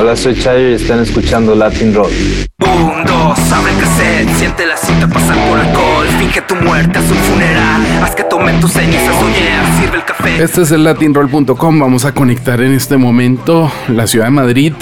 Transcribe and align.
Hola, 0.00 0.16
soy 0.16 0.34
Chayo 0.34 0.70
y 0.70 0.72
están 0.72 1.00
escuchando 1.00 1.54
Latin 1.54 1.94
Rock. 1.94 2.08
Un, 2.60 3.04
dos, 3.04 3.52
abre 3.52 3.70
el 3.70 3.78
cassette, 3.78 4.30
siente 4.38 4.64
la 4.64 4.74
pasar 5.06 5.36
por 5.46 5.58
alcohol 5.58 6.06
Finge 6.18 6.40
tu 6.40 6.54
muerte, 6.54 6.98
haz 6.98 7.10
un 7.10 7.18
funeral, 7.18 7.82
haz 8.02 8.14
que 8.14 8.24
tomen 8.24 8.58
tus 8.60 8.72
cenizas, 8.72 9.14
oye, 9.22 9.50
sirve 9.78 9.98
el 9.98 10.04
café 10.06 10.42
Este 10.42 10.62
es 10.62 10.70
el 10.72 10.84
latinroll.com. 10.84 11.78
Vamos 11.78 12.06
a 12.06 12.12
conectar 12.12 12.62
en 12.62 12.72
este 12.72 12.96
momento 12.96 13.70
la 13.88 14.06
ciudad 14.06 14.24
de 14.24 14.30
Madrid 14.30 14.72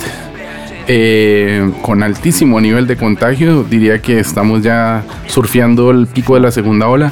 eh, 0.87 1.69
con 1.83 2.05
altísimo 2.05 2.61
nivel 2.61 2.87
de 2.87 2.97
contagio. 2.97 3.65
Diría 3.65 4.01
que 4.01 4.21
estamos 4.21 4.63
ya 4.63 5.03
surfeando 5.27 5.91
el 5.91 6.07
pico 6.07 6.37
de 6.37 6.43
la 6.43 6.53
segunda 6.53 6.87
ola. 6.87 7.11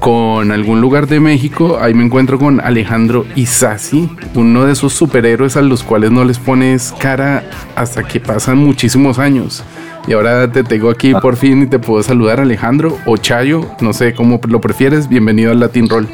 Con 0.00 0.52
algún 0.52 0.80
lugar 0.80 1.06
de 1.06 1.20
México, 1.20 1.78
ahí 1.80 1.94
me 1.94 2.04
encuentro 2.04 2.38
con 2.38 2.60
Alejandro 2.60 3.24
Isasi, 3.34 4.08
uno 4.34 4.64
de 4.64 4.72
esos 4.72 4.92
superhéroes 4.92 5.56
a 5.56 5.62
los 5.62 5.82
cuales 5.82 6.10
no 6.10 6.24
les 6.24 6.38
pones 6.38 6.94
cara 6.98 7.42
hasta 7.74 8.02
que 8.04 8.20
pasan 8.20 8.58
muchísimos 8.58 9.18
años. 9.18 9.64
Y 10.06 10.12
ahora 10.12 10.50
te 10.52 10.62
tengo 10.62 10.90
aquí 10.90 11.12
por 11.14 11.36
fin 11.36 11.62
y 11.62 11.66
te 11.66 11.78
puedo 11.78 12.02
saludar, 12.02 12.40
Alejandro 12.40 12.96
o 13.06 13.16
Chayo, 13.16 13.66
no 13.80 13.92
sé 13.92 14.14
cómo 14.14 14.38
lo 14.46 14.60
prefieres. 14.60 15.08
Bienvenido 15.08 15.50
al 15.50 15.58
Latin 15.58 15.88
Roll. 15.88 16.08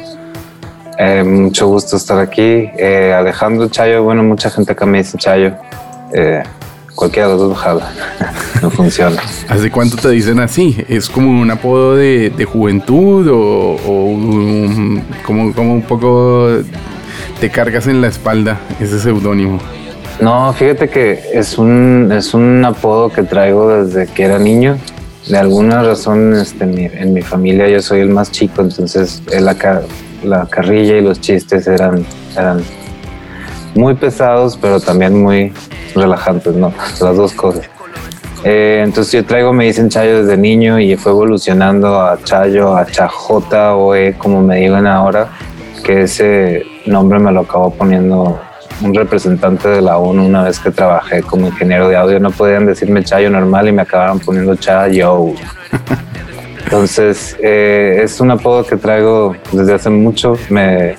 Eh, 0.97 1.23
mucho 1.23 1.67
gusto 1.67 1.97
estar 1.97 2.19
aquí. 2.19 2.41
Eh, 2.77 3.13
Alejandro 3.15 3.67
Chayo, 3.67 4.03
bueno, 4.03 4.23
mucha 4.23 4.49
gente 4.49 4.71
acá 4.71 4.85
me 4.85 4.99
dice 4.99 5.17
Chayo. 5.17 5.53
Eh, 6.13 6.41
cualquiera 6.95 7.27
de 7.29 7.33
los 7.35 7.49
dos 7.49 7.57
jala. 7.57 7.91
no 8.61 8.69
funciona. 8.69 9.21
¿Hace 9.49 9.69
cuánto 9.71 9.97
te 9.97 10.09
dicen 10.09 10.39
así? 10.39 10.77
¿Es 10.87 11.09
como 11.09 11.41
un 11.41 11.49
apodo 11.51 11.95
de, 11.95 12.29
de 12.29 12.45
juventud 12.45 13.27
o, 13.27 13.75
o 13.85 14.05
un- 14.05 15.03
como, 15.25 15.53
como 15.53 15.73
un 15.73 15.81
poco 15.81 16.49
te 17.39 17.49
cargas 17.49 17.87
en 17.87 18.01
la 18.01 18.07
espalda 18.07 18.59
ese 18.79 18.99
seudónimo? 18.99 19.59
No, 20.21 20.53
fíjate 20.53 20.89
que 20.89 21.19
es 21.33 21.57
un, 21.57 22.11
es 22.15 22.33
un 22.33 22.63
apodo 22.63 23.09
que 23.09 23.23
traigo 23.23 23.83
desde 23.83 24.07
que 24.07 24.23
era 24.23 24.37
niño. 24.39 24.77
De 25.27 25.37
alguna 25.37 25.81
razón 25.81 26.33
este, 26.33 26.65
en, 26.65 26.75
mi, 26.75 26.85
en 26.85 27.13
mi 27.13 27.21
familia 27.21 27.67
yo 27.69 27.81
soy 27.81 28.01
el 28.01 28.09
más 28.09 28.29
chico, 28.31 28.61
entonces 28.61 29.23
eh, 29.31 29.39
la, 29.39 29.55
la 30.23 30.45
carrilla 30.47 30.97
y 30.97 31.01
los 31.01 31.19
chistes 31.21 31.65
eran, 31.65 32.05
eran 32.37 32.61
muy 33.75 33.95
pesados, 33.95 34.57
pero 34.61 34.79
también 34.79 35.21
muy 35.21 35.53
relajantes, 35.95 36.55
¿no? 36.55 36.73
Las 37.01 37.17
dos 37.17 37.33
cosas. 37.33 37.69
Eh, 38.43 38.81
entonces 38.83 39.13
yo 39.13 39.25
traigo, 39.25 39.53
me 39.53 39.65
dicen 39.65 39.89
Chayo 39.89 40.21
desde 40.21 40.37
niño 40.37 40.79
y 40.79 40.95
fue 40.97 41.13
evolucionando 41.13 42.01
a 42.01 42.21
Chayo, 42.23 42.75
a 42.75 42.85
Chajota 42.85 43.75
o 43.75 43.95
E, 43.95 44.15
como 44.17 44.41
me 44.41 44.57
digan 44.57 44.85
ahora, 44.85 45.29
que 45.83 46.01
ese 46.03 46.63
nombre 46.85 47.19
me 47.19 47.31
lo 47.31 47.41
acabó 47.41 47.73
poniendo 47.73 48.39
un 48.81 48.93
representante 48.93 49.69
de 49.69 49.81
la 49.81 49.97
ONU 49.97 50.25
una 50.25 50.43
vez 50.43 50.59
que 50.59 50.71
trabajé 50.71 51.21
como 51.21 51.47
ingeniero 51.47 51.87
de 51.87 51.95
audio. 51.95 52.19
No 52.19 52.31
podían 52.31 52.65
decirme 52.65 53.03
Chayo 53.03 53.29
normal 53.29 53.69
y 53.69 53.71
me 53.71 53.83
acabaron 53.83 54.19
poniendo 54.19 54.55
Chayo. 54.55 55.27
Entonces 56.65 57.35
eh, 57.41 57.99
es 58.03 58.19
un 58.19 58.31
apodo 58.31 58.65
que 58.65 58.77
traigo 58.77 59.35
desde 59.51 59.73
hace 59.73 59.89
mucho. 59.89 60.37
Me, 60.49 60.95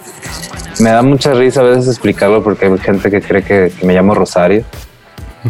me 0.80 0.90
da 0.90 1.02
mucha 1.02 1.32
risa 1.34 1.60
a 1.60 1.64
veces 1.64 1.88
explicarlo 1.88 2.42
porque 2.42 2.66
hay 2.66 2.78
gente 2.78 3.10
que 3.10 3.20
cree 3.20 3.42
que, 3.42 3.72
que 3.78 3.86
me 3.86 3.94
llamo 3.94 4.14
Rosario, 4.14 4.64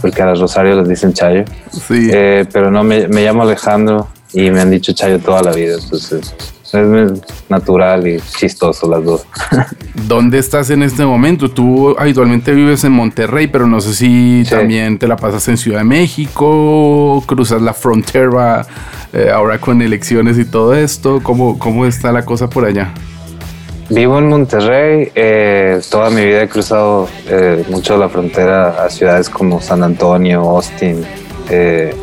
porque 0.01 0.23
a 0.23 0.27
las 0.27 0.41
Rosario 0.41 0.77
les 0.77 0.89
dicen 0.89 1.13
Chayo. 1.13 1.45
Sí. 1.71 2.09
Eh, 2.13 2.47
pero 2.53 2.71
no, 2.71 2.83
me, 2.85 3.09
me 3.09 3.23
llamo 3.25 3.43
Alejandro 3.43 4.09
y 4.33 4.51
me 4.51 4.61
han 4.61 4.71
dicho 4.71 4.93
Chayo 4.93 5.19
toda 5.19 5.43
la 5.43 5.53
vida. 5.53 5.77
Entonces 5.83 6.35
es 6.73 7.21
natural 7.49 8.05
y 8.09 8.21
chistoso 8.37 8.89
las 8.91 9.05
dos. 9.05 9.27
¿Dónde 10.09 10.39
estás 10.39 10.71
en 10.71 10.83
este 10.83 11.05
momento? 11.05 11.49
Tú 11.49 11.95
habitualmente 11.97 12.51
vives 12.53 12.83
en 12.83 12.91
Monterrey, 12.93 13.47
pero 13.47 13.67
no 13.69 13.81
sé 13.81 13.95
si 13.95 14.45
Sí. 14.45 14.51
también 14.51 14.99
te 14.99 15.07
la 15.07 15.17
pasas 15.17 15.47
en 15.49 15.57
Ciudad 15.57 15.79
de 15.79 15.85
México, 15.85 17.23
cruzas 17.27 17.63
la 17.63 17.75
frontera 17.75 18.67
eh, 19.15 19.31
ahora 19.33 19.59
con 19.59 19.81
elecciones 19.81 20.39
y 20.39 20.45
todo 20.45 20.75
esto. 20.75 21.21
¿Cómo, 21.23 21.59
¿Cómo 21.59 21.87
está 21.87 22.13
la 22.13 22.25
cosa 22.25 22.51
por 22.51 22.65
allá? 22.65 22.93
Vivo 23.91 24.19
en 24.19 24.29
Monterrey. 24.29 25.13
eh, 25.15 25.81
toda 25.91 26.11
mi 26.11 26.25
vida 26.25 26.43
he 26.43 26.49
cruzado 26.49 27.09
eh, 27.29 27.65
mucho 27.69 27.97
la 27.99 28.09
frontera 28.09 28.83
a 28.85 28.89
ciudades 28.89 29.29
como 29.29 29.61
San 29.61 29.83
Antonio, 29.83 30.41
Austin. 30.41 31.05
Eh, 31.51 31.95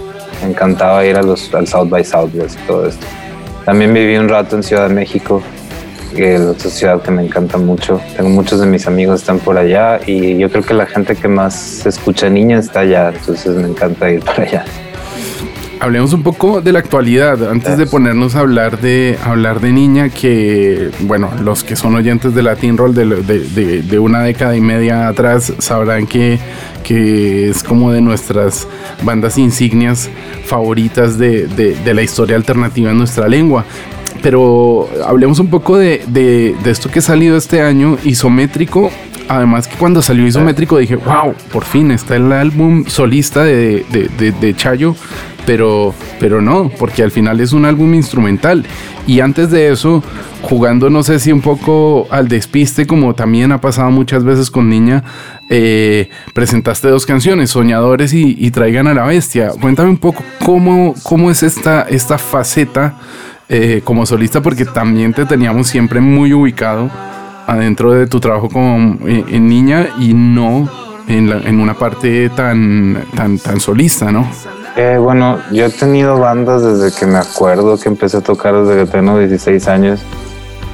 me 0.41 0.49
encantaba 0.51 1.03
ir 1.05 1.17
a 1.17 1.23
los, 1.23 1.53
al 1.53 1.67
South 1.67 1.89
by 1.89 2.05
Southwest 2.05 2.59
y 2.63 2.67
todo 2.67 2.87
esto. 2.87 3.05
También 3.65 3.93
viví 3.93 4.15
un 4.17 4.29
rato 4.29 4.55
en 4.55 4.63
Ciudad 4.63 4.87
de 4.87 4.93
México, 4.93 5.41
que 6.15 6.35
es 6.35 6.41
otra 6.41 6.69
ciudad 6.69 7.01
que 7.01 7.11
me 7.11 7.23
encanta 7.23 7.57
mucho. 7.57 7.99
Tengo 8.15 8.29
muchos 8.29 8.59
de 8.59 8.67
mis 8.67 8.85
amigos 8.87 9.21
están 9.21 9.39
por 9.39 9.57
allá 9.57 9.99
y 10.05 10.37
yo 10.37 10.49
creo 10.51 10.63
que 10.63 10.73
la 10.73 10.85
gente 10.85 11.15
que 11.15 11.27
más 11.27 11.85
escucha 11.85 12.29
niña 12.29 12.59
está 12.59 12.81
allá, 12.81 13.09
entonces 13.09 13.55
me 13.55 13.67
encanta 13.67 14.09
ir 14.09 14.23
para 14.23 14.43
allá. 14.43 14.65
Hablemos 15.81 16.13
un 16.13 16.21
poco 16.21 16.61
de 16.61 16.71
la 16.71 16.77
actualidad, 16.77 17.49
antes 17.49 17.75
de 17.75 17.87
ponernos 17.87 18.35
a 18.35 18.41
hablar 18.41 18.79
de 18.81 19.17
hablar 19.25 19.59
de 19.61 19.71
niña, 19.71 20.09
que 20.09 20.91
bueno, 21.01 21.31
los 21.43 21.63
que 21.63 21.75
son 21.75 21.95
oyentes 21.95 22.35
de 22.35 22.43
Latin 22.43 22.77
Roll 22.77 22.93
de, 22.93 23.05
de- 23.07 23.39
de- 23.39 23.81
de 23.81 23.99
una 23.99 24.21
década 24.21 24.55
y 24.55 24.61
media 24.61 25.07
atrás 25.07 25.51
sabrán 25.57 26.05
que, 26.05 26.37
que 26.83 27.49
es 27.49 27.63
como 27.63 27.91
de 27.91 27.99
nuestras 27.99 28.67
bandas 29.01 29.39
insignias 29.39 30.07
favoritas 30.45 31.17
de, 31.17 31.47
de- 31.47 31.93
la 31.95 32.03
historia 32.03 32.35
alternativa 32.35 32.91
en 32.91 32.99
nuestra 32.99 33.27
lengua. 33.27 33.65
Pero 34.21 34.87
hablemos 35.07 35.39
un 35.39 35.47
poco 35.49 35.77
de, 35.79 36.03
de- 36.05 36.55
de 36.63 36.69
esto 36.69 36.91
que 36.91 36.99
ha 36.99 37.01
salido 37.01 37.37
este 37.37 37.59
año, 37.63 37.97
isométrico. 38.03 38.91
Además 39.27 39.67
que 39.67 39.77
cuando 39.77 40.01
salió 40.01 40.27
isométrico 40.27 40.77
dije, 40.77 40.95
wow, 40.97 41.33
por 41.51 41.63
fin 41.63 41.89
está 41.89 42.17
el 42.17 42.31
álbum 42.33 42.85
solista 42.85 43.43
de- 43.43 43.83
de 44.39 44.55
Chayo, 44.55 44.95
pero, 45.45 45.93
pero 46.19 46.41
no, 46.41 46.69
porque 46.77 47.03
al 47.03 47.11
final 47.11 47.39
es 47.39 47.53
un 47.53 47.65
álbum 47.65 47.93
instrumental. 47.93 48.65
Y 49.07 49.19
antes 49.19 49.49
de 49.49 49.71
eso, 49.71 50.03
jugando 50.41 50.89
no 50.89 51.03
sé 51.03 51.19
si 51.19 51.31
un 51.31 51.41
poco 51.41 52.07
al 52.11 52.27
despiste, 52.27 52.85
como 52.85 53.13
también 53.15 53.51
ha 53.51 53.59
pasado 53.61 53.89
muchas 53.91 54.23
veces 54.23 54.51
con 54.51 54.69
Niña, 54.69 55.03
eh, 55.49 56.09
presentaste 56.33 56.87
dos 56.87 57.05
canciones, 57.05 57.49
Soñadores 57.49 58.13
y, 58.13 58.35
y 58.39 58.51
Traigan 58.51 58.87
a 58.87 58.93
la 58.93 59.05
Bestia. 59.05 59.51
Cuéntame 59.59 59.89
un 59.89 59.97
poco 59.97 60.23
cómo, 60.45 60.93
cómo 61.03 61.31
es 61.31 61.43
esta, 61.43 61.81
esta 61.83 62.17
faceta 62.17 62.95
eh, 63.49 63.81
como 63.83 64.05
solista, 64.05 64.41
porque 64.41 64.65
también 64.65 65.13
te 65.13 65.25
teníamos 65.25 65.67
siempre 65.67 65.99
muy 65.99 66.31
ubicado 66.33 66.89
adentro 67.47 67.91
de 67.91 68.07
tu 68.07 68.19
trabajo 68.19 68.47
como 68.49 68.97
eh, 69.07 69.25
en 69.29 69.47
niña 69.49 69.87
y 69.99 70.13
no 70.13 70.69
en, 71.07 71.29
la- 71.29 71.41
en 71.41 71.59
una 71.59 71.73
parte 71.73 72.29
tan, 72.29 73.03
tan, 73.15 73.39
tan 73.39 73.59
solista, 73.59 74.11
¿no? 74.11 74.29
Eh, 74.77 74.97
bueno, 74.99 75.39
yo 75.51 75.65
he 75.65 75.69
tenido 75.69 76.17
bandas 76.17 76.63
desde 76.63 76.97
que 76.97 77.05
me 77.05 77.17
acuerdo 77.17 77.77
que 77.77 77.89
empecé 77.89 78.17
a 78.17 78.21
tocar 78.21 78.55
desde 78.55 78.85
que 78.85 78.91
tengo 78.91 79.19
16 79.19 79.67
años 79.67 80.01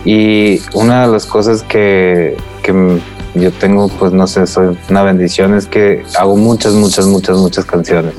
y 0.06 0.62
una 0.74 1.06
de 1.06 1.12
las 1.12 1.26
cosas 1.26 1.64
que, 1.64 2.38
que 2.62 3.02
yo 3.34 3.52
tengo, 3.52 3.88
pues 3.88 4.14
no 4.14 4.28
sé, 4.28 4.46
soy 4.46 4.78
una 4.90 5.04
bendición 5.04 5.56
es 5.56 5.66
que 5.66 6.04
hago 6.18 6.36
muchas, 6.36 6.74
muchas, 6.74 7.08
muchas, 7.08 7.38
muchas 7.38 7.66
canciones. 7.66 8.14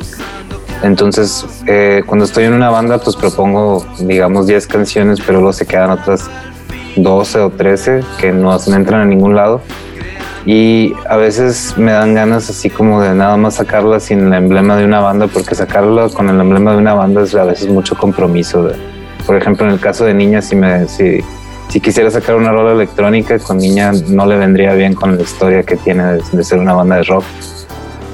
Entonces, 0.82 1.44
eh, 1.66 2.02
cuando 2.06 2.24
estoy 2.24 2.44
en 2.44 2.52
una 2.52 2.70
banda, 2.70 2.98
pues 2.98 3.16
propongo, 3.16 3.84
digamos, 4.00 4.46
10 4.46 4.66
canciones, 4.66 5.20
pero 5.20 5.38
luego 5.38 5.52
se 5.52 5.66
quedan 5.66 5.90
otras 5.90 6.28
12 6.96 7.40
o 7.40 7.50
13 7.50 8.00
que 8.20 8.32
no 8.32 8.56
entran 8.66 9.00
a 9.00 9.04
ningún 9.04 9.34
lado. 9.34 9.60
Y 10.50 10.94
a 11.10 11.18
veces 11.18 11.74
me 11.76 11.92
dan 11.92 12.14
ganas 12.14 12.48
así 12.48 12.70
como 12.70 13.02
de 13.02 13.14
nada 13.14 13.36
más 13.36 13.56
sacarla 13.56 14.00
sin 14.00 14.28
el 14.28 14.32
emblema 14.32 14.78
de 14.78 14.86
una 14.86 15.00
banda, 15.00 15.26
porque 15.26 15.54
sacarla 15.54 16.08
con 16.08 16.30
el 16.30 16.40
emblema 16.40 16.72
de 16.72 16.78
una 16.78 16.94
banda 16.94 17.20
es 17.20 17.34
a 17.34 17.44
veces 17.44 17.68
mucho 17.68 17.94
compromiso. 17.98 18.62
de- 18.62 18.74
por 19.26 19.36
ejemplo, 19.36 19.66
en 19.66 19.72
el 19.74 19.78
caso 19.78 20.06
de 20.06 20.14
Niña, 20.14 20.40
si, 20.40 20.56
me, 20.56 20.88
si, 20.88 21.20
si 21.68 21.80
quisiera 21.80 22.10
sacar 22.10 22.36
una 22.36 22.50
rola 22.50 22.72
electrónica, 22.72 23.38
con 23.38 23.58
Niña 23.58 23.92
no 24.08 24.24
le 24.24 24.38
vendría 24.38 24.72
bien 24.72 24.94
con 24.94 25.16
la 25.18 25.22
historia 25.22 25.62
que 25.64 25.76
tiene 25.76 26.02
de, 26.14 26.22
de 26.32 26.42
ser 26.42 26.58
una 26.60 26.72
banda 26.72 26.96
de 26.96 27.02
rock. 27.02 27.24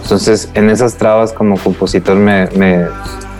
Entonces, 0.02 0.50
en 0.54 0.70
esas 0.70 0.96
trabas 0.96 1.32
como 1.32 1.56
compositor 1.56 2.16
me, 2.16 2.48
me, 2.56 2.86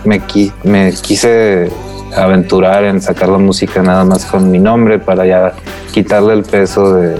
me, 0.05 0.21
me 0.63 0.93
quise 0.93 1.69
aventurar 2.15 2.85
en 2.85 3.01
sacar 3.01 3.27
la 3.27 3.39
música 3.39 3.81
nada 3.83 4.05
más 4.05 4.25
con 4.25 4.49
mi 4.49 4.59
nombre 4.59 4.99
para 4.99 5.25
ya 5.25 5.51
quitarle 5.91 6.33
el 6.33 6.43
peso 6.43 6.93
de, 6.93 7.17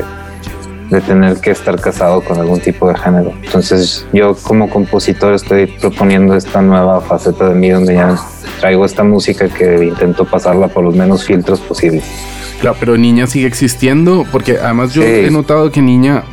de 0.89 1.01
tener 1.01 1.39
que 1.41 1.51
estar 1.51 1.79
casado 1.81 2.21
con 2.21 2.39
algún 2.39 2.59
tipo 2.59 2.87
de 2.87 2.95
género. 2.97 3.33
Entonces 3.43 4.05
yo 4.13 4.35
como 4.35 4.69
compositor 4.69 5.33
estoy 5.33 5.65
proponiendo 5.67 6.35
esta 6.35 6.61
nueva 6.61 7.01
faceta 7.01 7.49
de 7.49 7.55
mí 7.55 7.69
donde 7.69 7.95
ya 7.95 8.15
traigo 8.59 8.85
esta 8.85 9.03
música 9.03 9.47
que 9.49 9.83
intento 9.85 10.25
pasarla 10.25 10.67
por 10.67 10.83
los 10.83 10.95
menos 10.95 11.25
filtros 11.25 11.59
posibles. 11.59 12.03
Claro, 12.61 12.77
pero 12.79 12.97
Niña 12.97 13.27
sigue 13.27 13.47
existiendo 13.47 14.25
porque 14.31 14.57
además 14.61 14.93
yo 14.93 15.01
Sí. 15.01 15.07
he 15.09 15.31
notado 15.31 15.71
que 15.71 15.81
Niña, 15.81 16.23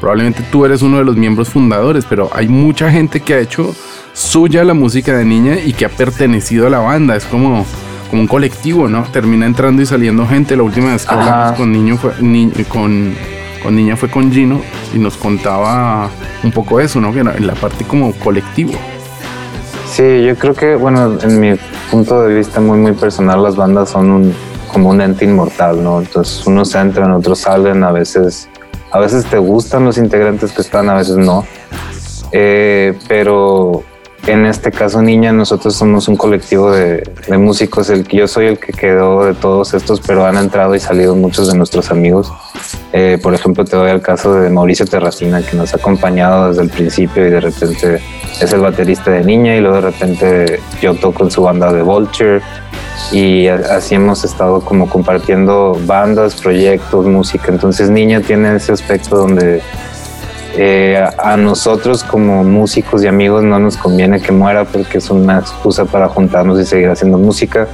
probablemente 0.00 0.42
tú 0.50 0.64
eres 0.64 0.82
uno 0.82 0.98
de 0.98 1.04
los 1.04 1.16
miembros 1.16 1.48
fundadores, 1.48 2.04
pero 2.08 2.30
hay 2.34 2.48
mucha 2.48 2.90
gente 2.90 3.20
que 3.20 3.34
ha 3.34 3.38
hecho 3.38 3.74
suya 4.12 4.62
la 4.64 4.74
música 4.74 5.16
de 5.16 5.24
Niña 5.24 5.56
y 5.64 5.72
que 5.72 5.86
ha 5.86 5.88
pertenecido 5.88 6.66
a 6.66 6.70
la 6.70 6.78
banda. 6.80 7.16
Es 7.16 7.24
como, 7.24 7.64
como 8.10 8.22
un 8.22 8.28
colectivo, 8.28 8.88
¿no? 8.88 9.04
Termina 9.04 9.46
entrando 9.46 9.80
y 9.82 9.86
saliendo 9.86 10.26
gente. 10.26 10.54
La 10.56 10.62
última 10.64 10.92
vez 10.92 11.04
que 11.06 11.14
Ajá. 11.14 11.22
hablamos 11.34 11.56
con 11.58 11.72
Niño 11.72 11.96
fue, 11.96 12.12
Ni- 12.20 12.50
con, 12.68 13.14
con 13.62 13.76
Niña 13.76 13.96
fue 13.96 14.10
con 14.10 14.32
Gino 14.32 14.60
y 14.94 14.98
nos 14.98 15.16
contaba 15.16 16.10
un 16.42 16.50
poco 16.50 16.80
eso, 16.80 17.00
¿no? 17.00 17.12
Que 17.12 17.20
era 17.20 17.38
la 17.38 17.54
parte 17.54 17.84
como 17.84 18.12
colectivo. 18.12 18.72
Sí, 19.90 20.24
yo 20.24 20.36
creo 20.36 20.54
que, 20.54 20.74
bueno, 20.74 21.18
en 21.22 21.38
mi 21.38 21.54
punto 21.90 22.22
de 22.22 22.34
vista 22.34 22.60
muy, 22.60 22.78
muy 22.78 22.92
personal, 22.92 23.42
las 23.42 23.56
bandas 23.56 23.90
son 23.90 24.10
un, 24.10 24.34
como 24.72 24.88
un 24.88 25.00
ente 25.00 25.24
inmortal, 25.24 25.84
¿no? 25.84 26.00
Entonces, 26.00 26.46
unos 26.46 26.74
entran, 26.74 27.12
otros 27.12 27.40
salen, 27.40 27.84
a 27.84 27.92
veces, 27.92 28.48
a 28.90 28.98
veces 28.98 29.26
te 29.26 29.36
gustan 29.38 29.84
los 29.84 29.98
integrantes 29.98 30.52
que 30.52 30.62
están, 30.62 30.88
a 30.88 30.94
veces 30.94 31.16
no. 31.18 31.44
Eh, 32.32 32.98
pero 33.06 33.84
en 34.26 34.46
este 34.46 34.70
caso, 34.70 35.02
Niña, 35.02 35.32
nosotros 35.32 35.74
somos 35.74 36.08
un 36.08 36.16
colectivo 36.16 36.70
de, 36.70 37.02
de 37.28 37.38
músicos. 37.38 37.90
El, 37.90 38.08
yo 38.08 38.26
soy 38.28 38.46
el 38.46 38.58
que 38.58 38.72
quedó 38.72 39.24
de 39.24 39.34
todos 39.34 39.74
estos, 39.74 40.00
pero 40.00 40.24
han 40.24 40.38
entrado 40.38 40.74
y 40.74 40.80
salido 40.80 41.14
muchos 41.14 41.52
de 41.52 41.58
nuestros 41.58 41.90
amigos. 41.90 42.32
Eh, 42.92 43.18
por 43.22 43.34
ejemplo, 43.34 43.64
te 43.64 43.74
doy 43.74 43.90
el 43.90 44.02
caso 44.02 44.34
de 44.34 44.50
Mauricio 44.50 44.84
Terracina, 44.84 45.42
que 45.42 45.56
nos 45.56 45.72
ha 45.72 45.78
acompañado 45.78 46.48
desde 46.48 46.62
el 46.62 46.68
principio 46.68 47.26
y 47.26 47.30
de 47.30 47.40
repente 47.40 48.02
es 48.40 48.52
el 48.52 48.60
baterista 48.60 49.10
de 49.10 49.24
Niña 49.24 49.56
y 49.56 49.60
luego 49.60 49.76
de 49.76 49.82
repente 49.82 50.60
yo 50.80 50.94
toco 50.94 51.24
en 51.24 51.30
su 51.30 51.42
banda 51.42 51.72
de 51.72 51.82
Vulture 51.82 52.42
y 53.10 53.48
así 53.48 53.94
hemos 53.94 54.24
estado 54.24 54.60
como 54.60 54.88
compartiendo 54.88 55.78
bandas, 55.86 56.34
proyectos, 56.40 57.06
música. 57.06 57.46
Entonces 57.48 57.88
Niña 57.88 58.20
tiene 58.20 58.56
ese 58.56 58.72
aspecto 58.72 59.16
donde 59.16 59.62
eh, 60.54 61.02
a 61.18 61.36
nosotros 61.38 62.04
como 62.04 62.44
músicos 62.44 63.02
y 63.02 63.06
amigos 63.06 63.42
no 63.42 63.58
nos 63.58 63.78
conviene 63.78 64.20
que 64.20 64.32
muera 64.32 64.66
porque 64.66 64.98
es 64.98 65.08
una 65.08 65.38
excusa 65.38 65.86
para 65.86 66.08
juntarnos 66.08 66.60
y 66.60 66.66
seguir 66.66 66.90
haciendo 66.90 67.16
música. 67.16 67.68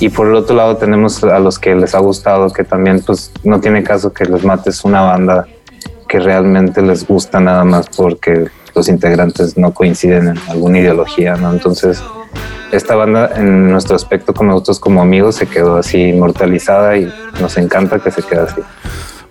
Y 0.00 0.08
por 0.08 0.26
el 0.26 0.34
otro 0.34 0.56
lado 0.56 0.76
tenemos 0.76 1.22
a 1.24 1.38
los 1.38 1.58
que 1.58 1.74
les 1.74 1.94
ha 1.94 2.00
gustado, 2.00 2.50
que 2.50 2.64
también 2.64 3.00
pues 3.00 3.32
no 3.42 3.60
tiene 3.60 3.82
caso 3.82 4.12
que 4.12 4.24
les 4.24 4.44
mates 4.44 4.84
una 4.84 5.02
banda 5.02 5.46
que 6.08 6.20
realmente 6.20 6.82
les 6.82 7.06
gusta 7.06 7.40
nada 7.40 7.64
más 7.64 7.88
porque 7.96 8.46
los 8.74 8.88
integrantes 8.88 9.56
no 9.56 9.72
coinciden 9.72 10.28
en 10.28 10.38
alguna 10.48 10.80
ideología, 10.80 11.36
¿no? 11.36 11.52
Entonces, 11.52 12.02
esta 12.72 12.96
banda 12.96 13.30
en 13.36 13.70
nuestro 13.70 13.94
aspecto 13.94 14.34
como 14.34 14.50
nosotros 14.50 14.80
como 14.80 15.00
amigos 15.00 15.36
se 15.36 15.46
quedó 15.46 15.76
así 15.76 15.98
inmortalizada 15.98 16.96
y 16.96 17.12
nos 17.40 17.56
encanta 17.56 18.00
que 18.00 18.10
se 18.10 18.22
quede 18.22 18.40
así. 18.40 18.60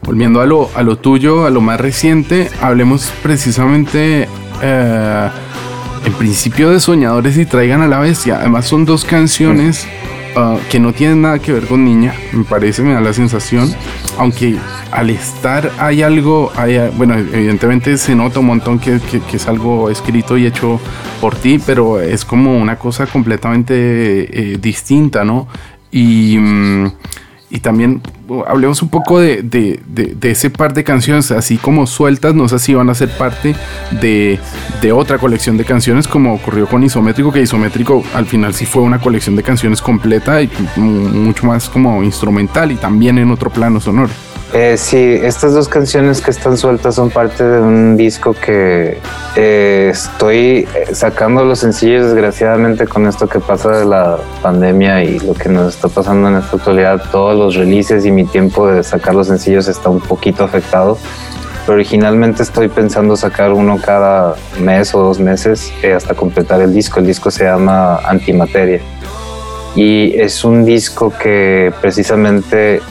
Volviendo 0.02 0.42
a 0.42 0.46
lo, 0.46 0.70
a 0.76 0.84
lo 0.84 0.98
tuyo, 0.98 1.46
a 1.46 1.50
lo 1.50 1.62
más 1.62 1.80
reciente, 1.80 2.50
hablemos 2.62 3.12
precisamente 3.22 4.28
eh, 4.62 5.30
en 6.06 6.14
principio 6.14 6.70
de 6.70 6.80
Soñadores 6.80 7.38
y 7.38 7.46
Traigan 7.46 7.82
a 7.82 7.88
la 7.88 8.00
Bestia. 8.00 8.38
Además 8.40 8.66
son 8.66 8.86
dos 8.86 9.06
canciones 9.06 9.88
ah, 10.36 10.58
que 10.70 10.80
no 10.80 10.94
tienen 10.94 11.22
nada 11.22 11.40
que 11.40 11.52
ver 11.54 11.66
con 11.68 11.84
niña, 11.86 12.14
me 12.32 12.44
parece, 12.44 12.82
me 12.82 12.94
da 12.94 13.02
la 13.02 13.14
sensación. 13.14 13.74
Aunque 14.18 14.58
al 14.92 15.10
estar 15.10 15.72
hay 15.80 16.02
algo, 16.04 16.52
hay, 16.56 16.78
bueno, 16.96 17.16
evidentemente 17.16 17.98
se 17.98 18.16
nota 18.16 18.40
un 18.40 18.46
montón 18.48 18.80
que, 18.80 19.00
que- 19.00 19.22
que 19.22 19.38
es 19.38 19.48
algo 19.48 19.90
escrito 19.90 20.38
y 20.38 20.46
hecho 20.46 20.80
por 21.22 21.36
ti, 21.36 21.60
pero 21.66 22.00
es 22.00 22.26
como 22.26 22.58
una 22.58 22.78
cosa 22.78 23.06
completamente 23.08 23.74
eh, 23.74 24.58
distinta, 24.60 25.24
¿no? 25.24 25.48
Y... 25.92 26.38
mm, 26.38 26.88
y 27.56 27.60
también 27.60 28.02
uh, 28.30 28.42
hablemos 28.48 28.82
un 28.82 28.90
poco 28.90 29.20
de, 29.20 29.44
de- 29.44 29.80
de- 29.86 30.16
de 30.20 30.32
ese 30.32 30.50
par 30.50 30.74
de 30.74 30.84
canciones, 30.84 31.30
así 31.32 31.58
como 31.58 31.86
sueltas, 31.86 32.34
no 32.34 32.50
sé 32.50 32.58
si 32.58 32.74
van 32.74 32.90
a 32.90 32.96
ser 32.96 33.10
parte 33.16 33.56
de, 34.02 34.40
otra 34.92 35.20
colección 35.20 35.56
de 35.56 35.64
canciones 35.64 36.08
como 36.08 36.34
ocurrió 36.34 36.68
con 36.68 36.84
Isométrico, 36.84 37.32
que 37.32 37.42
Isométrico 37.42 38.04
al 38.16 38.26
final 38.26 38.54
sí 38.56 38.66
fue 38.66 38.82
una 38.82 39.00
colección 39.00 39.36
de 39.36 39.44
canciones 39.44 39.82
completa 39.84 40.42
y 40.42 40.50
mucho 40.78 41.46
más 41.46 41.70
como 41.70 42.04
instrumental 42.04 42.72
y 42.72 42.76
también 42.76 43.20
en 43.20 43.30
otro 43.32 43.50
plano 43.52 43.80
sonoro. 43.80 44.10
Eh, 44.56 44.78
sí, 44.78 45.20
estas 45.24 45.56
dos 45.56 45.68
canciones 45.68 46.22
que 46.22 46.30
están 46.30 46.58
sueltas 46.58 46.94
son 46.94 47.10
parte 47.10 47.44
de 47.44 47.60
un 47.60 47.98
disco 47.98 48.36
que 48.36 49.00
eh, 49.36 49.90
estoy 49.92 50.68
sacando 50.92 51.44
los 51.44 51.58
sencillos 51.58 52.06
desgraciadamente 52.06 52.86
con 52.86 53.08
esto 53.08 53.28
que 53.28 53.40
pasa 53.40 53.72
de 53.72 53.86
la 53.86 54.20
pandemia 54.44 55.04
y 55.04 55.18
lo 55.18 55.34
que 55.34 55.50
nos 55.50 55.74
está 55.74 55.88
pasando 55.88 56.28
en 56.30 56.36
esta 56.36 56.58
actualidad. 56.58 57.02
Todos 57.12 57.36
los 57.36 57.56
releases 57.56 58.06
y 58.06 58.12
mi 58.12 58.26
tiempo 58.26 58.68
de 58.68 58.84
sacar 58.84 59.16
los 59.16 59.26
sencillos 59.26 59.68
está 59.68 59.90
un 59.90 60.02
poquito 60.02 60.44
afectado. 60.44 61.00
Pero 61.66 61.74
originalmente 61.74 62.44
estoy 62.44 62.68
pensando 62.68 63.18
sacar 63.18 63.54
uno 63.54 63.80
cada 63.84 64.36
mes 64.60 64.94
o 64.94 65.02
dos 65.02 65.20
meses 65.20 65.74
eh, 65.82 65.94
hasta 65.94 66.14
completar 66.14 66.62
el 66.62 66.72
disco. 66.72 67.00
El 67.00 67.08
disco 67.08 67.32
se 67.32 67.46
llama 67.46 67.98
Antimateria 68.06 68.82
y 69.76 70.14
es 70.20 70.44
un 70.44 70.64
disco 70.64 71.12
que 71.18 71.74
precisamente 71.82 72.82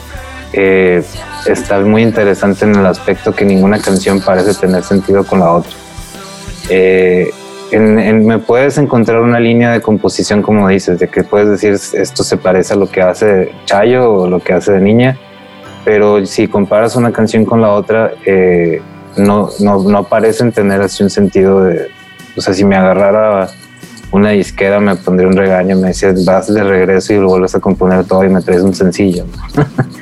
eh, 0.51 1.03
está 1.47 1.79
muy 1.81 2.03
interesante 2.03 2.65
en 2.65 2.75
el 2.75 2.85
aspecto 2.85 3.33
que 3.33 3.45
ninguna 3.45 3.79
canción 3.79 4.21
parece 4.21 4.53
tener 4.53 4.83
sentido 4.83 5.23
con 5.25 5.39
la 5.39 5.51
otra. 5.51 5.71
Eh, 6.69 7.29
en- 7.71 7.99
en- 7.99 8.25
me 8.25 8.39
puedes 8.39 8.77
encontrar 8.77 9.19
una 9.21 9.39
línea 9.39 9.71
de 9.71 9.81
composición, 9.81 10.41
como 10.41 10.67
dices, 10.67 10.99
de 10.99 11.07
que 11.07 11.23
puedes 11.23 11.49
decir 11.49 11.73
esto 11.73 12.23
se 12.23 12.37
parece 12.37 12.73
a 12.73 12.77
lo 12.77 12.87
que 12.89 13.01
hace 13.01 13.51
Chayo 13.65 14.11
o 14.11 14.27
lo 14.27 14.39
que 14.39 14.53
hace 14.53 14.71
de 14.73 14.79
niña, 14.79 15.17
pero 15.83 16.25
si 16.25 16.47
comparas 16.47 16.95
una 16.95 17.11
canción 17.11 17.45
con 17.45 17.61
la 17.61 17.71
otra, 17.73 18.11
eh, 18.25 18.81
no, 19.17 19.49
no, 19.59 19.83
no 19.83 20.03
parecen 20.05 20.51
tener 20.51 20.81
así 20.81 21.03
un 21.03 21.09
sentido 21.09 21.63
de, 21.63 21.87
o 22.37 22.41
sea, 22.41 22.53
si 22.53 22.63
me 22.63 22.75
agarrara 22.75 23.49
una 24.11 24.29
disquera 24.29 24.79
me 24.79 24.95
pondría 24.95 25.27
un 25.27 25.35
regaño, 25.35 25.75
me 25.75 25.87
decía, 25.87 26.13
vas 26.25 26.53
de 26.53 26.63
regreso 26.63 27.13
y 27.13 27.17
lo 27.17 27.27
vuelves 27.29 27.55
a 27.55 27.59
componer 27.59 28.05
todo 28.05 28.23
y 28.23 28.29
me 28.29 28.41
traes 28.41 28.61
un 28.61 28.73
sencillo. 28.75 29.25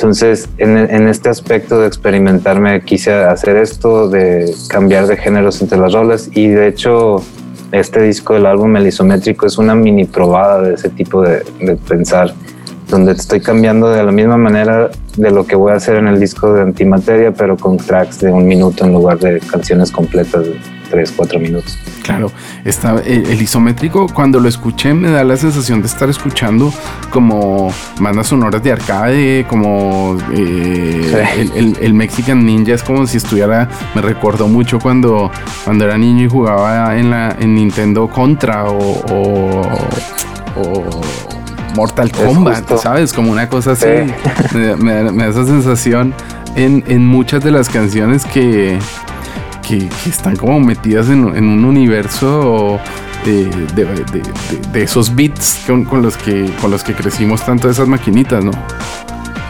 Entonces, 0.00 0.48
en, 0.56 0.78
en 0.78 1.08
este 1.08 1.28
aspecto 1.28 1.78
de 1.78 1.86
experimentarme, 1.86 2.80
quise 2.80 3.12
hacer 3.12 3.58
esto, 3.58 4.08
de 4.08 4.50
cambiar 4.70 5.06
de 5.06 5.18
géneros 5.18 5.60
entre 5.60 5.76
las 5.76 5.92
rolas 5.92 6.30
y 6.32 6.48
de 6.48 6.68
hecho 6.68 7.22
este 7.70 8.00
disco 8.00 8.32
del 8.32 8.46
álbum 8.46 8.74
El 8.76 8.86
Isométrico 8.86 9.44
es 9.44 9.58
una 9.58 9.74
mini 9.74 10.06
probada 10.06 10.62
de 10.62 10.74
ese 10.74 10.88
tipo 10.88 11.20
de, 11.20 11.44
de 11.60 11.76
pensar, 11.76 12.32
donde 12.88 13.12
estoy 13.12 13.42
cambiando 13.42 13.90
de 13.90 14.02
la 14.02 14.10
misma 14.10 14.38
manera 14.38 14.88
de 15.18 15.30
lo 15.30 15.44
que 15.46 15.54
voy 15.54 15.72
a 15.72 15.74
hacer 15.74 15.96
en 15.96 16.06
el 16.06 16.18
disco 16.18 16.50
de 16.54 16.62
Antimateria, 16.62 17.32
pero 17.32 17.58
con 17.58 17.76
tracks 17.76 18.20
de 18.20 18.32
un 18.32 18.46
minuto 18.46 18.86
en 18.86 18.94
lugar 18.94 19.18
de 19.18 19.38
canciones 19.40 19.90
completas 19.90 20.46
de 20.90 20.96
tres, 20.96 21.12
cuatro 21.16 21.38
minutos. 21.38 21.78
Claro, 22.02 22.32
está, 22.64 23.00
el, 23.04 23.26
el 23.26 23.42
isométrico 23.42 24.06
cuando 24.12 24.40
lo 24.40 24.48
escuché 24.48 24.92
me 24.94 25.10
da 25.10 25.22
la 25.24 25.36
sensación 25.36 25.80
de 25.80 25.86
estar 25.86 26.08
escuchando 26.10 26.72
como 27.10 27.72
bandas 28.00 28.26
sonoras 28.28 28.62
de 28.62 28.72
arcade, 28.72 29.46
como 29.48 30.16
eh, 30.32 31.26
Sí. 31.34 31.40
el, 31.40 31.52
el- 31.52 31.76
el 31.80 31.94
Mexican 31.94 32.44
Ninja 32.44 32.74
es 32.74 32.82
como 32.82 33.06
si 33.06 33.16
estuviera, 33.18 33.68
me 33.94 34.02
recordó 34.02 34.48
mucho 34.48 34.78
cuando, 34.78 35.30
cuando 35.64 35.84
era 35.84 35.96
niño 35.98 36.24
y 36.24 36.28
jugaba 36.28 36.96
en 36.96 37.10
la 37.10 37.36
en 37.38 37.54
Nintendo 37.54 38.08
Contra 38.08 38.64
o, 38.64 38.78
o- 39.12 39.78
o 40.56 41.00
Mortal 41.76 42.10
Kombat. 42.10 42.78
¿sabes? 42.78 43.12
Como 43.12 43.30
una 43.30 43.48
cosa 43.48 43.72
así. 43.72 43.86
Sí. 44.50 44.56
Me, 44.78 45.10
me 45.12 45.24
da 45.24 45.30
esa 45.30 45.44
sensación 45.46 46.12
en, 46.56 46.82
en 46.88 47.06
muchas 47.06 47.44
de 47.44 47.50
las 47.52 47.68
canciones 47.68 48.24
que, 48.24 48.78
que, 49.70 49.88
están 50.08 50.34
como 50.36 50.58
metidas 50.58 51.08
en, 51.08 51.24
un 51.24 51.64
universo 51.64 52.80
de, 53.24 53.44
de- 53.74 54.82
esos 54.82 55.14
beats 55.14 55.60
con, 55.66 56.02
los 56.02 56.16
que, 56.16 56.50
con 56.60 56.70
los 56.70 56.82
que 56.82 56.94
crecimos 56.94 57.44
tanto 57.44 57.70
esas 57.70 57.86
maquinitas, 57.86 58.44
¿no? 58.44 58.50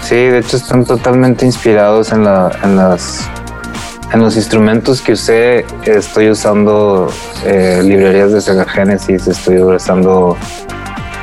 Sí, 0.03 0.17
de 0.17 0.39
hecho 0.39 0.57
están 0.57 0.85
totalmente 0.85 1.47
inspirados 1.47 2.13
en, 2.13 2.25
la, 2.25 2.51
en, 2.63 2.77
las, 2.77 3.29
los 4.15 4.37
instrumentos 4.37 5.01
que 5.01 5.13
usé. 5.13 5.65
Estoy 5.85 6.31
usando 6.31 7.11
eh, 7.45 7.81
librerías 7.83 8.33
de 8.33 8.41
Sega 8.41 8.65
Genesis, 8.67 9.27
estoy 9.27 9.59
usando... 9.61 10.37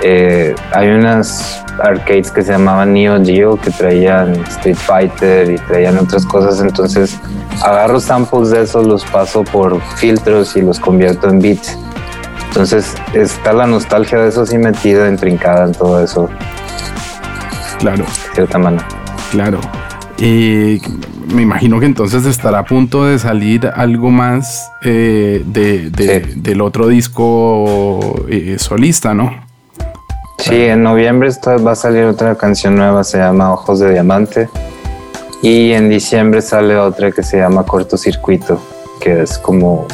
eh, 0.04 0.54
hay 0.74 0.89
unas 0.89 1.63
arcades 1.80 2.32
que 2.32 2.42
se 2.42 2.51
llamaban 2.51 2.94
Neo 2.94 3.24
Geo 3.24 3.58
que 3.58 3.72
traían 3.72 4.34
Street 4.48 4.75
Fighter 4.75 5.51
y 5.51 5.58
traían 5.58 5.98
otras 5.98 6.25
cosas, 6.25 6.60
entonces 6.62 7.20
agarro 7.63 8.00
samples 8.00 8.50
de 8.50 8.63
esos, 8.63 8.86
los 8.86 9.04
paso 9.06 9.44
por 9.44 9.82
filtros 9.98 10.56
y 10.56 10.62
los 10.62 10.80
convierto 10.80 11.30
en 11.30 11.39
beats. 11.39 11.77
Entonces 12.48 12.96
está 13.13 13.54
la 13.54 13.68
nostalgia 13.68 14.18
de 14.20 14.30
eso 14.30 14.42
así 14.44 14.58
metida, 14.58 15.08
intrincada 15.10 15.66
en 15.66 15.74
todo 15.74 16.04
eso, 16.04 16.30
Claro, 17.80 18.06
de 18.06 18.34
cierta 18.36 18.58
manera. 18.58 18.88
claro. 19.32 19.60
Eh, 20.20 20.80
me 21.32 21.44
imagino 21.44 21.80
que 21.80 21.86
entonces 21.86 22.25
estará 22.25 22.60
a 22.60 22.66
punto 22.66 23.06
de 23.06 23.20
salir 23.20 23.68
algo 23.68 24.10
más 24.10 24.72
eh, 24.82 25.44
de, 25.46 25.92
del 26.36 26.62
otro 26.62 26.88
disco 26.88 28.25
eh, 28.30 28.56
solista, 28.58 29.13
¿no? 29.13 29.47
Sí, 30.38 30.56
en 30.56 30.84
noviembre 30.84 31.29
va 31.65 31.72
a 31.72 31.75
salir 31.75 32.06
otra 32.06 32.36
canción 32.36 32.75
nueva, 32.75 33.03
se 33.03 33.17
llama 33.17 33.53
Ojos 33.53 33.79
de 33.79 33.91
Diamante. 33.91 34.50
Y 35.41 35.72
en 35.74 35.89
diciembre 35.89 36.41
sale 36.41 36.77
otra 36.77 37.12
que 37.12 37.24
se 37.24 37.38
llama 37.38 37.63
Cortocircuito, 37.63 38.60
que 39.00 39.22
es 39.24 39.38
como... 39.38 39.86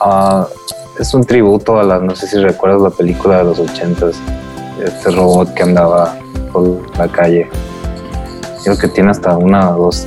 Ah, 0.00 0.46
es 0.98 1.14
un 1.14 1.24
tributo 1.24 1.78
a 1.78 1.82
la, 1.82 1.98
no 1.98 2.14
sé 2.14 2.26
si 2.26 2.38
recuerdas 2.38 2.82
la 2.82 2.90
película 2.90 3.38
de 3.38 3.44
los 3.44 3.58
ochentas, 3.58 4.16
este 4.84 5.10
robot 5.10 5.54
que 5.54 5.62
andaba 5.62 6.14
por 6.52 6.98
la 6.98 7.08
calle. 7.08 7.48
Creo 8.62 8.76
que 8.76 8.88
tiene 8.88 9.10
hasta 9.10 9.36
una 9.36 9.74
o 9.74 9.86
dos 9.86 10.06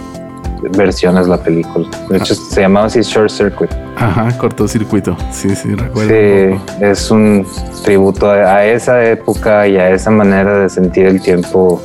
versiones 0.72 1.28
la 1.28 1.38
película. 1.38 1.88
De 2.10 2.18
hecho, 2.18 2.36
se 2.36 2.62
llamaba 2.62 2.88
así 2.88 3.02
Short 3.02 3.30
Circuit. 3.30 3.72
Ajá, 3.98 4.38
cortocircuito. 4.38 5.16
Sí, 5.32 5.56
sí, 5.56 5.74
recuerdo. 5.76 6.10
Sí, 6.10 6.62
es 6.82 7.12
un 7.12 7.46
tributo 7.84 8.30
a, 8.30 8.66
esa 8.66 9.04
época 9.04 9.68
y 9.68 9.78
a 9.78 9.90
esa 9.92 10.12
manera 10.12 10.60
de 10.60 10.70
sentir 10.70 11.06
el 11.06 11.22
tiempo 11.22 11.82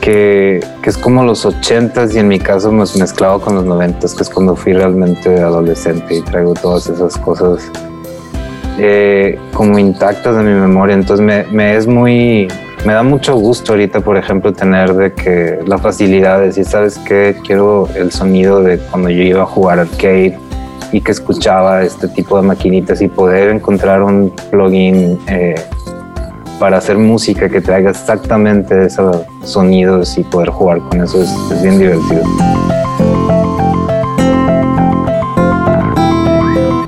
que, 0.00 0.60
que, 0.82 0.90
es 0.90 0.98
como 0.98 1.22
los 1.24 1.46
ochentas 1.46 2.14
y 2.14 2.18
en 2.18 2.28
mi 2.28 2.38
caso 2.38 2.70
me 2.70 2.84
mezclado 2.98 3.40
con 3.40 3.54
los 3.54 3.64
noventas, 3.64 4.14
que 4.14 4.22
es 4.22 4.30
cuando 4.30 4.54
fui 4.54 4.72
realmente 4.72 5.40
adolescente 5.40 6.16
y 6.16 6.22
traigo 6.22 6.54
todas 6.54 6.88
esas 6.88 7.16
cosas 7.16 7.70
eh, 8.78 9.38
como 9.52 9.78
intactas 9.78 10.36
de 10.36 10.42
mi 10.42 10.60
memoria. 10.60 10.94
Entonces 10.94 11.24
me, 11.24 11.44
me 11.44 11.76
es 11.76 11.86
muy, 11.86 12.48
me 12.84 12.92
da 12.92 13.02
mucho 13.02 13.34
gusto 13.36 13.72
ahorita, 13.72 14.00
por 14.00 14.16
ejemplo, 14.16 14.52
tener 14.52 14.94
de 14.94 15.14
que 15.14 15.58
la 15.66 15.78
facilidad 15.78 16.40
de 16.40 16.46
decir, 16.46 16.66
¿sabes 16.66 16.98
qué? 16.98 17.36
Quiero 17.44 17.88
el 17.94 18.12
sonido 18.12 18.62
de 18.62 18.78
cuando 18.78 19.08
yo 19.08 19.22
iba 19.22 19.42
a 19.42 19.46
jugar 19.46 19.78
arcade 19.78 20.38
y 20.92 21.00
que 21.00 21.12
escuchaba 21.12 21.82
este 21.82 22.08
tipo 22.08 22.36
de 22.36 22.42
maquinitas 22.46 23.00
y 23.00 23.08
poder 23.08 23.50
encontrar 23.50 24.02
un 24.02 24.30
plugin 24.50 25.18
eh, 25.28 25.54
para 26.58 26.78
hacer 26.78 26.98
música 26.98 27.48
que 27.48 27.60
traiga 27.60 27.90
exactamente 27.90 28.86
esos 28.86 29.22
sonidos 29.42 30.18
y 30.18 30.22
poder 30.22 30.50
jugar 30.50 30.80
con 30.80 31.02
eso 31.02 31.22
es, 31.22 31.30
es 31.52 31.62
bien 31.62 31.78
divertido. 31.78 32.22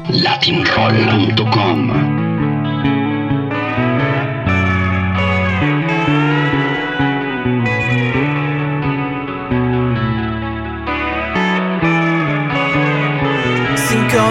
Latinroll.com 0.08 2.15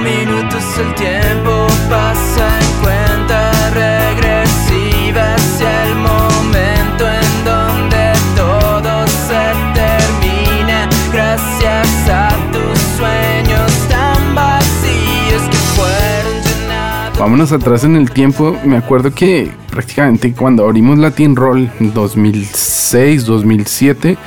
minutos 0.02 0.64
el 0.78 0.94
tiempo 0.96 1.68
pasa 1.90 2.60
en 2.60 2.84
cuenta 2.84 3.70
regresiva 3.70 5.36
hacia 5.36 5.84
el 5.86 5.96
momento 5.96 7.06
en 7.08 7.46
donde 7.46 8.14
todo 8.36 9.08
se 9.08 9.54
termina 9.74 10.90
gracias 11.14 12.10
a 12.10 12.30
tus 12.52 12.80
sueños 12.98 13.72
tan 13.88 14.36
vacíos 14.36 15.42
que 15.50 15.58
fueron 15.76 16.44
llenados. 16.44 17.20
Vámonos 17.20 17.52
atrás 17.52 17.84
en 17.84 17.96
el 17.96 18.12
tiempo, 18.12 18.58
me 18.66 18.78
acuerdo 18.78 19.14
que 19.14 19.52
prácticamente 19.70 20.34
cuando 20.34 20.66
abrimos 20.66 20.98
Latin 20.98 21.36
Roll 21.36 21.70
en 21.80 21.94
2006, 21.94 23.26
2007 23.26 24.18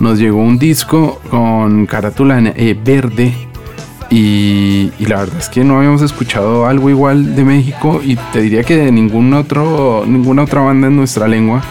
nos 0.00 0.18
llegó 0.18 0.38
un 0.38 0.58
disco 0.58 1.20
con 1.28 1.86
carátula 1.86 2.38
eh, 2.54 2.78
verde 2.80 3.47
y, 4.10 4.90
la 4.98 5.18
verdad 5.18 5.38
es 5.38 5.48
que 5.48 5.64
no 5.64 5.78
habíamos 5.78 6.02
escuchado 6.02 6.66
algo 6.66 6.88
igual 6.88 7.36
de 7.36 7.44
México 7.44 8.00
y 8.02 8.16
te 8.32 8.40
diría 8.40 8.62
que 8.62 8.76
de 8.76 8.90
ningún 8.90 9.34
otro, 9.34 10.04
ninguna 10.06 10.44
otra 10.44 10.62
banda 10.62 10.88
en 10.88 10.96
nuestra 10.96 11.28
lengua. 11.28 11.62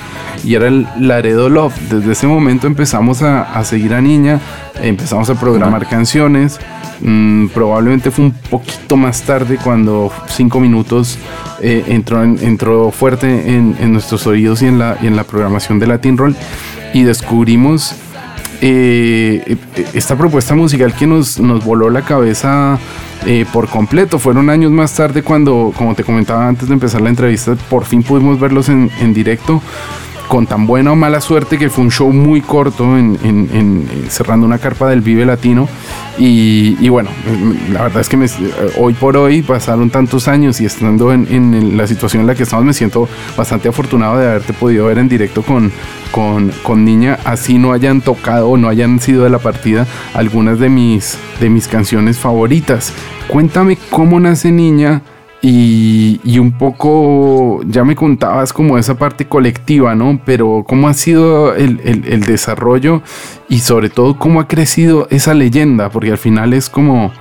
Y 0.43 0.53
era 0.53 0.67
el 0.67 0.87
Laredo 0.99 1.49
Love. 1.49 1.75
Desde 1.89 2.11
ese 2.11 2.27
momento 2.27 2.67
empezamos 2.67 3.23
a, 3.23 3.63
seguir 3.63 3.95
a 3.95 4.01
Niña, 4.01 4.39
empezamos 4.81 5.29
a 5.31 5.39
programar 5.39 5.87
canciones. 5.87 6.59
Mm, 7.01 7.47
probablemente 7.47 8.11
fue 8.11 8.25
un 8.25 8.31
poquito 8.31 8.97
más 8.97 9.23
tarde 9.23 9.57
cuando 9.63 10.11
cinco 10.27 10.59
minutos 10.59 11.17
eh, 11.61 11.85
entró, 11.87 12.23
entró 12.23 12.91
fuerte 12.91 13.55
en, 13.55 13.91
nuestros 13.91 14.27
oídos 14.27 14.61
y 14.61 14.67
en, 14.67 14.77
la, 14.77 14.97
y 15.01 15.07
en 15.07 15.15
la 15.15 15.23
programación 15.23 15.79
de 15.79 15.87
Latin 15.87 16.17
Roll. 16.17 16.35
Y 16.93 17.01
descubrimos 17.01 17.95
eh, 18.61 19.57
esta 19.93 20.15
propuesta 20.15 20.55
musical 20.55 20.93
que 20.93 21.07
nos, 21.07 21.39
nos 21.39 21.63
voló 21.63 21.89
la 21.89 22.01
cabeza 22.01 22.79
eh, 23.25 23.45
por 23.51 23.67
completo. 23.67 24.19
Fueron 24.19 24.49
años 24.49 24.71
más 24.71 24.93
tarde 24.95 25.23
cuando, 25.23 25.73
como 25.75 25.95
te 25.95 26.03
comentaba 26.03 26.47
antes 26.47 26.67
de 26.67 26.73
empezar 26.73 27.01
la 27.01 27.09
entrevista, 27.09 27.55
por 27.69 27.85
fin 27.85 28.03
pudimos 28.03 28.39
verlos 28.39 28.69
en, 28.69 28.89
en 28.99 29.13
directo 29.13 29.61
con 30.27 30.45
tan 30.45 30.67
buena 30.67 30.91
o 30.91 30.95
mala 30.95 31.21
suerte 31.21 31.57
que 31.57 31.69
fue 31.69 31.83
un 31.83 31.91
show 31.91 32.11
muy 32.11 32.41
corto 32.41 32.97
en, 32.97 33.17
eh, 33.23 34.09
cerrando 34.09 34.45
una 34.45 34.59
carpa 34.59 34.89
del 34.89 35.01
Vive 35.01 35.25
Latino 35.25 35.67
y, 36.19 36.89
bueno, 36.89 37.11
mm, 37.11 37.73
la 37.73 37.83
verdad 37.83 38.01
es 38.01 38.09
que 38.09 38.17
hoy 38.77 38.93
por 38.93 39.17
hoy 39.17 39.43
pasaron 39.43 39.89
tantos 39.91 40.27
años 40.27 40.59
y 40.59 40.65
estando 40.65 41.13
en, 41.13 41.77
la 41.77 41.85
situación 41.85 42.21
en 42.21 42.27
la 42.27 42.35
que 42.35 42.43
estamos 42.43 42.65
me 42.65 42.73
siento 42.73 43.07
bastante 43.37 43.69
afortunado 43.69 44.17
de 44.17 44.27
haberte 44.27 44.53
podido 44.53 44.87
ver 44.87 44.97
en 44.97 45.07
directo 45.07 45.43
con, 45.43 45.71
con, 46.11 46.51
con 46.63 46.83
Niña, 46.83 47.19
así 47.23 47.59
no 47.59 47.71
hayan 47.71 48.01
tocado 48.01 48.49
o 48.49 48.57
no 48.57 48.67
hayan 48.67 48.99
sido 48.99 49.23
de 49.23 49.29
la 49.29 49.39
partida 49.39 49.85
algunas 50.13 50.59
de 50.59 50.69
mis, 50.69 51.17
de 51.39 51.49
mis 51.49 51.67
canciones 51.67 52.17
favoritas. 52.17 52.93
Cuéntame 53.27 53.77
cómo 53.91 54.19
nace 54.19 54.51
Niña 54.51 55.03
y, 55.41 56.39
un 56.39 56.51
poco, 56.57 57.61
ya 57.67 57.83
me 57.83 57.95
contabas 57.95 58.53
como 58.53 58.77
esa 58.77 58.95
parte 58.95 59.27
colectiva, 59.27 59.93
¿no? 59.95 60.19
Pero 60.25 60.65
cómo 60.67 60.87
ha 60.87 60.93
sido 60.93 61.53
el, 61.55 62.21
desarrollo 62.21 63.03
y 63.47 63.59
sobre 63.59 63.89
todo 63.89 64.17
cómo 64.17 64.41
ha 64.41 64.47
crecido 64.47 65.07
esa 65.11 65.33
leyenda, 65.33 65.89
porque 65.89 66.11
al 66.11 66.17
final 66.17 66.53
es 66.53 66.69
como 66.69 67.11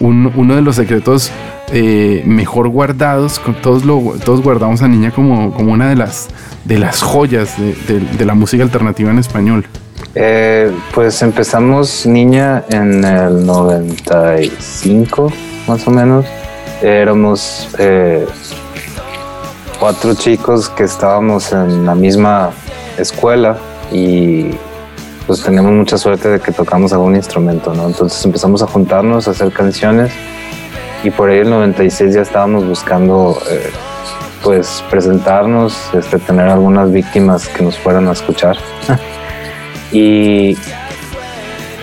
uno 0.00 0.56
de 0.56 0.62
los 0.62 0.76
secretos 0.76 1.30
eh, 1.72 2.22
mejor 2.24 2.68
guardados, 2.68 3.40
todos, 3.62 3.82
todos 4.24 4.42
guardamos 4.42 4.80
a 4.82 4.88
Niña 4.88 5.10
como, 5.10 5.52
como 5.52 5.72
una 5.72 5.90
de 5.90 5.96
las, 5.96 6.28
de 6.64 6.78
las 6.78 7.02
joyas 7.02 7.56
de, 7.58 8.24
la 8.24 8.34
música 8.34 8.62
alternativa 8.62 9.10
en 9.10 9.18
español. 9.18 9.66
Eh, 10.14 10.72
pues 10.94 11.20
empezamos 11.22 12.06
Niña 12.06 12.64
en 12.70 13.04
el 13.04 13.44
95, 13.44 15.32
más 15.66 15.86
o 15.86 15.90
menos 15.90 16.24
éramos 16.82 17.68
eh, 17.78 18.26
cuatro 19.78 20.14
chicos 20.14 20.68
que 20.68 20.84
estábamos 20.84 21.52
en 21.52 21.86
la 21.86 21.94
misma 21.94 22.50
escuela 22.96 23.58
y 23.92 24.50
pues 25.26 25.42
tenemos 25.42 25.72
mucha 25.72 25.98
suerte 25.98 26.28
de 26.28 26.40
que 26.40 26.52
tocamos 26.52 26.92
algún 26.92 27.14
instrumento, 27.14 27.74
¿no? 27.74 27.86
Entonces 27.86 28.24
empezamos 28.24 28.62
a 28.62 28.66
juntarnos, 28.66 29.28
a 29.28 29.32
hacer 29.32 29.52
canciones 29.52 30.12
y 31.04 31.10
por 31.10 31.30
ahí 31.30 31.38
el 31.38 31.50
96 31.50 32.14
ya 32.14 32.22
estábamos 32.22 32.66
buscando 32.66 33.38
eh, 33.50 33.70
pues 34.42 34.82
presentarnos, 34.90 35.76
este, 35.94 36.18
tener 36.18 36.48
algunas 36.48 36.90
víctimas 36.90 37.48
que 37.48 37.62
nos 37.62 37.78
fueran 37.78 38.08
a 38.08 38.12
escuchar. 38.12 38.56
y 39.92 40.56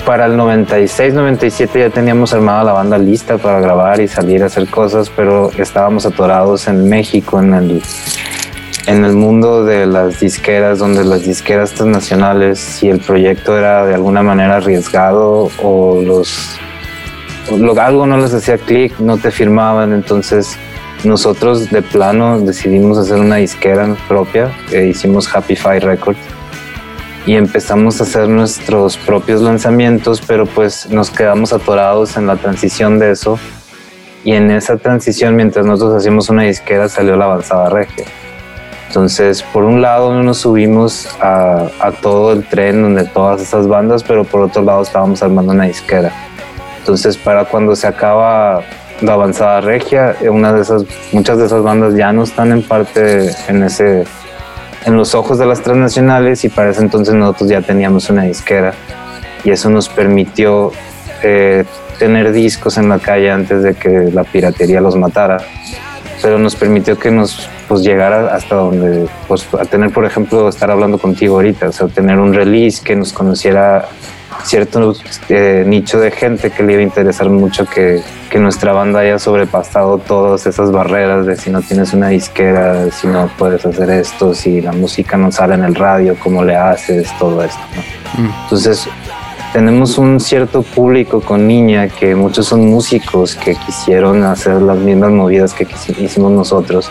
para 0.05 0.27
el 0.27 0.37
96, 0.37 1.13
97 1.13 1.79
ya 1.79 1.89
teníamos 1.89 2.33
armada 2.33 2.63
la 2.63 2.73
banda 2.73 2.97
lista 2.97 3.37
para 3.37 3.59
grabar 3.59 3.99
y 3.99 4.07
salir 4.07 4.43
a 4.43 4.45
hacer 4.45 4.67
cosas, 4.69 5.11
pero 5.13 5.49
estábamos 5.57 6.05
atorados 6.05 6.67
en 6.67 6.87
México, 6.87 7.39
en 7.39 7.53
el, 7.53 7.81
en 8.85 9.03
el 9.03 9.13
mundo 9.13 9.65
de 9.65 9.87
las 9.87 10.19
disqueras, 10.19 10.77
donde 10.79 11.03
las 11.03 11.23
disqueras 11.23 11.71
transnacionales, 11.71 12.59
si 12.59 12.89
el 12.89 12.99
proyecto 12.99 13.57
era 13.57 13.85
de 13.85 13.95
alguna 13.95 14.21
manera 14.21 14.57
arriesgado 14.57 15.49
o 15.61 16.01
los 16.01 16.59
algo 17.79 18.05
no 18.05 18.17
les 18.17 18.33
hacía 18.33 18.57
clic, 18.57 18.99
no 18.99 19.17
te 19.17 19.31
firmaban, 19.31 19.91
entonces 19.93 20.57
nosotros 21.03 21.69
de 21.69 21.81
plano 21.81 22.39
decidimos 22.39 22.97
hacer 22.97 23.19
una 23.19 23.37
disquera 23.37 23.95
propia, 24.07 24.51
e 24.71 24.87
hicimos 24.87 25.33
Happy 25.33 25.55
Five 25.55 25.81
Records 25.81 26.19
y 27.25 27.35
empezamos 27.35 27.99
a 27.99 28.03
hacer 28.03 28.29
nuestros 28.29 28.97
propios 28.97 29.41
lanzamientos, 29.41 30.21
pero 30.25 30.45
pues 30.45 30.89
nos 30.89 31.09
quedamos 31.09 31.53
atorados 31.53 32.17
en 32.17 32.27
la 32.27 32.35
transición 32.35 32.99
de 32.99 33.11
eso. 33.11 33.39
Y 34.23 34.33
en 34.33 34.51
esa 34.51 34.77
transición, 34.77 35.35
mientras 35.35 35.65
nosotros 35.65 35.97
hacíamos 35.97 36.29
una 36.29 36.43
disquera, 36.43 36.89
salió 36.89 37.15
la 37.15 37.25
avanzada 37.25 37.69
regia. 37.69 38.05
Entonces, 38.87 39.43
por 39.43 39.63
un 39.63 39.81
lado 39.81 40.13
no 40.13 40.23
nos 40.23 40.37
subimos 40.37 41.07
a, 41.19 41.67
a, 41.79 41.91
todo 41.91 42.31
el 42.31 42.47
tren 42.47 42.81
donde 42.81 43.03
todas 43.03 43.41
esas 43.41 43.67
bandas, 43.67 44.03
pero 44.03 44.23
por 44.23 44.41
otro 44.41 44.63
lado 44.63 44.83
estábamos 44.83 45.21
armando 45.21 45.51
una 45.51 45.65
disquera. 45.65 46.11
Entonces, 46.79 47.17
para 47.17 47.45
cuando 47.45 47.75
se 47.75 47.87
acaba 47.87 48.61
la 49.01 49.13
avanzada 49.13 49.61
regia, 49.61 50.15
una 50.29 50.53
de 50.53 50.61
esas, 50.61 50.85
muchas 51.11 51.37
de 51.39 51.45
esas 51.45 51.61
bandas 51.63 51.95
ya 51.95 52.13
no 52.13 52.23
están 52.23 52.51
en 52.51 52.63
parte 52.63 53.31
en 53.47 53.63
ese 53.63 54.05
en 54.85 54.95
los 54.95 55.15
ojos 55.15 55.37
de 55.37 55.45
las 55.45 55.61
transnacionales 55.61 56.45
y 56.45 56.49
para 56.49 56.69
ese 56.69 56.81
entonces 56.81 57.15
nosotros 57.15 57.49
ya 57.49 57.61
teníamos 57.61 58.09
una 58.09 58.23
disquera 58.23 58.73
y 59.43 59.51
eso 59.51 59.69
nos 59.69 59.89
permitió 59.89 60.71
eh, 61.23 61.65
tener 61.97 62.31
discos 62.31 62.77
en 62.77 62.89
la 62.89 62.99
calle 62.99 63.31
antes 63.31 63.63
de 63.63 63.73
que 63.73 63.89
la 64.13 64.23
piratería 64.23 64.81
los 64.81 64.95
matara, 64.95 65.37
pero 66.21 66.37
nos 66.37 66.55
permitió 66.55 66.97
que 66.99 67.11
nos 67.11 67.49
pues 67.67 67.81
llegara 67.81 68.35
hasta 68.35 68.55
donde, 68.55 69.07
pues 69.27 69.47
a 69.59 69.65
tener 69.65 69.91
por 69.91 70.05
ejemplo, 70.05 70.47
estar 70.49 70.69
hablando 70.69 70.97
contigo 70.97 71.35
ahorita, 71.35 71.69
o 71.69 71.71
sea, 71.71 71.87
tener 71.87 72.19
un 72.19 72.33
release 72.33 72.83
que 72.83 72.95
nos 72.95 73.11
conociera 73.11 73.87
cierto 74.45 74.93
eh, 75.29 75.63
nicho 75.65 75.99
de 75.99 76.11
gente 76.11 76.51
que 76.51 76.63
le 76.63 76.73
iba 76.73 76.81
a 76.81 76.83
interesar 76.83 77.29
mucho 77.29 77.65
que, 77.65 78.01
que, 78.29 78.39
nuestra 78.39 78.73
banda 78.73 78.99
haya 78.99 79.17
sobrepasado 79.17 79.97
todas 79.97 80.45
esas 80.45 80.71
barreras 80.71 81.25
de 81.25 81.35
si 81.35 81.49
no 81.49 81.61
tienes 81.61 81.93
una 81.93 82.09
disquera, 82.09 82.91
si 82.91 83.07
no 83.07 83.29
puedes 83.37 83.65
hacer 83.65 83.89
esto, 83.89 84.33
si 84.33 84.61
la 84.61 84.71
música 84.71 85.17
no 85.17 85.31
sale 85.31 85.55
en 85.55 85.63
el 85.63 85.75
radio, 85.75 86.15
cómo 86.21 86.43
le 86.43 86.55
haces, 86.55 87.09
todo 87.17 87.43
esto. 87.43 87.61
Mm. 88.17 88.29
Entonces, 88.43 88.87
tenemos 89.51 89.97
un 89.97 90.19
cierto 90.19 90.61
público 90.63 91.21
con 91.21 91.47
niña 91.47 91.87
que 91.87 92.13
muchos 92.13 92.45
son 92.45 92.67
músicos 92.67 93.35
que 93.35 93.55
quisieron 93.55 94.23
hacer 94.23 94.61
las 94.61 94.77
mismas 94.77 95.11
movidas 95.11 95.53
que 95.53 95.65
hicimos 95.97 96.31
nosotros 96.31 96.89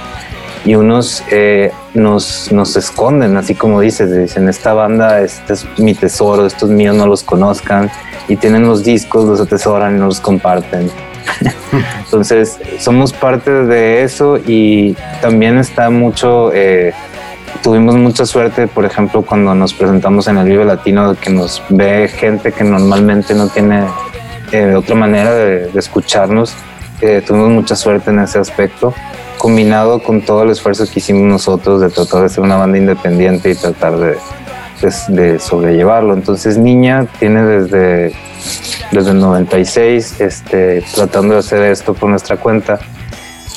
y 0.65 0.75
unos 0.75 1.23
eh, 1.31 1.73
nos, 1.93 2.51
nos 2.53 2.77
esconden, 2.77 3.37
así 3.37 3.55
como 3.55 3.81
dices, 3.81 4.15
dicen, 4.17 4.49
esta 4.49 4.73
banda, 4.73 5.21
este 5.21 5.53
es 5.53 5.67
mi 5.79 5.95
tesoro, 5.95 6.47
estos 6.47 6.71
míos 6.71 6.97
no 6.97 7.07
los 7.07 7.23
conozcan 7.23 7.91
y 8.29 8.37
tienen 8.37 8.67
los 8.67 8.83
discos, 8.83 9.25
los 9.25 9.41
atesoran 9.41 9.97
y 9.97 9.99
no 9.99 10.07
los 10.07 10.21
comparten. 10.21 10.91
Entonces, 12.05 12.59
somos 12.79 13.13
parte 13.13 13.51
de 13.51 14.03
eso 14.03 14.39
y 14.39 14.97
también 15.21 15.59
está 15.59 15.91
mucho... 15.91 16.53
Eh, 16.53 16.93
tuvimos 17.63 17.95
mucha 17.95 18.27
suerte, 18.27 18.67
por 18.67 18.85
ejemplo, 18.85 19.23
cuando 19.23 19.55
nos 19.55 19.73
presentamos 19.75 20.27
en 20.29 20.39
el 20.39 20.49
Vive 20.49 20.65
Latino, 20.65 21.15
que 21.15 21.31
nos 21.31 21.63
ve 21.69 22.09
gente 22.09 22.53
que 22.53 22.65
normalmente 22.65 23.35
no 23.35 23.49
tiene 23.49 23.85
eh, 24.53 24.75
otra 24.75 24.95
manera 24.95 25.35
de, 25.35 25.71
escucharnos. 25.75 26.55
Eh, 27.01 27.23
tuvimos 27.27 27.51
mucha 27.51 27.77
suerte 27.77 28.11
en 28.11 28.21
ese 28.21 28.39
aspecto, 28.39 28.95
combinado 29.45 30.03
con 30.03 30.23
todo 30.23 30.45
el 30.45 30.49
esfuerzo 30.53 30.87
que 30.91 31.01
hicimos 31.01 31.25
nosotros 31.25 31.79
de 31.83 31.91
tratar 31.91 32.23
de 32.23 32.31
ser 32.31 32.43
una 32.43 32.57
banda 32.57 32.79
independiente 32.79 33.51
y 33.51 33.55
tratar 33.55 33.95
de, 33.99 34.17
de, 35.09 35.39
sobrellevarlo. 35.39 36.15
Entonces, 36.15 36.57
Niña 36.57 37.07
tiene 37.19 37.43
desde, 37.43 38.15
desde 38.91 39.11
el 39.11 39.21
96 39.21 40.23
este, 40.23 40.83
tratando 40.95 41.35
de 41.35 41.41
hacer 41.41 41.61
esto 41.61 41.93
por 41.93 42.09
nuestra 42.09 42.39
cuenta 42.39 42.79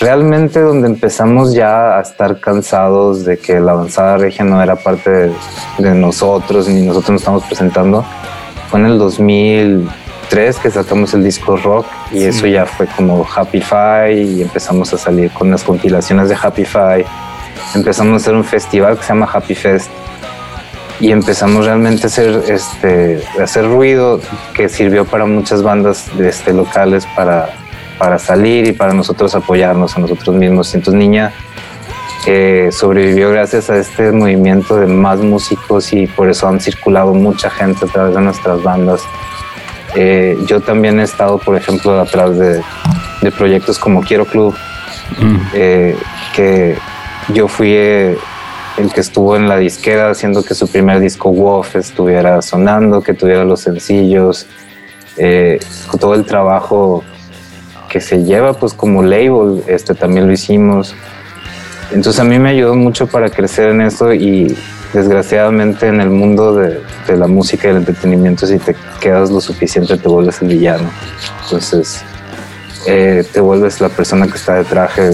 realmente 0.01 0.60
donde 0.60 0.89
empezamos 0.89 1.53
ya 1.53 1.98
a 1.98 2.01
estar 2.01 2.41
cansados 2.41 3.24
de 3.24 3.38
que 3.38 3.62
la 3.62 3.72
avanzada 3.72 4.17
regia 4.17 4.44
no 4.44 4.62
era 4.62 4.75
parte 4.75 5.32
de, 5.77 5.96
nosotros 5.96 6.67
ni 6.67 6.82
nosotros 6.82 7.12
nos 7.12 7.22
estamos 7.22 7.44
presentando 7.46 8.03
fue 8.70 8.82
en 8.82 8.88
el 8.88 8.98
2003 10.29 10.60
que 10.60 10.72
sacamos 10.72 11.13
el 11.13 11.24
disco 11.24 11.57
rock 11.57 11.86
y 12.12 12.24
eso 12.24 12.48
ya 12.48 12.65
fue 12.65 12.88
como 12.88 13.25
Happy 13.36 13.62
Five 13.62 14.13
y 14.13 14.41
empezamos 14.41 14.93
a 14.93 14.98
salir 14.98 15.31
con 15.31 15.50
las 15.51 15.63
compilaciones 15.63 16.29
de 16.29 16.36
Happy 16.36 16.65
Five 16.65 17.05
empezamos 17.75 18.13
a 18.13 18.15
hacer 18.17 18.36
un 18.36 18.43
festival 18.43 18.98
que 18.98 19.03
se 19.03 19.10
llama 19.10 19.29
Happy 19.31 19.55
Fest 19.55 19.89
y 21.00 21.12
empezamos 21.12 21.65
realmente 21.65 22.03
a 22.03 22.07
hacer 22.07 22.43
este 22.48 23.24
a 23.39 23.43
hacer 23.43 23.65
ruido 23.65 24.19
que 24.53 24.67
sirvió 24.69 25.05
para 25.05 25.25
muchas 25.25 25.63
bandas 25.63 26.07
este, 26.19 26.53
locales 26.53 27.05
para 27.15 27.50
para 27.98 28.19
salir 28.19 28.67
y 28.67 28.74
para 28.74 28.93
nosotros 28.93 29.34
apoyarnos 29.34 29.98
a 29.98 30.00
nosotros 30.00 30.36
mismos. 30.36 30.75
Entonces 30.75 31.00
Niña 31.00 31.34
eh, 32.27 32.69
sobrevivió 32.72 33.31
gracias 33.31 33.72
a 33.72 33.77
este 33.77 34.12
movimiento 34.12 34.75
de 34.75 34.86
más 34.86 35.19
músicos 35.19 35.93
y 35.93 36.05
por 36.05 36.29
eso 36.29 36.48
han 36.48 36.60
circulado 36.60 37.13
mucha 37.15 37.50
gente 37.50 37.86
a 37.86 37.88
través 37.88 38.13
de 38.13 38.22
nuestras 38.22 38.62
bandas. 38.62 39.01
Eh, 39.96 40.38
yo 40.46 40.60
también 40.60 41.00
he 41.00 41.03
estado, 41.03 41.38
por 41.38 41.56
ejemplo, 41.56 42.00
atrás 42.00 42.38
de, 42.38 42.62
de 43.22 43.31
proyectos 43.31 43.79
como 43.79 44.01
Quiero 44.01 44.25
Club, 44.25 44.55
mm. 45.20 45.38
eh, 45.53 45.96
que 46.35 46.77
yo 47.33 47.48
fui 47.48 47.74
el 47.74 48.18
que 48.94 49.01
estuvo 49.01 49.35
en 49.35 49.48
la 49.48 49.57
disquera 49.57 50.11
haciendo 50.11 50.44
que 50.44 50.53
su 50.53 50.68
primer 50.68 51.00
disco 51.00 51.31
Wolf 51.31 51.75
estuviera 51.75 52.42
sonando, 52.42 53.01
que 53.01 53.14
tuviera 53.14 53.44
los 53.44 53.61
sencillos, 53.61 54.46
todo 56.00 56.14
el 56.14 56.25
trabajo 56.25 57.03
que 57.90 58.01
se 58.01 58.24
lleva 58.24 58.53
pues 58.53 58.74
como 58.74 59.01
label, 59.01 59.64
este 59.68 59.96
también 59.96 60.27
lo 60.27 60.33
hicimos. 60.33 60.94
Entonces 61.92 62.20
a 62.20 62.24
mí 62.24 62.38
me 62.38 62.50
ayudó 62.50 62.75
mucho 62.75 63.07
para 63.07 63.29
crecer 63.29 63.70
en 63.70 63.81
eso 63.81 64.14
y 64.14 64.55
desgraciadamente 64.93 65.87
en 65.87 66.01
el 66.01 66.09
mundo 66.09 66.55
de, 66.55 66.81
la 67.15 67.27
música 67.27 67.67
y 67.67 67.71
el 67.71 67.77
entretenimiento 67.77 68.45
si 68.45 68.59
te 68.59 68.75
quedas 69.00 69.29
lo 69.31 69.39
suficiente 69.39 69.97
te 69.97 70.07
vuelves 70.07 70.41
el 70.41 70.50
villano. 70.50 70.89
Entonces 71.43 72.01
eh, 72.85 73.23
te 73.31 73.39
vuelves 73.39 73.81
la 73.81 73.89
persona 73.89 74.27
que 74.27 74.35
está 74.35 74.55
de 74.55 74.63
traje, 74.63 75.09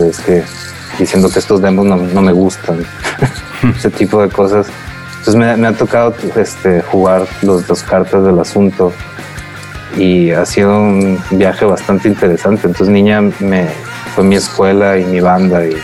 diciendo 0.98 1.30
que 1.30 1.40
estos 1.40 1.62
demos 1.62 1.86
no, 1.86 2.22
me 2.22 2.32
gustan, 2.32 2.84
ese 3.78 3.90
tipo 3.90 4.22
de 4.22 4.30
cosas. 4.30 4.68
Entonces 5.20 5.36
me, 5.36 5.68
ha 5.68 5.74
tocado 5.74 6.14
este, 6.36 6.82
jugar 6.82 7.26
los 7.42 7.66
dos 7.66 7.82
cartas 7.84 8.26
del 8.26 8.40
asunto 8.40 8.92
y 9.96 10.32
ha 10.32 10.46
sido 10.46 10.78
un 10.78 11.20
viaje 11.32 11.66
bastante 11.66 12.08
interesante. 12.08 12.68
Entonces 12.68 12.90
Niña 12.90 13.22
me, 13.22 13.70
fue 14.16 14.24
mi 14.24 14.36
escuela 14.36 14.98
y 14.98 15.06
mi 15.06 15.22
banda 15.22 15.66
y 15.66 15.76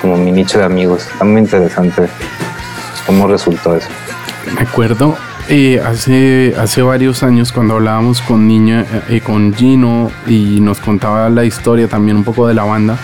como 0.00 0.16
mi 0.16 0.32
nicho 0.32 0.58
de 0.58 0.64
amigos. 0.64 1.06
Está 1.12 1.24
muy 1.24 1.42
interesante 1.42 2.08
cómo 3.06 3.26
resultó 3.26 3.76
eso. 3.76 3.88
Me 4.54 4.62
acuerdo 4.62 5.16
eh, 5.48 5.80
hace, 5.84 6.54
hace 6.56 6.82
varios 6.82 7.22
años 7.22 7.52
cuando 7.52 7.74
hablábamos 7.74 8.20
con 8.22 8.46
Niña, 8.46 8.86
y 9.08 9.16
eh, 9.16 9.20
con 9.20 9.52
Gino 9.54 10.10
y 10.26 10.60
nos 10.60 10.78
contaba 10.78 11.28
la 11.28 11.44
historia 11.44 11.88
también 11.88 12.16
un 12.18 12.24
poco 12.24 12.46
de 12.46 12.54
la 12.54 12.64
banda. 12.64 12.96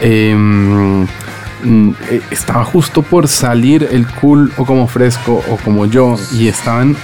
Em, 0.00 1.04
eh, 1.04 2.20
estaba 2.30 2.64
justo 2.64 3.02
por 3.02 3.28
salir 3.28 3.88
el 3.92 4.06
cool 4.06 4.52
o 4.56 4.64
como 4.64 4.88
fresco 4.88 5.44
o 5.48 5.56
como 5.58 5.86
yo 5.86 6.16
y 6.32 6.48
estaban 6.48 6.96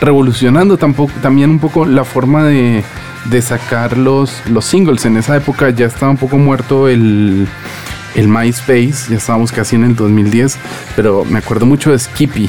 revolucionando 0.00 0.76
tampoco, 0.76 1.12
también 1.22 1.48
un 1.48 1.58
poco 1.58 1.86
la 1.86 2.04
forma 2.04 2.44
de, 2.44 2.84
sacar 3.40 3.96
los, 3.96 4.42
los 4.50 4.64
singles. 4.64 5.06
En 5.06 5.16
esa 5.16 5.36
época 5.36 5.70
ya 5.70 5.86
estaba 5.86 6.10
un 6.10 6.18
poco 6.18 6.36
muerto 6.36 6.88
el, 6.88 7.46
el 8.14 8.28
MySpace, 8.28 9.10
ya 9.10 9.16
estábamos 9.16 9.52
casi 9.52 9.76
en 9.76 9.84
el 9.84 9.96
2010, 9.96 10.56
pero 10.96 11.24
me 11.24 11.38
acuerdo 11.38 11.66
mucho 11.66 11.92
de 11.92 11.98
Skippy. 11.98 12.48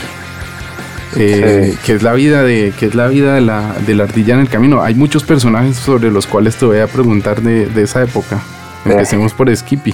Eh, 1.15 1.75
que 1.85 1.93
es 1.93 2.01
la 2.01 2.13
vida 2.13 2.41
de 2.41 2.73
que 2.79 2.87
es 2.87 2.95
la 2.95 3.07
vida 3.07 3.35
de 3.35 3.41
la, 3.41 3.75
de 3.85 3.93
la 3.93 4.05
ardilla 4.05 4.33
en 4.33 4.39
el 4.39 4.49
camino. 4.49 4.81
Hay 4.81 4.95
muchos 4.95 5.23
personajes 5.23 5.77
sobre 5.77 6.09
los 6.09 6.25
cuales 6.25 6.55
te 6.55 6.65
voy 6.65 6.79
a 6.79 6.87
preguntar 6.87 7.41
de, 7.41 7.69
esa 7.81 8.01
época. 8.01 8.41
Empecemos 8.85 9.31
por 9.33 9.55
Skippy. 9.55 9.93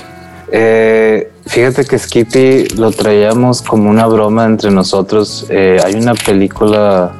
Eh, 0.51 1.29
fíjate 1.45 1.85
que 1.85 1.99
Skippy 1.99 2.69
lo 2.77 2.91
traíamos 2.91 3.61
como 3.61 3.89
una 3.89 4.05
broma 4.07 4.45
entre 4.45 4.71
nosotros. 4.71 5.45
Eh, 5.49 5.77
hay 5.83 5.95
una 5.95 6.13
película 6.13 7.11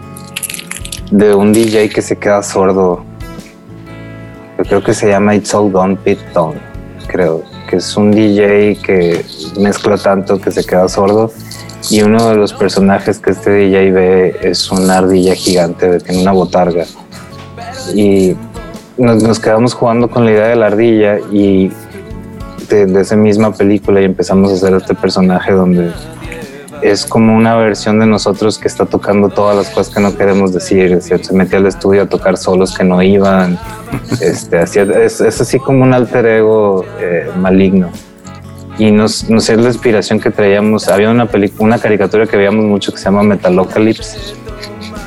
de 1.12 1.34
un 1.34 1.54
DJ 1.54 1.90
que 1.90 2.02
se 2.02 2.18
queda 2.18 2.42
sordo. 2.42 3.04
Yo 4.58 4.64
creo 4.64 4.84
que 4.84 4.94
se 4.94 5.08
llama 5.08 5.36
It's 5.36 5.54
All 5.54 5.72
Gone 5.72 5.96
Pit 5.98 6.20
Tone, 6.34 6.60
creo, 7.08 7.44
que 7.70 7.76
es 7.76 7.96
un 7.96 8.12
DJ 8.12 8.78
que 8.82 9.24
mezcla 9.60 9.96
tanto 9.98 10.42
que 10.42 10.52
se 10.52 10.66
queda 10.66 10.88
sordo. 10.90 11.32
Y 11.92 12.02
uno 12.02 12.30
de 12.30 12.36
los 12.36 12.54
personajes 12.54 13.20
que 13.20 13.32
este 13.32 13.52
DJ 13.52 13.92
ve 13.92 14.40
es 14.42 14.72
una 14.72 14.98
ardilla 14.98 15.36
gigante, 15.36 16.00
tiene 16.00 16.24
una 16.24 16.32
botarga. 16.32 16.86
Y 17.94 18.36
nos, 18.98 19.40
quedamos 19.40 19.74
jugando 19.74 20.10
con 20.10 20.26
la 20.26 20.32
idea 20.32 20.48
de 20.48 20.56
la 20.56 20.68
ardilla 20.68 21.20
y 21.32 21.72
de, 22.70 22.86
de 22.88 23.02
esa 23.02 23.16
misma 23.16 23.54
película 23.54 24.02
y 24.02 24.06
empezamos 24.06 24.52
a 24.52 24.56
hacer 24.56 24.74
este 24.74 24.96
personaje 24.96 25.54
donde 25.54 25.92
es 26.82 27.06
como 27.06 27.36
una 27.36 27.56
versión 27.56 28.00
de 28.00 28.06
nosotros 28.06 28.58
que 28.58 28.68
está 28.68 28.86
tocando 28.86 29.30
todas 29.30 29.56
las 29.56 29.70
cosas 29.70 29.94
que 29.94 30.00
no 30.00 30.16
queremos 30.16 30.54
decir. 30.54 31.02
Se 31.02 31.34
metió 31.34 31.58
al 31.58 31.68
estudio 31.68 32.04
a 32.04 32.06
tocar 32.06 32.38
solos 32.38 32.76
que 32.76 32.84
no 32.84 33.02
iban. 33.02 33.58
Este, 34.22 34.62
es, 34.62 35.22
así 35.22 35.58
como 35.60 35.84
un 35.84 35.94
alter 35.94 36.26
ego 36.26 36.86
eh, 37.00 37.30
maligno. 37.38 37.90
Y 38.78 38.92
nos, 38.92 39.30
nos 39.30 39.50
es 39.50 39.58
la 39.58 39.68
inspiración 39.68 40.20
que 40.20 40.30
traíamos. 40.30 40.88
Había 40.88 41.10
una 41.10 41.28
una 41.58 41.80
caricatura 41.80 42.28
que 42.28 42.38
veíamos 42.38 42.66
mucho 42.66 42.92
que 42.92 42.98
se 42.98 43.06
llama 43.06 43.24
Metalocalypse, 43.24 44.18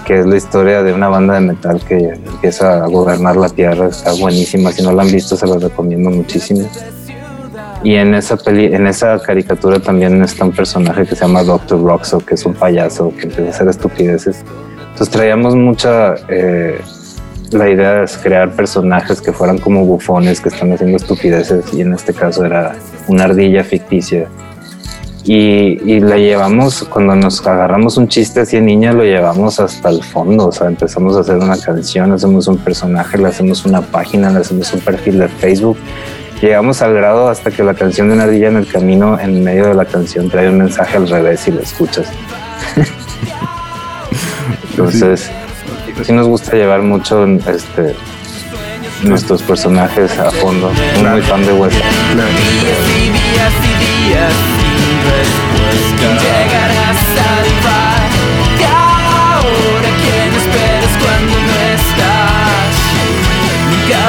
que 0.05 0.19
es 0.19 0.27
la 0.27 0.37
historia 0.37 0.83
de 0.83 0.93
una 0.93 1.09
banda 1.09 1.35
de 1.35 1.41
metal 1.41 1.81
que 1.87 1.97
empieza 1.97 2.85
a 2.85 2.87
gobernar 2.89 3.37
la 3.37 3.49
tierra. 3.49 3.89
Está 3.89 4.13
buenísima. 4.13 4.73
Si 4.73 4.83
no 4.83 4.93
la 4.93 5.03
han 5.03 5.13
visto, 5.13 5.37
se 5.37 5.47
la 5.47 5.59
recomiendo 5.59 6.11
muchísimo. 6.11 6.69
Y 7.85 7.97
en 7.97 8.14
esa 8.14 8.37
peli, 8.37 8.66
en 8.66 8.87
esa 8.87 9.18
caricatura 9.21 9.81
también 9.81 10.23
está 10.23 10.45
un 10.45 10.53
personaje 10.53 11.05
que 11.05 11.16
se 11.16 11.23
llama 11.23 11.42
Dr. 11.42 11.83
Roxo, 11.83 12.18
que 12.18 12.35
es 12.35 12.47
un 12.47 12.55
payaso 12.55 13.12
que 13.16 13.25
empieza 13.25 13.42
a 13.42 13.51
hacer 13.51 13.68
estupideces. 13.68 14.45
Entonces 14.92 15.11
traíamos 15.11 15.57
mucha 15.57 16.14
eh, 16.29 16.81
la 17.51 17.68
idea 17.68 18.03
de 18.03 18.07
crear 18.23 18.53
personajes 18.53 19.21
que 19.21 19.33
fueran 19.33 19.59
como 19.59 19.85
bufones 19.85 20.40
que 20.40 20.49
están 20.49 20.73
haciendo 20.73 20.97
estupideces 20.97 21.73
y 21.75 21.81
en 21.81 21.92
este 21.92 22.14
caso 22.14 22.45
era 22.45 22.77
una 23.09 23.25
ardilla 23.25 23.64
ficticia 23.64 24.29
y, 25.25 25.79
y 25.85 26.01
la 26.01 26.16
llevamos, 26.16 26.83
cuando 26.85 27.14
nos 27.14 27.47
agarramos 27.47 27.97
un 27.97 28.09
chiste 28.09 28.40
así 28.40 28.57
de 28.57 28.62
niña, 28.62 28.92
lo 28.92 29.05
llevamos 29.05 29.61
hasta 29.61 29.88
el 29.88 30.03
fondo, 30.03 30.49
o 30.49 30.53
sea, 30.53 30.66
empezamos 30.66 31.16
a 31.16 31.21
hacer 31.21 31.37
una 31.37 31.57
canción, 31.57 32.11
hacemos 32.11 32.49
un 32.49 32.59
personaje, 32.59 33.18
le 33.18 33.29
hacemos 33.29 33.64
una 33.64 33.83
página, 33.83 34.31
le 34.31 34.40
hacemos 34.40 34.73
un 34.73 34.81
perfil 34.81 35.21
de 35.21 35.29
Facebook. 35.29 35.77
Llegamos 36.43 36.83
al 36.83 36.93
grado 36.93 37.29
hasta 37.29 37.53
que 37.53 37.63
la 37.63 37.73
canción 37.73 38.09
de 38.09 38.15
una 38.15 38.25
ardilla 38.25 38.49
en 38.49 38.57
el 38.57 38.67
camino, 38.67 39.17
en 39.21 39.45
medio 39.45 39.69
de 39.69 39.75
la 39.75 39.85
canción, 39.85 40.29
trae 40.29 40.49
un 40.49 40.59
mensaje 40.59 40.97
al 40.97 41.09
revés 41.09 41.47
y 41.47 41.53
lo 41.53 41.61
escuchas. 41.61 42.09
Entonces, 44.71 45.31
sí 46.03 46.13
nos 46.13 46.27
gusta 46.27 46.57
llevar 46.57 46.83
mucho 46.83 47.25
este, 47.27 47.95
nuestros 49.05 49.41
personajes 49.43 50.19
a 50.19 50.33
fondo. 50.33 50.73
Soy 50.95 51.05
muy 51.05 51.23
fan 51.23 51.47
de 51.47 51.53
West. 51.53 51.77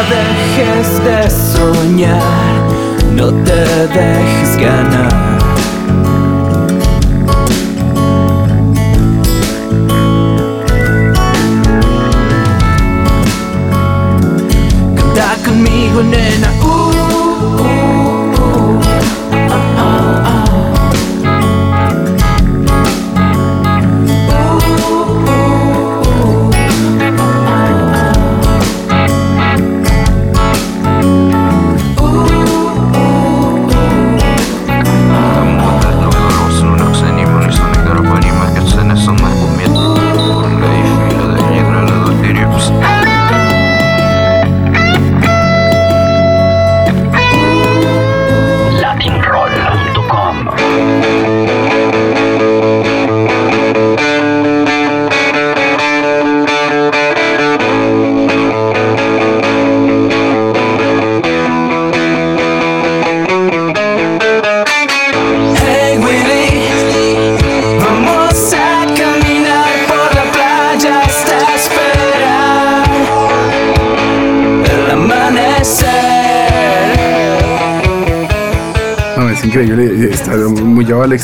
Y 0.09 0.42
dejes 0.55 1.03
de 1.03 1.29
soñar. 1.29 2.13
No 3.11 3.31
te 3.43 3.87
dejes 3.87 4.57
ganar. 4.57 5.42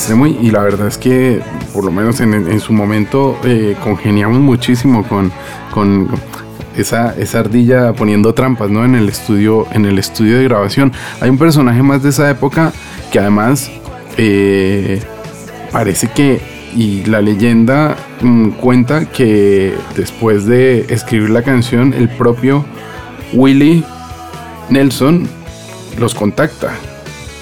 Y, 0.07 0.51
la 0.51 0.63
verdad 0.63 0.87
es 0.87 0.97
que 0.97 1.41
por 1.73 1.83
lo 1.83 1.91
menos 1.91 2.21
en, 2.21 2.33
en 2.33 2.59
su 2.59 2.71
momento 2.71 3.37
eh, 3.43 3.75
congeniamos 3.83 4.39
muchísimo 4.39 5.03
con, 5.07 5.31
con 5.71 6.09
esa, 6.77 7.13
esa 7.17 7.39
ardilla 7.39 7.93
poniendo 7.93 8.33
trampas 8.33 8.69
¿no? 8.69 8.85
en, 8.85 8.95
el 8.95 9.09
estudio, 9.09 9.67
en 9.71 9.85
el 9.85 9.99
estudio 9.99 10.37
de 10.37 10.45
grabación. 10.45 10.93
Hay 11.19 11.29
un 11.29 11.37
personaje 11.37 11.83
más 11.83 12.01
de 12.01 12.09
esa 12.09 12.29
época 12.29 12.71
que 13.11 13.19
además 13.19 13.69
eh, 14.17 15.01
parece 15.71 16.07
que, 16.07 16.41
y 16.75 17.03
la 17.05 17.21
leyenda 17.21 17.97
mm, 18.21 18.51
cuenta 18.51 19.05
que 19.05 19.75
después 19.95 20.45
de 20.45 20.85
escribir 20.89 21.29
la 21.29 21.43
canción, 21.43 21.93
el 21.93 22.09
propio 22.09 22.65
Willie 23.33 23.83
Nelson 24.69 25.27
los 25.97 26.15
contacta. 26.15 26.73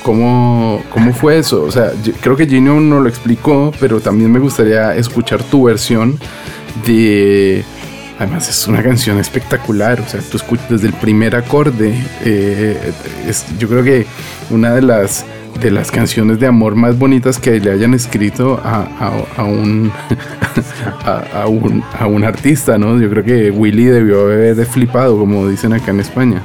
¿Cómo, 0.07 0.81
¿Cómo 0.89 1.13
fue 1.13 1.37
eso? 1.37 1.63
O 1.63 1.69
sea, 1.69 1.91
creo 2.21 2.37
que 2.37 2.47
Gino 2.47 2.79
no 2.79 3.01
lo 3.01 3.09
explicó, 3.09 3.73
pero 3.77 3.99
también 3.99 4.31
me 4.31 4.39
gustaría 4.39 4.95
escuchar 4.95 5.43
tu 5.43 5.63
versión 5.65 6.17
de... 6.85 7.65
Además 8.17 8.47
es 8.47 8.65
una 8.69 8.81
canción 8.81 9.17
espectacular, 9.19 9.99
o 9.99 10.07
sea, 10.07 10.21
tú 10.31 10.37
escuchas 10.37 10.69
desde 10.69 10.87
el 10.87 10.93
primer 10.93 11.35
acorde, 11.35 11.93
eh, 12.23 12.93
yo 13.59 13.67
creo 13.67 13.83
que 13.83 14.05
una 14.49 14.73
de 14.73 14.81
las, 14.81 15.25
de 15.61 15.71
las 15.71 15.91
canciones 15.91 16.39
de 16.39 16.47
amor 16.47 16.75
más 16.75 16.97
bonitas 16.97 17.37
que 17.37 17.59
le 17.59 17.69
hayan 17.69 17.93
escrito 17.93 18.61
a, 18.63 18.87
a- 19.37 19.43
un, 19.43 19.91
a, 21.33 21.47
un, 21.47 21.83
a 21.99 22.07
un 22.07 22.23
artista, 22.23 22.77
¿no? 22.77 22.97
Yo 22.97 23.09
creo 23.09 23.25
que 23.25 23.51
Willy 23.51 23.83
debió 23.85 24.21
haber 24.21 24.65
flipado, 24.65 25.17
como 25.17 25.45
dicen 25.49 25.73
acá 25.73 25.91
en 25.91 25.99
España. 25.99 26.41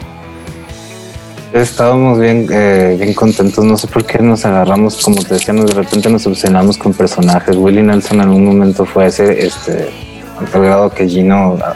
Estábamos 1.53 2.19
bien, 2.19 2.47
eh, 2.51 2.97
bien 2.99 3.13
contentos, 3.13 3.63
no 3.63 3.77
sé 3.77 3.87
por 3.87 4.07
qué 4.07 4.19
nos 4.23 4.45
agarramos, 4.47 5.03
como 5.05 5.23
te 5.23 5.35
decía, 5.35 5.53
nos- 5.53 5.67
de 5.67 5.75
repente 5.75 6.09
nos 6.09 6.27
obsesionamos 6.27 6.79
con 6.79 6.95
personajes. 6.95 7.57
Willie 7.57 7.83
Nelson 7.83 8.17
en 8.17 8.21
algún 8.23 8.47
momento 8.47 8.87
fue 8.87 9.07
ese, 9.09 9.47
este, 9.47 9.91
al 10.39 10.63
grado 10.63 10.89
que 10.91 11.07
Gino 11.07 11.59
ah, 11.63 11.75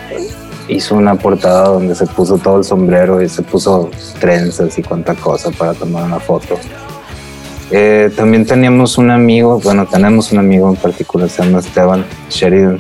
hizo 0.69 0.95
una 0.95 1.15
portada 1.17 1.69
donde 1.69 1.95
se 1.95 2.07
puso 2.07 2.39
todo 2.39 2.57
el 2.59 2.65
sombrero 2.65 3.21
y 3.21 3.29
se 3.29 3.43
puso 3.43 3.91
trenzas 4.19 4.79
y 4.79 4.83
cuánta 4.83 5.15
cosa 5.15 5.51
para 5.51 5.75
tomar 5.75 6.05
una 6.05 6.21
foto. 6.21 6.59
Eh, 7.71 8.11
también 8.17 8.47
teníamos 8.47 8.97
un 8.97 9.11
amigo, 9.11 9.61
bueno, 9.61 9.87
tenemos 9.87 10.33
un 10.33 10.39
amigo 10.39 10.71
en 10.71 10.77
particular, 10.77 11.29
se 11.29 11.43
llama 11.43 11.59
Esteban 11.59 12.07
Sheridan, 12.31 12.79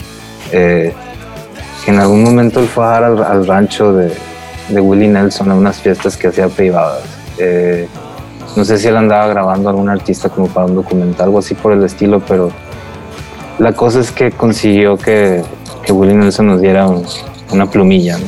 eh, 0.50 0.94
que 1.84 1.90
en 1.90 1.98
algún 1.98 2.22
momento 2.22 2.60
él 2.60 2.68
fue 2.68 2.84
a 2.86 2.96
al, 2.98 3.22
al 3.22 3.46
rancho 3.46 3.92
de, 3.92 4.12
de 4.68 4.80
Willie 4.80 5.08
Nelson 5.08 5.50
a 5.50 5.54
unas 5.54 5.76
fiestas 5.78 6.16
que 6.16 6.28
hacía 6.28 6.48
privadas. 6.48 7.02
Eh, 7.38 7.86
no 8.56 8.64
sé 8.64 8.78
si 8.78 8.88
él 8.88 8.96
andaba 8.96 9.26
grabando 9.28 9.68
a 9.68 9.72
algún 9.72 9.88
artista 9.88 10.28
como 10.28 10.48
para 10.48 10.66
un 10.66 10.74
documental, 10.74 11.26
algo 11.26 11.38
así 11.38 11.54
por 11.54 11.72
el 11.72 11.84
estilo, 11.84 12.20
pero 12.20 12.50
la 13.58 13.72
cosa 13.72 14.00
es 14.00 14.10
que 14.12 14.30
consiguió 14.32 14.96
que, 14.96 15.42
que 15.84 15.92
Willie 15.92 16.14
Nelson 16.14 16.46
nos 16.46 16.60
diera 16.60 16.86
un- 16.86 17.04
una 17.52 17.66
plumilla. 17.70 18.18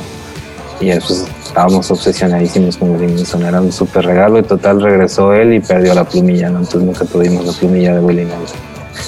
Y 0.81 0.91
eso 0.91 1.13
es- 1.13 1.27
estábamos 1.45 1.91
obsesionadísimos 1.91 2.77
con 2.77 2.91
Willie 2.91 3.09
Nelson, 3.15 3.43
era 3.45 3.61
un 3.61 3.73
súper 3.73 4.05
regalo 4.07 4.39
y 4.39 4.43
total 4.43 4.81
regresó 4.83 5.33
él 5.33 5.55
y 5.55 5.61
perdió 5.61 5.95
la 5.95 6.05
plumilla, 6.05 6.51
¿no? 6.51 6.59
Entonces 6.59 6.83
nunca 6.83 7.05
tuvimos 7.05 7.45
la 7.47 7.53
plumilla 7.53 7.95
de 7.95 8.01
Willie 8.01 8.25
Nelson. 8.27 8.59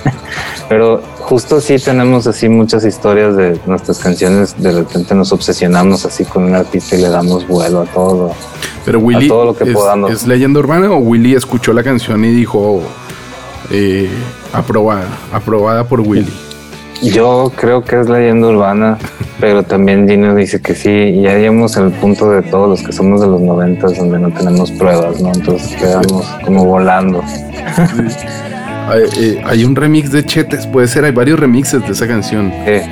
Pero 0.70 1.02
justo 1.18 1.61
sí 1.61 1.78
tenemos 1.85 2.28
así 2.28 2.48
muchas 2.48 2.85
historias 2.85 3.37
de 3.37 3.59
nuestras 3.66 3.98
canciones, 3.98 4.54
de 4.56 4.70
repente 4.70 5.16
nos 5.16 5.33
obsesionamos 5.33 6.06
así 6.06 6.24
con 6.24 6.44
un 6.44 6.54
artista 6.54 6.94
y 6.94 7.00
le 7.00 7.09
damos 7.09 7.44
vuelo 7.48 7.80
a 7.80 7.87
todo. 7.87 8.30
Pero 8.85 9.00
Willy 9.00 9.26
todo 9.26 9.46
lo 9.46 9.56
que 9.56 9.64
es, 9.64 9.72
podamos. 9.72 10.12
¿es 10.12 10.28
leyenda 10.28 10.61
urbana 10.61 10.92
o 10.92 10.98
Willy 10.98 11.35
escuchó 11.35 11.72
la 11.72 11.83
canción 11.83 12.24
y 12.24 12.28
dijo 12.28 12.83
eh, 13.72 14.09
aprobada, 14.52 15.09
aprobada 15.33 15.83
por 15.88 16.02
Willy? 16.02 16.33
Yo 17.02 17.50
creo 17.56 17.83
que 17.83 17.98
es 17.98 18.09
leyenda 18.09 18.46
urbana, 18.46 18.96
pero 19.40 19.64
también 19.64 20.09
Gino 20.09 20.37
dice 20.37 20.62
que 20.62 20.76
sí, 20.76 21.20
ya 21.20 21.35
llegamos 21.35 21.76
al 21.78 21.90
punto 21.90 22.30
de 22.30 22.42
todos 22.42 22.68
los 22.68 22.87
que 22.87 22.92
somos 22.92 23.20
de 23.20 23.26
los 23.26 23.40
noventas 23.40 23.98
donde 23.98 24.20
no 24.20 24.30
tenemos 24.33 24.70
pruebas, 24.70 25.20
¿no? 25.20 25.33
Entonces 25.33 25.74
quedamos 25.74 26.24
como 26.44 26.64
volando. 26.64 27.24
Hay, 28.90 29.05
eh, 29.20 29.40
hay 29.44 29.64
un 29.64 29.76
remix 29.76 30.11
de 30.11 30.24
Chetes, 30.24 30.66
puede 30.66 30.88
ser, 30.88 31.05
hay 31.05 31.12
varios 31.12 31.38
remixes 31.38 31.81
de 31.87 31.92
esa 31.92 32.09
canción. 32.09 32.50
Eh, 32.66 32.83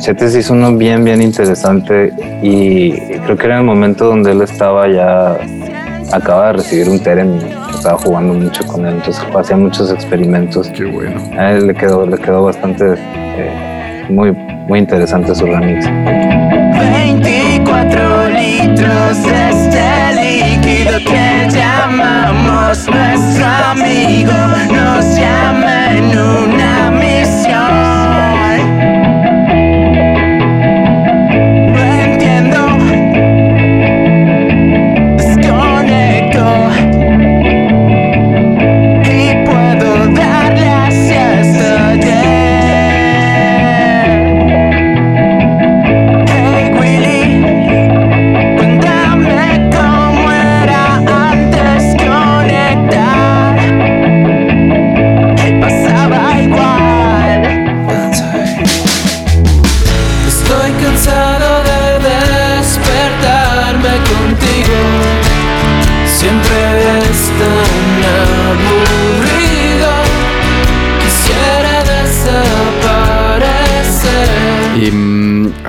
Chetes 0.00 0.36
hizo 0.36 0.52
uno 0.52 0.76
bien, 0.76 1.02
bien 1.02 1.20
interesante 1.20 2.12
y 2.40 2.92
creo 2.92 3.36
que 3.36 3.46
era 3.46 3.58
el 3.58 3.64
momento 3.64 4.04
donde 4.04 4.30
él 4.30 4.42
estaba 4.42 4.86
ya, 4.88 5.36
acaba 6.12 6.46
de 6.46 6.52
recibir 6.52 6.88
un 6.88 7.00
Teren 7.00 7.34
y 7.34 7.74
estaba 7.74 7.98
jugando 7.98 8.32
mucho 8.32 8.64
con 8.64 8.86
él, 8.86 8.94
entonces 8.94 9.24
hacía 9.34 9.56
muchos 9.56 9.90
experimentos. 9.90 10.68
Qué 10.68 10.84
bueno. 10.84 11.20
A 11.36 11.50
él 11.50 11.66
le 11.66 11.74
quedó, 11.74 12.06
le 12.06 12.16
quedó 12.16 12.44
bastante, 12.44 12.94
eh, 12.94 14.04
muy, 14.10 14.30
muy 14.30 14.78
interesante 14.78 15.34
su 15.34 15.46
remix. 15.46 15.84
24 16.92 18.28
litros 18.28 19.22
de 19.24 19.50
este 19.50 20.14
líquido 20.14 20.98
que 20.98 21.50
nuestro 22.86 23.46
amigo 23.46 24.32
nos 24.70 25.18
llama 25.18 25.90
en 25.96 26.16
una 26.16 26.67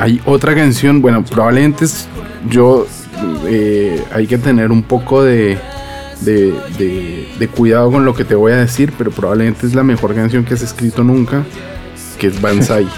hay 0.09 0.21
otra 0.25 0.55
canción, 0.55 1.01
bueno, 1.01 1.23
probablemente 1.23 1.85
yo 2.49 2.87
eh, 3.47 4.03
hay 4.11 4.25
que 4.27 4.37
tener 4.37 4.71
un 4.71 4.81
poco 4.83 5.23
de, 5.23 5.57
de, 6.21 6.53
de- 6.77 7.27
de 7.37 7.47
cuidado 7.47 7.91
con 7.91 8.05
lo 8.05 8.13
que 8.15 8.23
te 8.25 8.33
voy 8.35 8.51
a 8.53 8.57
decir, 8.57 8.91
pero 8.97 9.11
probablemente 9.11 9.67
es 9.67 9.75
la 9.75 9.83
mejor 9.83 10.15
canción 10.15 10.43
que 10.45 10.53
has 10.55 10.61
escrito 10.61 11.03
nunca, 11.03 11.43
que 12.17 12.27
es 12.27 12.41
Banzai. 12.41 12.87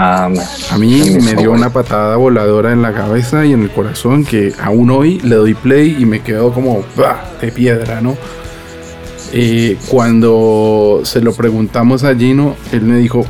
Ah, 0.00 0.30
A 0.70 0.78
mí 0.78 1.02
me 1.24 1.34
dio 1.34 1.50
una 1.50 1.70
patada 1.72 2.14
voladora 2.14 2.70
en 2.70 2.82
la 2.82 2.92
cabeza 2.92 3.44
y 3.44 3.52
en 3.52 3.62
el 3.64 3.70
corazón 3.70 4.24
que 4.24 4.52
aún 4.62 4.90
hoy 4.90 5.18
le 5.22 5.34
doy 5.34 5.54
play 5.54 5.96
y 5.98 6.06
me 6.06 6.20
quedo 6.20 6.52
como 6.52 6.84
¡bah! 6.96 7.24
de 7.40 7.50
piedra, 7.50 8.00
¿no? 8.00 8.16
Eh, 9.32 9.76
cuando 9.88 11.00
se 11.02 11.20
lo 11.20 11.32
preguntamos 11.32 12.04
a 12.04 12.14
Gino, 12.14 12.54
él 12.70 12.82
me 12.82 12.96
dijo, 12.98 13.24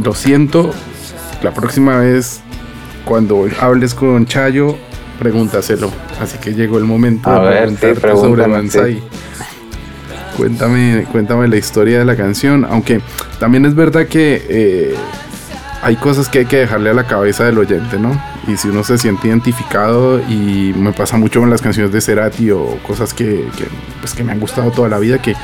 lo 0.00 0.14
siento, 0.14 0.70
la 1.42 1.52
próxima 1.52 1.98
vez 1.98 2.40
cuando 3.04 3.46
hables 3.60 3.94
con 3.94 4.26
Chayo, 4.26 4.76
pregúntaselo. 5.18 5.90
Así 6.20 6.38
que 6.38 6.54
llegó 6.54 6.78
el 6.78 6.84
momento 6.84 7.30
A 7.30 7.40
de 7.44 7.48
ver, 7.50 7.70
sí, 7.70 7.76
preguntarte 7.76 8.16
sobre 8.16 8.42
pregúntame, 8.42 8.54
Banzai. 8.54 8.94
sí. 8.94 9.02
Cuéntame, 10.36 11.06
cuéntame 11.10 11.48
la 11.48 11.56
historia 11.56 11.98
de 11.98 12.04
la 12.04 12.14
canción, 12.14 12.66
aunque 12.68 13.00
también 13.40 13.64
es 13.64 13.74
verdad 13.74 14.06
que 14.06 14.44
eh, 14.48 14.94
hay 15.82 15.96
cosas 15.96 16.28
que 16.28 16.40
hay 16.40 16.46
que 16.46 16.58
dejarle 16.58 16.90
a 16.90 16.94
la 16.94 17.04
cabeza 17.04 17.44
del 17.44 17.56
oyente, 17.58 17.98
¿no? 17.98 18.20
Y 18.46 18.56
si 18.58 18.68
uno 18.68 18.84
se 18.84 18.98
siente 18.98 19.28
identificado 19.28 20.20
y 20.20 20.74
me 20.76 20.92
pasa 20.92 21.16
mucho 21.16 21.40
con 21.40 21.48
las 21.48 21.62
canciones 21.62 21.90
de 21.90 22.00
Cerati 22.02 22.50
o 22.50 22.78
cosas 22.86 23.14
que, 23.14 23.46
que, 23.56 23.66
pues, 24.00 24.12
que 24.12 24.24
me 24.24 24.32
han 24.32 24.40
gustado 24.40 24.70
toda 24.70 24.88
la 24.90 24.98
vida 24.98 25.22
que 25.22 25.34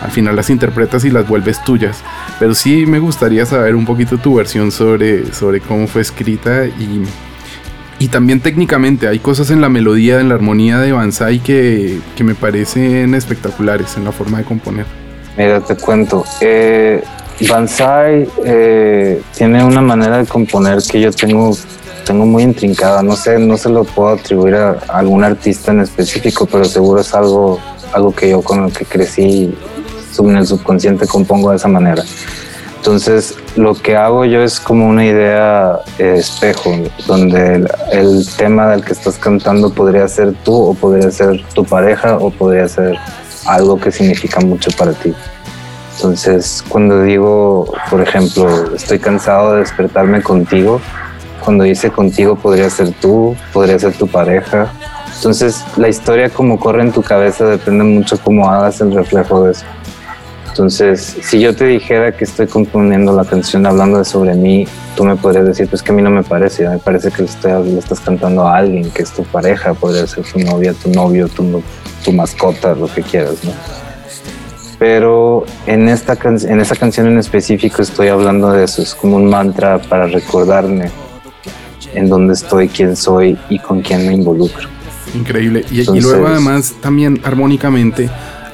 al 0.00 0.10
final 0.12 0.36
las 0.36 0.48
interpretas 0.48 1.04
y 1.04 1.10
las 1.10 1.26
vuelves 1.26 1.62
tuyas. 1.64 2.02
Pero 2.40 2.54
sí 2.54 2.86
me 2.86 2.98
gustaría 2.98 3.44
saber 3.44 3.76
un 3.76 3.84
poquito 3.84 4.16
tu 4.16 4.36
versión 4.36 4.72
sobre, 4.72 5.32
sobre 5.34 5.60
cómo 5.60 5.86
fue 5.86 6.00
escrita 6.00 6.64
y, 6.64 7.02
y 7.98 8.08
también 8.08 8.40
técnicamente 8.40 9.06
hay 9.08 9.18
cosas 9.18 9.50
en 9.50 9.60
la 9.60 9.68
melodía, 9.68 10.20
en 10.20 10.30
la 10.30 10.36
armonía 10.36 10.78
de 10.78 10.90
Banzai 10.90 11.40
que, 11.40 12.00
que 12.16 12.24
me 12.24 12.34
parecen 12.34 13.14
espectaculares 13.14 13.98
en 13.98 14.06
la 14.06 14.12
forma 14.12 14.38
de 14.38 14.44
componer. 14.44 14.86
Mira, 15.36 15.60
te 15.60 15.76
cuento. 15.76 16.24
Eh, 16.40 17.04
Banzai 17.46 18.26
eh, 18.42 19.20
tiene 19.36 19.62
una 19.62 19.82
manera 19.82 20.16
de 20.16 20.24
componer 20.24 20.78
que 20.90 20.98
yo 20.98 21.10
tengo, 21.10 21.54
tengo 22.06 22.24
muy 22.24 22.42
intrincada. 22.42 23.02
No 23.02 23.16
sé, 23.16 23.38
no 23.38 23.58
se 23.58 23.68
lo 23.68 23.84
puedo 23.84 24.14
atribuir 24.14 24.54
a 24.54 24.78
algún 24.88 25.24
artista 25.24 25.72
en 25.72 25.80
específico, 25.80 26.46
pero 26.46 26.64
seguro 26.64 27.02
es 27.02 27.12
algo, 27.14 27.60
algo 27.92 28.14
que 28.14 28.30
yo 28.30 28.40
con 28.40 28.62
lo 28.62 28.70
que 28.70 28.86
crecí 28.86 29.54
en 30.18 30.36
el 30.36 30.46
subconsciente 30.46 31.06
compongo 31.06 31.50
de 31.50 31.56
esa 31.56 31.68
manera. 31.68 32.02
Entonces, 32.76 33.34
lo 33.56 33.74
que 33.74 33.94
hago 33.96 34.24
yo 34.24 34.42
es 34.42 34.58
como 34.58 34.88
una 34.88 35.04
idea 35.04 35.80
eh, 35.98 36.16
espejo, 36.18 36.72
donde 37.06 37.56
el, 37.56 37.68
el 37.92 38.26
tema 38.36 38.68
del 38.68 38.82
que 38.82 38.92
estás 38.92 39.18
cantando 39.18 39.70
podría 39.70 40.08
ser 40.08 40.32
tú, 40.44 40.54
o 40.54 40.74
podría 40.74 41.10
ser 41.10 41.44
tu 41.54 41.64
pareja, 41.64 42.16
o 42.16 42.30
podría 42.30 42.66
ser 42.68 42.96
algo 43.46 43.78
que 43.78 43.92
significa 43.92 44.40
mucho 44.40 44.70
para 44.78 44.92
ti. 44.92 45.14
Entonces, 45.96 46.64
cuando 46.66 47.02
digo, 47.02 47.70
por 47.90 48.00
ejemplo, 48.00 48.74
estoy 48.74 48.98
cansado 48.98 49.52
de 49.52 49.60
despertarme 49.60 50.22
contigo, 50.22 50.80
cuando 51.44 51.64
dice 51.64 51.90
contigo 51.90 52.36
podría 52.36 52.70
ser 52.70 52.92
tú, 52.92 53.36
podría 53.52 53.78
ser 53.78 53.92
tu 53.92 54.06
pareja. 54.06 54.72
Entonces, 55.16 55.62
la 55.76 55.88
historia 55.88 56.30
como 56.30 56.58
corre 56.58 56.82
en 56.82 56.92
tu 56.92 57.02
cabeza 57.02 57.44
depende 57.44 57.84
mucho 57.84 58.18
cómo 58.18 58.48
hagas 58.48 58.80
el 58.80 58.94
reflejo 58.94 59.44
de 59.44 59.52
eso. 59.52 59.66
Entonces, 60.50 61.16
si 61.22 61.40
yo 61.40 61.54
te 61.54 61.64
dijera 61.64 62.12
que 62.12 62.24
estoy 62.24 62.46
componiendo 62.46 63.14
la 63.14 63.24
canción 63.24 63.64
hablando 63.66 63.98
de 63.98 64.04
sobre 64.04 64.34
mí, 64.34 64.66
tú 64.96 65.04
me 65.04 65.16
podrías 65.16 65.46
decir, 65.46 65.68
pues 65.68 65.82
que 65.82 65.92
a 65.92 65.94
mí 65.94 66.02
no 66.02 66.10
me 66.10 66.22
parece, 66.22 66.68
me 66.68 66.78
parece 66.78 67.10
que 67.10 67.22
le, 67.22 67.28
estoy- 67.28 67.70
le 67.72 67.78
estás 67.78 68.00
cantando 68.00 68.46
a 68.46 68.56
alguien, 68.58 68.90
que 68.90 69.02
es 69.02 69.10
tu 69.12 69.22
pareja, 69.24 69.74
podría 69.74 70.06
ser 70.06 70.24
tu 70.24 70.38
novia, 70.40 70.74
tu 70.74 70.90
novio, 70.90 71.28
tu, 71.28 71.62
tu 72.04 72.12
mascota, 72.12 72.74
lo 72.74 72.88
que 72.92 73.02
quieras, 73.02 73.42
¿no? 73.44 73.52
Pero 74.78 75.44
en, 75.66 75.88
esta 75.88 76.16
can- 76.16 76.38
en 76.46 76.60
esa 76.60 76.74
canción 76.74 77.06
en 77.06 77.18
específico 77.18 77.80
estoy 77.82 78.08
hablando 78.08 78.50
de 78.50 78.64
eso, 78.64 78.82
es 78.82 78.94
como 78.94 79.16
un 79.16 79.26
mantra 79.26 79.78
para 79.78 80.06
recordarme 80.06 80.90
en 81.94 82.08
dónde 82.08 82.34
estoy, 82.34 82.68
quién 82.68 82.96
soy 82.96 83.38
y 83.48 83.58
con 83.58 83.82
quién 83.82 84.06
me 84.06 84.14
involucro. 84.14 84.68
Increíble. 85.14 85.64
Y, 85.70 85.76
y 85.76 85.80
Entonces- 85.80 86.04
luego 86.04 86.26
además 86.28 86.74
también 86.80 87.20
armónicamente 87.24 88.08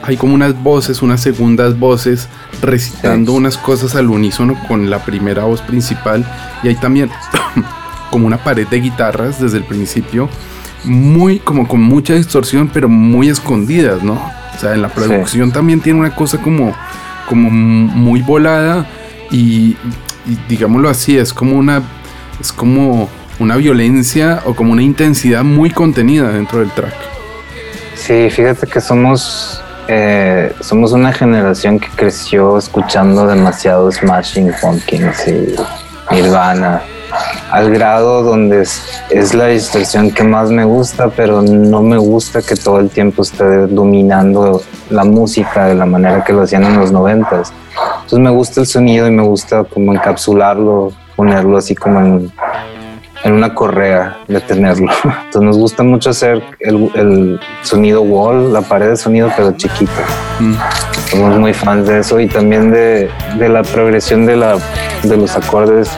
hay 0.06 0.16
como 0.16 0.34
unas 0.34 0.60
voces, 0.62 1.02
unas 1.02 1.20
segundas 1.20 1.78
voces 1.78 2.28
recitando 2.62 3.32
Sí. 3.32 3.38
unas 3.38 3.58
cosas 3.58 3.94
al 3.96 4.08
unísono 4.08 4.56
con 4.68 4.88
la 4.88 5.04
primera 5.04 5.44
voz 5.44 5.60
principal 5.62 6.24
y 6.62 6.68
hay 6.68 6.76
también 6.76 7.10
como 8.10 8.26
una 8.26 8.38
pared 8.38 8.66
de 8.68 8.80
guitarras 8.80 9.40
desde 9.40 9.58
el 9.58 9.64
principio 9.64 10.28
muy 10.84 11.38
como 11.40 11.66
con 11.66 11.82
mucha 11.82 12.14
distorsión 12.14 12.68
pero 12.72 12.88
muy 12.88 13.28
escondidas, 13.28 14.02
¿no? 14.02 14.14
O 14.14 14.58
sea, 14.60 14.74
en 14.74 14.82
la 14.82 14.88
producción 14.88 15.50
también 15.52 15.80
tiene 15.80 15.98
una 15.98 16.14
cosa 16.14 16.38
como 16.38 16.74
como 17.28 17.50
muy 17.50 18.22
volada 18.22 18.86
y, 19.32 19.76
y 20.26 20.38
digámoslo 20.48 20.88
así, 20.88 21.18
es 21.18 21.32
como 21.34 21.56
una 21.56 21.82
es 22.40 22.52
como 22.52 23.08
una 23.38 23.56
violencia 23.56 24.42
o 24.46 24.54
como 24.54 24.72
una 24.72 24.82
intensidad 24.82 25.42
muy 25.42 25.70
contenida 25.70 26.30
dentro 26.30 26.60
del 26.60 26.70
track. 26.70 26.94
Sí, 27.94 28.28
fíjate 28.30 28.66
que 28.66 28.80
somos, 28.80 29.60
eh, 29.88 30.52
somos 30.60 30.92
una 30.92 31.12
generación 31.12 31.78
que 31.78 31.88
creció 31.88 32.58
escuchando 32.58 33.26
demasiado 33.26 33.90
Smashing 33.90 34.52
Pumpkins 34.60 35.28
y 35.28 35.54
Nirvana, 36.10 36.82
al 37.50 37.70
grado 37.70 38.22
donde 38.22 38.62
es, 38.62 39.34
la 39.34 39.46
distorsión 39.46 40.10
que 40.10 40.24
más 40.24 40.50
me 40.50 40.64
gusta, 40.64 41.08
pero 41.08 41.40
no 41.42 41.82
me 41.82 41.98
gusta 41.98 42.42
que 42.42 42.56
todo 42.56 42.80
el 42.80 42.90
tiempo 42.90 43.22
esté 43.22 43.66
dominando 43.68 44.60
la 44.90 45.04
música 45.04 45.66
de 45.66 45.74
la 45.74 45.86
manera 45.86 46.24
que 46.24 46.32
lo 46.32 46.42
hacían 46.42 46.64
en 46.64 46.78
los 46.78 46.90
noventas. 46.90 47.52
Entonces 47.94 48.18
me 48.18 48.30
gusta 48.30 48.60
el 48.60 48.66
sonido 48.66 49.06
y 49.06 49.10
me 49.10 49.22
gusta 49.22 49.64
como 49.64 49.92
encapsularlo, 49.92 50.92
ponerlo 51.14 51.58
así 51.58 51.74
como 51.74 52.00
en, 52.00 52.32
en 53.24 53.32
una 53.32 53.54
correa, 53.54 54.18
detenerlo. 54.28 54.90
Entonces 55.04 55.42
nos 55.42 55.58
gusta 55.58 55.82
mucho 55.82 56.10
hacer 56.10 56.42
el, 56.60 56.90
el 56.94 57.40
sonido 57.62 58.02
wall, 58.02 58.52
la 58.52 58.62
pared 58.62 58.90
de 58.90 58.96
sonido, 58.96 59.30
pero 59.36 59.52
chiquita. 59.52 60.02
Mm. 60.40 60.54
Somos 61.10 61.38
muy 61.38 61.54
fans 61.54 61.86
de 61.86 62.00
eso 62.00 62.20
y 62.20 62.26
también 62.26 62.70
de, 62.70 63.10
de 63.38 63.48
la 63.48 63.62
progresión 63.62 64.26
de, 64.26 64.36
la, 64.36 64.58
de 65.02 65.16
los 65.16 65.36
acordes 65.36 65.90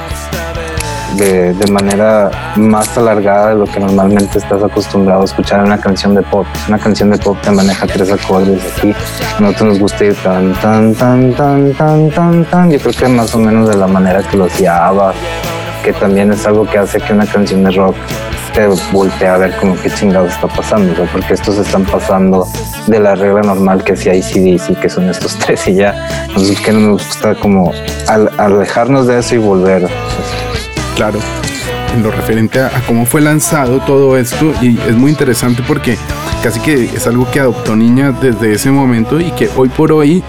de, 1.17 1.55
de 1.55 1.71
manera 1.71 2.31
más 2.57 2.97
alargada 2.99 3.51
de 3.51 3.55
lo 3.57 3.65
que 3.65 3.81
normalmente 3.81 4.39
estás 4.39 4.63
acostumbrado 4.63 5.23
a 5.23 5.25
escuchar 5.25 5.61
en 5.61 5.67
una 5.67 5.81
canción 5.81 6.15
de 6.15 6.23
pop. 6.23 6.47
Una 6.69 6.79
canción 6.79 7.11
de 7.11 7.19
pop 7.19 7.37
te 7.43 7.51
maneja 7.51 7.87
tres 7.87 8.11
acordes 8.11 8.63
aquí. 8.77 8.95
A 9.39 9.41
nosotros 9.41 9.69
nos 9.69 9.79
gusta 9.79 10.05
ir 10.05 10.15
tan, 10.17 10.53
tan, 10.55 10.95
tan, 10.95 11.33
tan, 11.35 11.73
tan, 11.75 12.11
tan, 12.11 12.45
tan. 12.45 12.71
Yo 12.71 12.79
creo 12.79 12.93
que 12.93 13.09
más 13.09 13.35
o 13.35 13.39
menos 13.39 13.69
de 13.69 13.77
la 13.77 13.87
manera 13.87 14.23
que 14.23 14.37
lo 14.37 14.45
hacía 14.45 14.87
que 15.93 15.99
también 15.99 16.31
es 16.31 16.47
algo 16.47 16.67
que 16.67 16.77
hace 16.77 17.01
que 17.01 17.15
una 17.15 17.25
canción 17.25 17.65
de 17.65 17.71
rock 17.71 17.97
te 18.53 18.67
voltea 18.93 19.35
a 19.35 19.39
ver 19.39 19.57
como 19.57 19.75
qué 19.81 19.91
chingados 19.91 20.33
está 20.33 20.47
pasando, 20.47 20.93
o 20.93 20.97
sea, 20.97 21.07
porque 21.11 21.33
estos 21.33 21.57
están 21.57 21.85
pasando 21.85 22.47
de 22.87 23.01
la 23.01 23.15
regla 23.15 23.41
normal 23.41 23.83
que 23.85 23.95
hacía 23.95 24.15
ICDC, 24.15 24.79
que 24.81 24.91
son 24.91 25.09
estos 25.09 25.35
tres 25.47 25.67
y 25.67 25.77
ya. 25.77 26.27
Entonces, 26.29 26.61
que 26.61 26.73
nos 26.73 27.05
gusta 27.07 27.35
como 27.37 27.73
al- 28.07 28.31
alejarnos 28.37 29.07
de 29.07 29.19
eso 29.19 29.35
y 29.37 29.39
volver. 29.39 29.89
Claro, 30.95 31.21
en 31.95 32.03
lo 32.03 32.11
referente 32.11 32.61
a, 32.61 32.67
a 32.67 32.81
cómo 32.87 33.07
fue 33.07 33.23
lanzado 33.23 33.79
todo 33.81 34.19
esto, 34.19 34.53
y 34.61 34.79
es 34.89 34.95
muy 34.95 35.11
interesante 35.11 35.63
porque 35.67 35.97
casi 36.43 36.61
que 36.61 36.85
es 36.85 37.07
algo 37.07 37.31
que 37.31 37.41
adoptó 37.41 37.77
Niña 37.77 38.13
desde 38.13 38.53
ese 38.53 38.71
momento 38.71 39.19
y 39.21 39.31
que 39.31 39.49
hoy 39.57 39.71
por 39.71 39.91
hoy, 39.93 40.23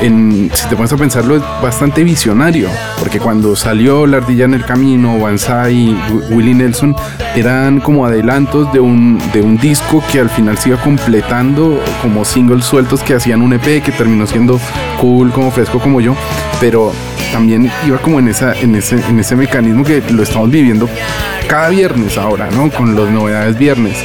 en, 0.00 0.50
si 0.54 0.68
te 0.68 0.76
pones 0.76 0.92
a 0.92 0.96
pensarlo, 0.96 1.36
es 1.36 1.42
bastante 1.62 2.04
visionario, 2.04 2.68
porque 2.98 3.18
cuando 3.18 3.56
salió 3.56 4.06
La 4.06 4.18
Ardilla 4.18 4.44
en 4.44 4.54
el 4.54 4.64
Camino, 4.64 5.18
Banzai, 5.18 5.74
Wi- 6.10 6.34
Willie 6.34 6.54
Nelson, 6.54 6.94
eran 7.34 7.80
como 7.80 8.06
adelantos 8.06 8.72
de 8.72 8.80
un, 8.80 9.20
de 9.32 9.40
un 9.42 9.56
disco 9.58 10.02
que 10.12 10.20
al 10.20 10.30
final 10.30 10.56
se 10.58 10.70
iba 10.70 10.80
completando 10.80 11.80
como 12.02 12.24
singles 12.24 12.64
sueltos 12.64 13.02
que 13.02 13.14
hacían 13.14 13.42
un 13.42 13.52
EP 13.54 13.82
que 13.82 13.92
terminó 13.92 14.26
siendo 14.26 14.60
cool, 15.00 15.30
como 15.32 15.50
fresco 15.50 15.78
como 15.80 16.00
yo, 16.00 16.14
pero 16.60 16.92
también 17.32 17.70
iba 17.86 17.98
como 17.98 18.18
en, 18.20 18.28
esa, 18.28 18.54
en, 18.58 18.74
ese, 18.74 18.96
en 19.08 19.18
ese 19.20 19.36
mecanismo 19.36 19.84
que 19.84 20.02
lo 20.10 20.22
estamos 20.22 20.50
viviendo 20.50 20.88
cada 21.48 21.68
viernes 21.70 22.16
ahora, 22.18 22.48
¿no? 22.50 22.70
Con 22.70 22.94
las 22.94 23.10
novedades 23.10 23.58
viernes. 23.58 23.96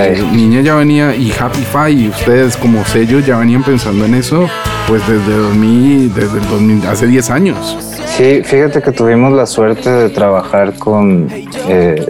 Eh, 0.00 0.22
Niña 0.32 0.60
ya 0.60 0.74
venía 0.74 1.14
y 1.14 1.32
Happy 1.32 1.62
Five 1.62 1.92
y 1.92 2.08
ustedes 2.08 2.56
como 2.56 2.84
sellos 2.84 3.24
ya 3.24 3.38
venían 3.38 3.62
pensando 3.62 4.04
en 4.04 4.14
eso 4.14 4.48
pues 4.88 5.06
desde 5.08 5.36
2000, 5.36 6.14
desde 6.14 6.38
el 6.38 6.48
2000, 6.48 6.86
hace 6.86 7.06
10 7.06 7.30
años. 7.30 7.78
Sí, 8.06 8.42
fíjate 8.44 8.82
que 8.82 8.92
tuvimos 8.92 9.32
la 9.32 9.46
suerte 9.46 9.90
de 9.90 10.10
trabajar 10.10 10.74
con 10.78 11.28
eh, 11.68 12.04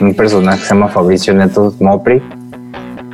un 0.00 0.14
personaje 0.14 0.58
que 0.58 0.64
se 0.64 0.74
llama 0.74 0.88
Fabricio 0.88 1.34
Neto 1.34 1.74
Mopri. 1.80 2.22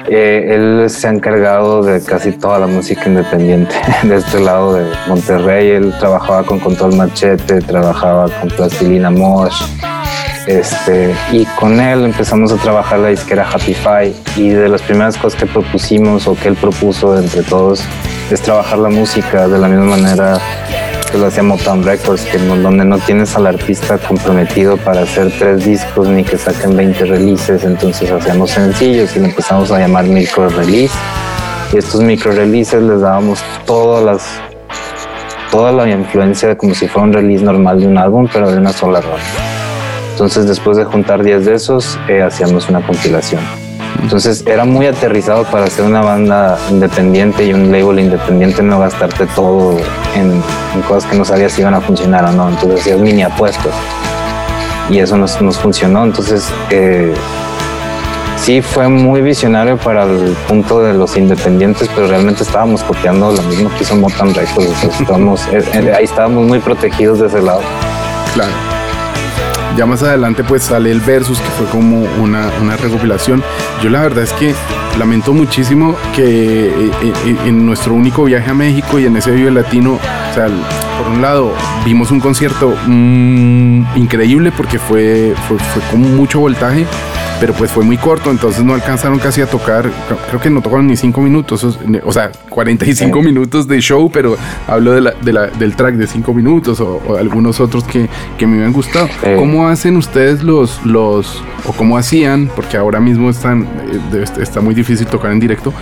Eh, 0.08 0.46
él 0.54 0.90
se 0.90 1.06
ha 1.06 1.10
encargado 1.10 1.82
de 1.82 2.02
casi 2.02 2.32
toda 2.32 2.58
la 2.58 2.66
música 2.66 3.04
independiente 3.06 3.74
de 4.02 4.16
este 4.16 4.40
lado 4.40 4.74
de 4.74 4.84
Monterrey. 5.08 5.70
Él 5.70 5.94
trabajaba 5.98 6.42
con 6.42 6.58
Control 6.58 6.96
Machete, 6.96 7.60
trabajaba 7.60 8.28
con 8.40 8.50
Plastilina 8.50 9.10
Mosh. 9.10 9.62
Este, 10.46 11.14
y 11.30 11.44
con 11.58 11.78
él 11.78 12.04
empezamos 12.04 12.50
a 12.52 12.56
trabajar 12.56 12.98
la 12.98 13.08
disquera 13.08 13.48
Happy 13.48 13.74
Five 13.74 14.14
y 14.36 14.48
de 14.50 14.68
las 14.68 14.82
primeras 14.82 15.16
cosas 15.16 15.38
que 15.38 15.46
propusimos 15.46 16.26
o 16.26 16.34
que 16.34 16.48
él 16.48 16.56
propuso 16.56 17.16
entre 17.16 17.42
todos 17.42 17.82
es 18.30 18.40
trabajar 18.40 18.78
la 18.78 18.88
música 18.88 19.46
de 19.46 19.58
la 19.58 19.68
misma 19.68 19.96
manera 19.96 20.38
que 21.12 21.18
lo 21.18 21.26
hacía 21.26 21.42
Motown 21.42 21.84
Records, 21.84 22.24
que 22.24 22.38
donde 22.38 22.84
no 22.84 22.98
tienes 22.98 23.36
al 23.36 23.46
artista 23.46 23.98
comprometido 23.98 24.78
para 24.78 25.02
hacer 25.02 25.30
tres 25.38 25.64
discos 25.64 26.08
ni 26.08 26.24
que 26.24 26.38
saquen 26.38 26.74
20 26.74 27.04
releases, 27.04 27.64
entonces 27.64 28.10
hacíamos 28.10 28.50
sencillos 28.50 29.14
y 29.14 29.20
le 29.20 29.26
empezamos 29.26 29.70
a 29.70 29.78
llamar 29.78 30.06
micro 30.06 30.48
release. 30.48 30.94
Y 31.72 31.76
estos 31.76 32.00
micro 32.00 32.32
releases 32.32 32.82
les 32.82 33.00
dábamos 33.00 33.40
todas 33.66 34.04
las 34.04 34.26
toda 35.50 35.70
la 35.70 35.86
influencia 35.86 36.56
como 36.56 36.74
si 36.74 36.88
fuera 36.88 37.08
un 37.08 37.12
release 37.12 37.44
normal 37.44 37.78
de 37.78 37.86
un 37.86 37.98
álbum, 37.98 38.26
pero 38.32 38.50
de 38.50 38.56
una 38.56 38.72
sola 38.72 39.02
ronda. 39.02 39.51
Entonces 40.22 40.46
después 40.46 40.76
de 40.76 40.84
juntar 40.84 41.24
10 41.24 41.46
de 41.46 41.54
esos, 41.54 41.98
eh, 42.06 42.22
hacíamos 42.22 42.68
una 42.68 42.80
compilación. 42.86 43.40
Entonces 44.00 44.44
era 44.46 44.64
muy 44.64 44.86
aterrizado 44.86 45.42
para 45.42 45.64
hacer 45.64 45.84
una 45.84 46.00
banda 46.00 46.56
independiente 46.70 47.44
y 47.44 47.52
un 47.52 47.72
label 47.72 47.98
independiente, 47.98 48.62
no 48.62 48.78
gastarte 48.78 49.26
todo 49.34 49.76
en, 50.14 50.40
cosas 50.86 51.10
que 51.10 51.18
no 51.18 51.24
sabías 51.24 51.50
si 51.50 51.62
iban 51.62 51.74
a 51.74 51.80
funcionar 51.80 52.24
o 52.26 52.30
no. 52.30 52.48
Entonces 52.50 52.82
hacías 52.82 53.00
mini 53.00 53.24
apuestas. 53.24 53.72
Y 54.88 55.00
eso 55.00 55.16
nos, 55.16 55.42
nos 55.42 55.58
funcionó. 55.58 56.04
Entonces 56.04 56.46
eh, 56.70 57.12
sí 58.36 58.62
fue 58.62 58.86
muy 58.86 59.22
visionario 59.22 59.76
para 59.76 60.04
el 60.04 60.36
punto 60.46 60.84
de 60.84 60.94
los 60.94 61.16
independientes, 61.16 61.90
pero 61.96 62.06
realmente 62.06 62.44
estábamos 62.44 62.84
copiando 62.84 63.32
lo 63.32 63.42
mismo 63.42 63.70
que 63.76 63.82
hizo 63.82 63.96
Motown 63.96 64.32
Records. 64.32 64.84
estábamos, 65.00 65.44
eh, 65.48 65.64
eh, 65.74 65.92
ahí 65.96 66.04
estábamos 66.04 66.46
muy 66.46 66.60
protegidos 66.60 67.18
de 67.18 67.26
ese 67.26 67.42
lado. 67.42 67.62
Claro. 68.34 68.71
Ya 69.76 69.86
más 69.86 70.02
adelante 70.02 70.44
pues 70.44 70.64
sale 70.64 70.90
el 70.90 71.00
Versus, 71.00 71.38
que 71.38 71.48
fue 71.48 71.66
como 71.66 72.02
una, 72.20 72.50
una 72.60 72.76
recopilación. 72.76 73.42
Yo 73.82 73.90
la 73.90 74.02
verdad 74.02 74.24
es 74.24 74.32
que 74.34 74.54
lamento 74.98 75.32
muchísimo 75.32 75.96
que 76.14 76.68
eh, 76.68 76.90
eh, 77.02 77.36
en 77.46 77.64
nuestro 77.64 77.94
único 77.94 78.24
viaje 78.24 78.50
a 78.50 78.54
México 78.54 78.98
y 78.98 79.06
en 79.06 79.16
ese 79.16 79.30
Vive 79.30 79.50
Latino, 79.50 79.94
o 79.94 80.34
sea, 80.34 80.46
por 80.98 81.08
un 81.08 81.22
lado 81.22 81.54
vimos 81.84 82.10
un 82.10 82.20
concierto 82.20 82.74
mmm, 82.86 83.96
increíble 83.96 84.52
porque 84.54 84.78
fue, 84.78 85.34
fue, 85.48 85.58
fue 85.58 85.82
con 85.90 86.16
mucho 86.16 86.40
voltaje 86.40 86.86
pero 87.42 87.54
pues 87.54 87.72
fue 87.72 87.82
muy 87.82 87.96
corto, 87.96 88.30
entonces 88.30 88.62
no 88.62 88.72
alcanzaron 88.72 89.18
casi 89.18 89.40
a 89.40 89.46
tocar, 89.46 89.90
creo 90.28 90.40
que 90.40 90.48
no 90.48 90.60
tocaron 90.60 90.86
ni 90.86 90.96
cinco 90.96 91.20
minutos, 91.20 91.64
o 91.64 92.12
sea, 92.12 92.30
45 92.52 93.22
minutos 93.22 93.66
de 93.66 93.80
show, 93.80 94.10
pero 94.12 94.36
hablo 94.66 94.92
de 94.92 95.00
la, 95.00 95.12
de 95.12 95.32
la, 95.32 95.46
del 95.48 95.74
track 95.74 95.96
de 95.96 96.06
cinco 96.06 96.34
minutos 96.34 96.80
o, 96.80 97.00
o 97.06 97.16
algunos 97.16 97.60
otros 97.60 97.84
que, 97.84 98.08
que, 98.38 98.46
me 98.46 98.64
han 98.64 98.72
gustado. 98.72 99.08
¿Cómo 99.36 99.66
hacen 99.66 99.96
ustedes 99.96 100.42
los, 100.42 100.84
los, 100.84 101.42
o 101.66 101.72
cómo 101.72 101.96
hacían, 101.96 102.50
porque 102.54 102.76
ahora 102.76 103.00
mismo 103.00 103.30
están, 103.30 103.66
eh, 104.12 104.24
está 104.40 104.60
muy 104.60 104.74
difícil 104.74 105.06
tocar 105.06 105.32
en 105.32 105.40
directo, 105.40 105.72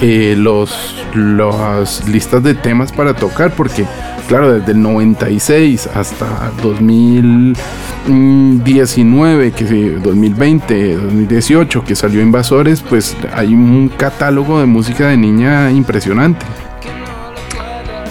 eh, 0.00 0.34
los, 0.36 1.04
las 1.14 2.08
listas 2.08 2.42
de 2.42 2.54
temas 2.54 2.92
para 2.92 3.14
tocar? 3.14 3.54
Porque 3.54 3.84
claro, 4.26 4.58
desde 4.58 4.72
el 4.72 4.82
96 4.82 5.88
hasta 5.94 6.50
2019, 6.62 9.52
que 9.52 9.64
2020, 10.02 10.96
2018, 10.96 11.84
que 11.84 11.94
salió 11.94 12.20
Invasores, 12.20 12.82
pues 12.82 13.16
hay 13.32 13.54
un 13.54 13.88
catálogo 13.96 14.60
de 14.60 14.66
música 14.66 15.08
de 15.08 15.16
niña 15.16 15.70
impresionante. 16.06 16.46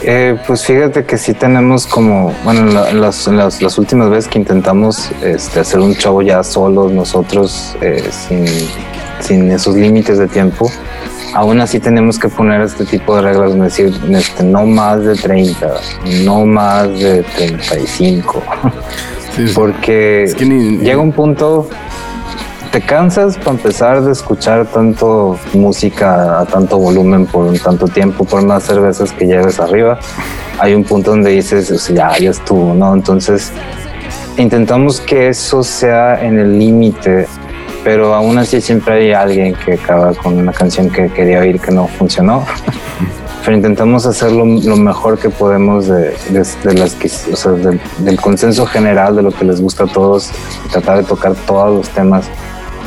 Eh, 0.08 0.38
pues 0.45 0.63
fíjate 0.63 1.03
que 1.03 1.17
sí 1.17 1.34
tenemos 1.34 1.88
como, 1.88 2.31
bueno, 2.43 2.65
las, 2.65 3.27
las, 3.27 3.62
las 3.62 3.77
últimas 3.79 4.10
veces 4.10 4.27
que 4.27 4.38
intentamos 4.38 5.10
este, 5.23 5.62
hacer 5.62 5.79
un 5.79 5.95
show 5.95 6.21
ya 6.21 6.43
solos 6.43 6.91
nosotros, 6.91 7.75
eh, 7.81 8.08
sin, 8.12 8.45
sin 9.19 9.51
esos 9.51 9.75
límites 9.75 10.19
de 10.19 10.27
tiempo, 10.27 10.69
aún 11.34 11.60
así 11.60 11.79
tenemos 11.79 12.19
que 12.19 12.29
poner 12.29 12.62
este 12.62 12.86
tipo 12.86 13.15
de 13.15 13.23
reglas, 13.23 13.53
es 13.53 13.60
decir, 13.60 13.99
este, 14.12 14.43
no 14.43 14.67
más 14.67 15.03
de 15.03 15.15
30, 15.15 15.73
no 16.23 16.45
más 16.45 16.88
de 16.99 17.23
35. 17.23 18.43
Sí, 19.36 19.45
Porque 19.55 20.23
es 20.23 20.36
que 20.36 20.45
ni, 20.45 20.77
llega 20.77 21.01
un 21.01 21.13
punto, 21.13 21.67
te 22.75 22.81
cansas 22.81 23.38
para 23.38 23.51
empezar 23.51 24.01
de 24.01 24.11
escuchar 24.11 24.65
tanto 24.65 25.39
música 25.53 26.41
a 26.41 26.45
tanto 26.45 26.77
volumen 26.77 27.25
por 27.25 27.45
un 27.45 27.57
tanto 27.57 27.88
tiempo, 27.88 28.25
por 28.25 28.43
más 28.43 28.63
cervezas 28.63 29.13
que 29.13 29.25
lleves 29.25 29.61
arriba. 29.61 29.97
Hay 30.59 30.73
un 30.73 30.83
punto 30.83 31.11
donde 31.11 31.29
dices, 31.29 31.71
o 31.71 31.77
sea, 31.77 31.95
ya, 31.95 32.17
ya 32.17 32.31
estuvo, 32.31 32.73
¿no? 32.73 32.93
Entonces, 32.93 33.53
intentamos 34.35 34.99
que 34.99 35.29
eso 35.29 35.63
sea 35.63 36.21
en 36.21 36.38
el 36.38 36.59
límite 36.59 37.27
pero 37.85 38.13
aún 38.13 38.38
así 38.39 38.59
siempre 38.59 38.95
hay 38.95 39.13
alguien 39.13 39.53
que 39.53 39.75
acaba 39.75 40.13
con 40.15 40.38
una 40.38 40.51
canción 40.51 40.89
que 40.89 41.07
quería 41.09 41.39
oír 41.39 41.61
que 41.61 41.71
no 41.71 41.88
funcionó. 41.88 42.43
pero 43.45 43.55
intentamos 43.55 44.07
hacerlo 44.07 44.43
lo 44.43 44.75
mejor 44.75 45.19
que 45.19 45.29
podemos 45.29 45.88
de, 45.88 46.17
de, 46.29 46.45
de 46.63 46.73
las 46.73 46.95
que, 46.95 47.07
o 47.31 47.35
sea, 47.35 47.51
de, 47.51 47.79
del 47.99 48.19
consenso 48.19 48.65
general 48.65 49.15
de 49.15 49.21
lo 49.21 49.31
que 49.31 49.45
les 49.45 49.61
gusta 49.61 49.83
a 49.83 49.88
todos 49.88 50.31
tratar 50.71 50.97
de 50.97 51.03
tocar 51.03 51.35
todos 51.45 51.77
los 51.77 51.89
temas 51.89 52.25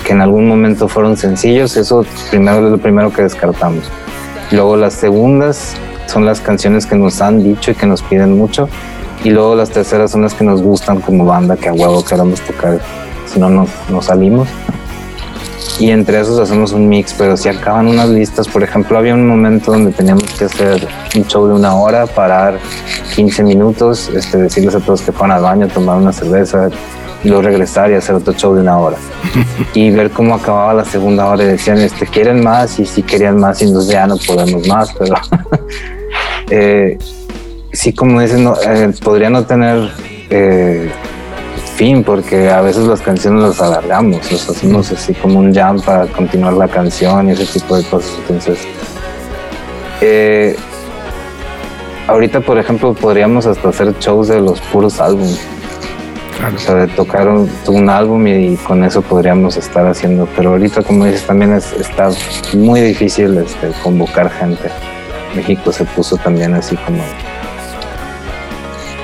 que 0.08 0.14
en 0.14 0.22
algún 0.22 0.48
momento 0.48 0.88
fueron 0.88 1.18
sencillos. 1.18 1.76
Eso 1.76 2.02
primero 2.30 2.64
es 2.64 2.72
lo 2.72 2.78
primero 2.78 3.12
que 3.12 3.20
descartamos. 3.20 3.84
Luego 4.50 4.74
las 4.78 4.94
segundas 4.94 5.74
son 6.06 6.24
las 6.24 6.40
canciones 6.40 6.86
que 6.86 6.96
nos 6.96 7.20
han 7.20 7.44
dicho 7.44 7.72
y 7.72 7.74
que 7.74 7.84
nos 7.84 8.00
piden 8.00 8.38
mucho. 8.38 8.70
Y 9.22 9.30
luego 9.30 9.54
las 9.54 9.68
terceras 9.68 10.12
son 10.12 10.22
las 10.22 10.32
que 10.32 10.44
nos 10.44 10.62
gustan 10.62 11.02
como 11.02 11.26
banda, 11.26 11.58
que 11.58 11.68
a 11.68 11.74
huevo 11.74 12.02
queremos 12.02 12.40
tocar, 12.40 12.80
si 13.26 13.38
no, 13.38 13.50
no, 13.50 13.66
salimos 14.00 14.48
y 15.78 15.90
entre 15.90 16.20
esos 16.20 16.40
hacemos 16.40 16.72
un 16.72 16.88
mix, 16.88 17.14
pero 17.16 17.36
si 17.36 17.48
acaban 17.48 17.86
unas 17.86 18.08
listas, 18.08 18.48
por 18.48 18.64
ejemplo, 18.64 18.98
había 18.98 19.14
un 19.14 19.28
momento 19.28 19.70
donde 19.70 19.92
teníamos 19.92 20.24
que 20.36 20.46
hacer 20.46 20.88
un 21.14 21.24
show 21.28 21.46
de 21.46 21.54
una 21.54 21.76
hora, 21.76 22.06
parar 22.06 22.58
15 23.14 23.44
minutos, 23.44 24.10
este, 24.12 24.38
decirles 24.38 24.74
a 24.74 24.80
todos 24.80 25.02
que 25.02 25.12
fueran 25.12 25.36
al 25.36 25.42
baño, 25.44 25.68
tomar 25.68 25.98
una 25.98 26.12
cerveza 26.12 26.68
y 27.24 27.28
luego 27.28 27.42
regresar 27.42 27.90
y 27.90 27.94
hacer 27.94 28.14
otro 28.14 28.32
show 28.32 28.54
de 28.54 28.62
una 28.62 28.78
hora 28.78 28.96
y 29.74 29.90
ver 29.90 30.10
cómo 30.10 30.34
acababa 30.34 30.74
la 30.74 30.84
segunda 30.84 31.26
hora 31.26 31.44
y 31.44 31.46
decían, 31.46 31.78
este, 31.78 32.06
quieren 32.06 32.42
más 32.42 32.78
y 32.78 32.86
si 32.86 33.02
querían 33.02 33.38
más 33.38 33.60
y 33.62 33.66
entonces 33.66 33.90
ya 33.90 34.06
no 34.06 34.16
podemos 34.16 34.66
más, 34.66 34.92
pero 34.98 35.16
eh, 36.50 36.98
sí, 37.72 37.92
como 37.92 38.20
dicen, 38.20 38.44
no, 38.44 38.54
eh, 38.62 38.92
podría 39.02 39.30
no 39.30 39.44
tener... 39.44 39.90
Eh, 40.30 40.90
fin, 41.78 42.02
porque 42.02 42.50
a 42.50 42.60
veces 42.60 42.88
las 42.88 43.00
canciones 43.00 43.40
las 43.40 43.60
alargamos, 43.60 44.32
los 44.32 44.50
hacemos 44.50 44.90
así 44.90 45.14
como 45.14 45.38
un 45.38 45.54
jam 45.54 45.80
para 45.80 46.06
continuar 46.06 46.54
la 46.54 46.66
canción 46.66 47.28
y 47.28 47.32
ese 47.32 47.46
tipo 47.46 47.76
de 47.76 47.84
cosas. 47.84 48.18
Entonces, 48.18 48.58
eh, 50.00 50.56
ahorita, 52.08 52.40
por 52.40 52.58
ejemplo, 52.58 52.94
podríamos 52.94 53.46
hasta 53.46 53.68
hacer 53.68 53.96
shows 54.00 54.26
de 54.26 54.40
los 54.40 54.60
puros 54.60 54.98
álbumes. 54.98 55.40
O 56.54 56.58
sea, 56.58 56.74
de 56.76 56.86
tocar 56.86 57.28
un, 57.28 57.50
un, 57.66 57.90
álbum 57.90 58.24
y 58.28 58.56
con 58.56 58.84
eso 58.84 59.02
podríamos 59.02 59.56
estar 59.56 59.86
haciendo. 59.86 60.28
Pero 60.36 60.50
ahorita, 60.50 60.82
como 60.82 61.04
dices, 61.04 61.26
también 61.26 61.52
es, 61.52 61.72
está 61.72 62.10
muy 62.54 62.80
difícil 62.80 63.36
este, 63.38 63.72
convocar 63.82 64.30
gente. 64.30 64.70
México 65.34 65.72
se 65.72 65.84
puso 65.84 66.16
también 66.16 66.54
así 66.54 66.76
como 66.76 67.02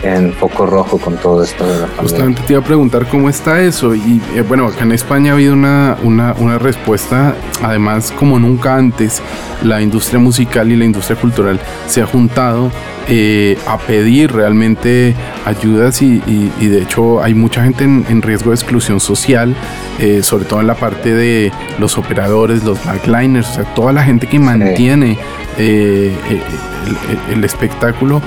en 0.05 0.32
foco 0.32 0.66
rojo 0.66 0.98
con 0.98 1.16
todo 1.16 1.42
esto 1.42 1.64
de 1.64 1.72
la 1.72 1.86
pandemia. 1.86 2.02
Justamente 2.02 2.42
te 2.46 2.52
iba 2.52 2.62
a 2.62 2.64
preguntar 2.64 3.07
cómo 3.09 3.28
está 3.28 3.61
eso. 3.61 3.94
Y 3.94 4.20
eh, 4.34 4.42
bueno, 4.46 4.66
acá 4.66 4.84
en 4.84 4.92
España 4.92 5.32
ha 5.32 5.34
habido 5.34 5.55
una, 5.55 5.96
una, 6.02 6.34
una, 6.38 6.59
respuesta, 6.59 7.34
además 7.62 8.12
como 8.12 8.38
nunca 8.38 8.76
antes, 8.76 9.22
la 9.62 9.80
industria 9.80 10.18
musical 10.18 10.70
y 10.70 10.76
la 10.76 10.84
industria 10.84 11.18
cultural 11.18 11.59
se 11.86 12.02
ha 12.02 12.07
juntado 12.07 12.70
eh, 13.09 13.59
a 13.66 13.78
pedir 13.78 14.32
realmente 14.32 15.14
ayudas 15.44 16.00
y, 16.00 16.22
y, 16.26 16.52
y, 16.59 16.68
de 16.68 16.82
hecho 16.82 17.22
hay 17.22 17.34
mucha 17.34 17.62
gente 17.62 17.84
en, 17.84 18.07
en 18.09 18.22
riesgo 18.22 18.50
de 18.50 18.57
exclusión 18.57 18.98
social, 18.98 19.55
eh, 19.98 20.22
sobre 20.22 20.46
todo 20.46 20.61
en 20.61 20.66
la 20.66 20.74
parte 20.74 21.14
de 21.14 21.52
los 21.78 21.98
operadores, 21.98 22.64
los 22.64 22.82
backliners, 22.84 23.50
o 23.50 23.55
sea, 23.55 23.74
toda 23.74 23.92
la 23.92 24.05
gente 24.05 24.26
que 24.26 24.38
mantiene 24.38 25.18
eh, 25.59 26.16
el, 26.30 26.36
el, 26.36 27.36
el, 27.36 27.44
espectáculo 27.44 28.22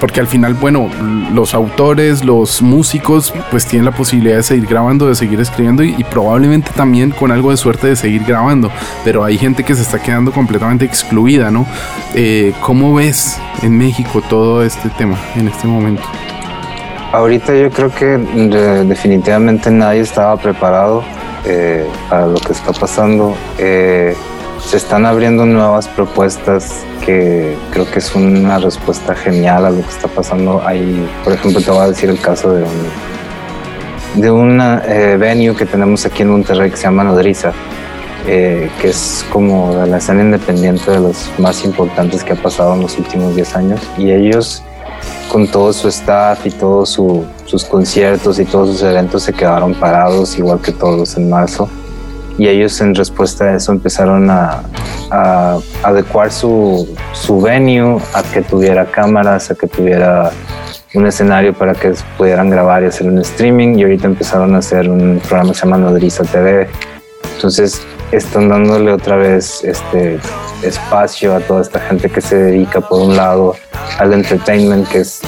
porque 0.00 0.18
al 0.18 0.26
final, 0.26 0.54
bueno, 0.54 0.88
los 1.32 1.54
autores, 1.54 2.24
los 2.24 2.62
músicos, 2.62 3.32
pues 3.50 3.66
tienen 3.66 3.84
la 3.84 3.92
posibilidad 3.92 4.36
de 4.36 4.42
seguir 4.42 4.66
grabando, 4.66 5.06
de 5.06 5.14
seguir 5.14 5.38
escribiendo 5.40 5.84
y, 5.84 6.02
probablemente 6.10 6.70
también 6.74 7.10
con 7.10 7.30
algo 7.30 7.50
de 7.50 7.56
suerte 7.56 7.86
de 7.86 7.96
seguir 7.96 8.24
grabando, 8.24 8.70
pero 9.04 9.22
hay 9.22 9.38
gente 9.38 9.62
que 9.62 9.74
se 9.74 9.82
está 9.82 10.02
quedando 10.02 10.32
completamente 10.32 10.84
excluida, 10.84 11.50
¿no? 11.50 11.66
Eh, 12.14 12.52
¿Cómo 12.60 12.94
ves 12.94 13.38
en 13.62 13.76
México 13.76 14.22
todo 14.28 14.64
este 14.64 14.88
tema 14.90 15.16
en 15.36 15.48
este 15.48 15.66
momento? 15.66 16.02
Ahorita 17.12 17.54
yo 17.54 17.70
creo 17.70 17.92
que 17.92 18.06
definitivamente 18.86 19.70
nadie 19.70 20.00
estaba 20.00 20.36
preparado 20.36 21.04
eh, 21.44 21.86
para 22.08 22.26
lo 22.26 22.38
que 22.38 22.52
está 22.52 22.72
pasando. 22.72 23.34
Eh, 24.60 24.68
se 24.68 24.76
están 24.76 25.06
abriendo 25.06 25.46
nuevas 25.46 25.88
propuestas 25.88 26.84
que 27.04 27.56
creo 27.70 27.90
que 27.90 27.98
es 27.98 28.14
una 28.14 28.58
respuesta 28.58 29.14
genial 29.14 29.64
a 29.64 29.70
lo 29.70 29.82
que 29.82 29.88
está 29.88 30.08
pasando. 30.08 30.62
Ahí, 30.66 31.08
por 31.24 31.32
ejemplo, 31.32 31.60
te 31.60 31.70
voy 31.70 31.80
a 31.80 31.88
decir 31.88 32.10
el 32.10 32.20
caso 32.20 32.52
de 32.52 32.64
un, 32.64 34.20
de 34.20 34.30
una 34.30 34.82
eh, 34.86 35.16
venue 35.16 35.56
que 35.56 35.66
tenemos 35.66 36.04
aquí 36.06 36.22
en 36.22 36.30
Monterrey 36.30 36.70
que 36.70 36.76
se 36.76 36.84
llama 36.84 37.04
Nodriza, 37.04 37.52
que 38.26 38.70
es 38.82 39.24
como 39.32 39.74
la 39.86 39.96
escena 39.96 40.22
independiente 40.22 40.90
de 40.90 41.00
los 41.00 41.30
más 41.38 41.64
importantes 41.64 42.22
que 42.22 42.34
ha 42.34 42.36
pasado 42.36 42.74
en 42.74 42.82
los 42.82 42.96
últimos 42.98 43.34
10 43.34 43.56
años. 43.56 43.80
Y 43.98 44.12
ellos 44.12 44.62
con 45.30 45.46
todo 45.46 45.72
su 45.72 45.88
staff 45.88 46.44
y 46.44 46.50
todos 46.50 46.90
sus 46.90 47.64
conciertos 47.64 48.38
y 48.38 48.44
todos 48.44 48.68
sus 48.70 48.82
eventos 48.82 49.22
se 49.22 49.32
quedaron 49.32 49.74
parados, 49.74 50.36
igual 50.38 50.60
que 50.60 50.72
todos 50.72 51.16
en 51.16 51.30
marzo. 51.30 51.68
Y 52.38 52.48
ellos 52.48 52.80
en 52.80 52.94
respuesta 52.94 53.44
a 53.44 53.56
eso 53.56 53.72
empezaron 53.72 54.30
a, 54.30 54.62
adecuar 55.82 56.30
su, 56.30 56.88
su 57.12 57.40
venue 57.40 58.00
a 58.14 58.22
que 58.22 58.42
tuviera 58.42 58.86
cámaras, 58.86 59.50
a 59.50 59.54
que 59.54 59.66
tuviera 59.66 60.30
un 60.94 61.06
escenario 61.06 61.52
para 61.52 61.74
que 61.74 61.94
pudieran 62.16 62.48
grabar 62.48 62.82
y 62.82 62.86
hacer 62.86 63.08
un 63.08 63.18
streaming. 63.18 63.76
Y 63.78 63.82
ahorita 63.82 64.06
empezaron 64.06 64.54
a 64.54 64.58
hacer 64.58 64.88
un 64.88 65.20
programa 65.20 65.50
que 65.50 65.58
se 65.58 65.64
llama 65.64 65.78
Nodriza 65.78 66.24
TV. 66.24 66.68
Entonces 67.34 67.82
están 68.12 68.48
dándole 68.48 68.92
otra 68.92 69.16
vez 69.16 69.62
este 69.64 70.18
espacio 70.62 71.34
a 71.34 71.40
toda 71.40 71.62
esta 71.62 71.80
gente 71.80 72.10
que 72.10 72.20
se 72.20 72.36
dedica 72.36 72.80
por 72.80 73.00
un 73.00 73.16
lado 73.16 73.54
al 73.98 74.12
entertainment, 74.12 74.88
que 74.88 74.98
es 74.98 75.22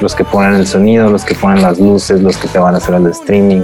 los 0.00 0.14
que 0.14 0.24
ponen 0.24 0.54
el 0.54 0.66
sonido, 0.66 1.08
los 1.10 1.24
que 1.24 1.34
ponen 1.34 1.62
las 1.62 1.78
luces, 1.78 2.22
los 2.22 2.36
que 2.36 2.48
te 2.48 2.58
van 2.58 2.74
a 2.74 2.78
hacer 2.78 2.94
el 2.94 3.06
streaming. 3.06 3.62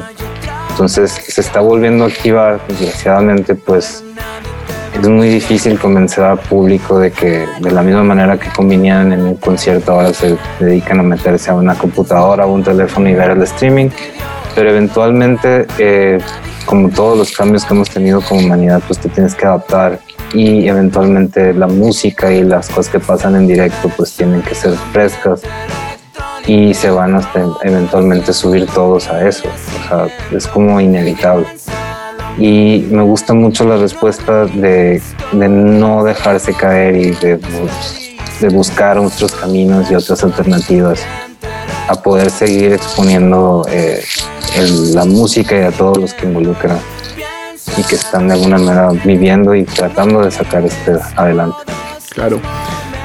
Entonces 0.77 1.11
se 1.11 1.41
está 1.41 1.61
volviendo 1.61 2.05
a 2.05 2.09
activar, 2.09 2.61
desgraciadamente 2.69 3.55
pues 3.55 4.05
es 5.01 5.09
muy 5.09 5.31
difícil 5.31 5.79
convencer 5.79 6.23
al 6.23 6.39
público 6.39 6.99
de 6.99 7.13
que 7.13 7.47
de 7.61 7.71
la 7.71 7.81
misma 7.81 8.03
manera 8.03 8.39
que 8.39 8.51
convenían 8.51 9.11
en 9.11 9.23
un 9.23 9.37
concierto 9.37 9.93
ahora 9.93 10.13
se 10.13 10.37
dedican 10.61 11.01
a 11.01 11.03
meterse 11.03 11.51
a 11.51 11.55
una 11.55 11.77
computadora 11.77 12.45
o 12.45 12.53
un 12.53 12.63
teléfono 12.63 13.09
y 13.09 13.15
ver 13.15 13.31
el 13.31 13.43
streaming, 13.45 13.89
pero 14.55 14.69
eventualmente 14.69 15.67
eh, 15.79 16.19
como 16.67 16.91
todos 16.91 17.17
los 17.17 17.35
cambios 17.35 17.65
que 17.65 17.73
hemos 17.73 17.89
tenido 17.89 18.21
como 18.21 18.43
humanidad 18.43 18.83
pues 18.87 18.99
te 18.99 19.09
tienes 19.09 19.35
que 19.35 19.47
adaptar. 19.47 20.01
Y 20.35 20.69
eventualmente 20.69 21.55
la 21.55 21.69
música 21.69 22.31
y 22.31 22.43
las 22.43 22.69
cosas 22.69 22.93
que 22.93 23.01
pasan 23.01 23.35
en 23.35 23.47
directo 23.47 23.91
pues 23.97 24.13
tienen 24.13 24.43
que 24.43 24.55
ser 24.55 24.75
frescas 24.93 25.41
y 26.47 26.75
se 26.75 26.91
van 26.91 27.17
a 27.17 27.31
eventualmente 27.63 28.33
subir 28.33 28.67
todos 28.67 29.09
a 29.09 29.27
eso. 29.27 29.49
Es 30.33 30.47
como 30.47 30.81
inevitable. 30.81 31.47
Y 32.39 32.87
me 32.91 33.03
gusta 33.03 33.33
mucho 33.33 33.65
la 33.65 33.77
respuesta 33.77 34.45
de, 34.47 35.01
de 35.33 35.49
no 35.49 36.05
dejarse 36.05 36.53
caer 36.53 36.97
y 36.97 37.11
de, 37.13 37.41
de, 38.41 38.49
buscar 38.51 38.99
otros 38.99 39.33
caminos 39.33 39.91
y 39.91 39.95
otras 39.95 40.23
alternativas 40.23 41.01
a 41.89 41.95
poder 41.95 42.31
seguir 42.31 42.75
exponiendo 42.75 43.65
eh, 43.71 44.05
la 44.93 45.07
música 45.07 45.57
y 45.57 45.63
a 45.63 45.73
todos 45.73 45.97
los 45.97 46.13
que 46.13 46.27
involucran 46.27 46.79
y 47.79 47.83
que 47.83 47.95
están 47.95 48.29
de 48.29 48.35
alguna 48.35 48.59
manera 48.59 48.91
viviendo 49.05 49.55
y 49.55 49.65
tratando 49.65 50.21
de 50.23 50.31
sacar 50.31 50.65
este 50.65 50.93
adelante. 51.17 51.59
Claro. 52.11 52.41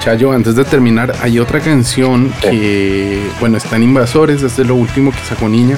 Chayo, 0.01 0.31
antes 0.31 0.55
de 0.55 0.65
terminar, 0.65 1.13
hay 1.21 1.37
otra 1.37 1.59
canción 1.59 2.33
que, 2.41 3.21
bueno, 3.39 3.57
están 3.57 3.83
Invasores, 3.83 4.41
este 4.41 4.63
es 4.63 4.67
lo 4.67 4.73
último 4.73 5.11
que 5.11 5.19
sacó 5.19 5.47
Niña, 5.47 5.77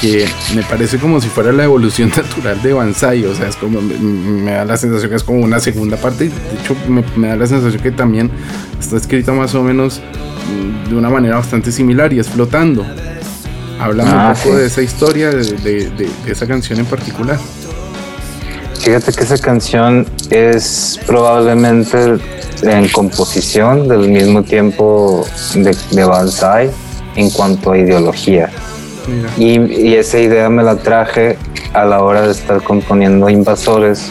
que 0.00 0.26
me 0.54 0.62
parece 0.62 0.96
como 0.96 1.20
si 1.20 1.28
fuera 1.28 1.52
la 1.52 1.64
evolución 1.64 2.08
natural 2.16 2.62
de 2.62 2.72
Banzai, 2.72 3.26
o 3.26 3.34
sea, 3.34 3.48
es 3.48 3.56
como, 3.56 3.82
me, 3.82 4.52
da 4.52 4.64
la 4.64 4.78
sensación 4.78 5.10
que 5.10 5.16
es 5.16 5.22
como 5.22 5.40
una 5.40 5.60
segunda 5.60 5.98
parte, 5.98 6.30
de 6.30 6.58
hecho 6.58 6.74
me, 6.88 7.28
da 7.28 7.36
la 7.36 7.46
sensación 7.46 7.82
que 7.82 7.90
también 7.90 8.30
está 8.80 8.96
escrita 8.96 9.32
más 9.32 9.54
o 9.54 9.62
menos 9.62 10.00
mm, 10.00 10.88
de 10.88 10.96
una 10.96 11.10
manera 11.10 11.36
bastante 11.36 11.70
similar 11.70 12.14
y 12.14 12.18
es 12.18 12.30
flotando. 12.30 12.86
Hablando 13.78 14.12
un 14.12 14.20
ah, 14.20 14.34
poco 14.42 14.56
de 14.56 14.66
esa 14.66 14.80
historia, 14.80 15.30
de 15.30 16.08
esa 16.26 16.46
canción 16.46 16.78
en 16.78 16.86
particular. 16.86 17.38
Fíjate 18.80 19.12
que 19.12 19.24
esa 19.24 19.36
canción 19.36 20.06
es 20.30 20.98
probablemente 21.06 22.16
en 22.62 22.88
composición 22.88 23.86
del 23.88 24.08
mismo 24.08 24.42
tiempo 24.42 25.24
de, 25.54 25.76
de 25.90 26.04
Banzai 26.04 26.70
en 27.14 27.28
cuanto 27.30 27.72
a 27.72 27.78
ideología. 27.78 28.48
Y, 29.36 29.94
esa 29.94 30.18
idea 30.18 30.48
me 30.48 30.62
la 30.62 30.76
traje 30.76 31.36
a 31.74 31.84
la 31.84 32.02
hora 32.02 32.22
de 32.22 32.32
estar 32.32 32.62
componiendo 32.62 33.28
Invasores, 33.28 34.10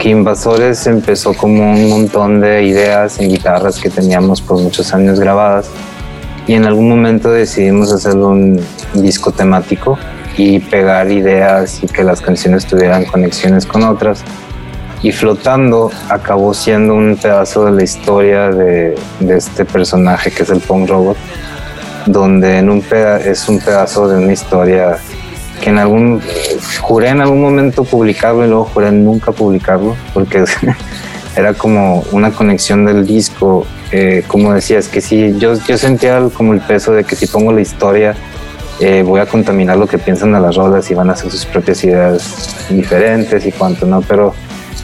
que 0.00 0.10
Invasores 0.10 0.86
empezó 0.88 1.32
como 1.34 1.72
un 1.72 1.88
montón 1.88 2.40
de 2.40 2.64
ideas 2.64 3.20
en 3.20 3.30
guitarras 3.30 3.78
que 3.78 3.90
teníamos 3.90 4.40
por 4.40 4.58
muchos 4.58 4.92
años 4.92 5.20
grabadas 5.20 5.68
y 6.46 6.54
en 6.54 6.64
algún 6.64 6.88
momento 6.88 7.30
decidimos 7.30 7.92
hacer 7.92 8.16
un 8.16 8.60
disco 8.94 9.30
temático 9.30 9.98
y 10.36 10.58
pegar 10.60 11.10
ideas 11.10 11.82
y 11.82 11.86
que 11.86 12.02
las 12.02 12.20
canciones 12.20 12.66
tuvieran 12.66 13.04
conexiones 13.04 13.66
con 13.66 13.82
otras. 13.82 14.22
Y 15.02 15.12
Flotando 15.12 15.90
acabó 16.08 16.54
siendo 16.54 16.94
un 16.94 17.18
pedazo 17.20 17.66
de 17.66 17.72
la 17.72 17.82
historia 17.82 18.50
de, 18.50 18.94
de 19.20 19.36
este 19.36 19.64
personaje 19.64 20.30
que 20.30 20.44
es 20.44 20.50
el 20.50 20.60
Punk 20.60 20.88
Robot, 20.88 21.16
donde 22.06 22.58
en 22.58 22.70
un 22.70 22.82
es 23.24 23.48
un 23.48 23.60
pedazo 23.60 24.08
de 24.08 24.18
una 24.18 24.32
historia 24.32 24.98
que 25.60 25.70
en 25.70 25.78
algún 25.78 26.20
juré 26.80 27.08
en 27.08 27.20
algún 27.20 27.40
momento 27.40 27.84
publicarlo 27.84 28.44
y 28.44 28.48
luego 28.48 28.64
juré 28.64 28.92
nunca 28.92 29.32
publicarlo 29.32 29.96
porque 30.12 30.44
era 31.36 31.54
como 31.54 32.02
una 32.12 32.32
conexión 32.32 32.84
del 32.84 33.06
disco 33.06 33.66
eh, 33.90 34.24
como 34.26 34.52
decías 34.52 34.88
que 34.88 35.00
si 35.00 35.38
yo, 35.38 35.54
yo 35.66 35.78
sentía 35.78 36.20
como 36.34 36.52
el 36.52 36.60
peso 36.60 36.92
de 36.92 37.04
que 37.04 37.14
si 37.14 37.26
pongo 37.26 37.52
la 37.52 37.60
historia 37.60 38.14
eh, 38.80 39.02
voy 39.02 39.20
a 39.20 39.26
contaminar 39.26 39.76
lo 39.76 39.86
que 39.86 39.98
piensan 39.98 40.32
de 40.32 40.40
las 40.40 40.56
rolas 40.56 40.90
y 40.90 40.94
van 40.94 41.10
a 41.10 41.12
hacer 41.12 41.30
sus 41.30 41.46
propias 41.46 41.84
ideas 41.84 42.66
diferentes 42.68 43.46
y 43.46 43.52
cuanto, 43.52 43.86
¿no? 43.86 44.02
Pero 44.02 44.34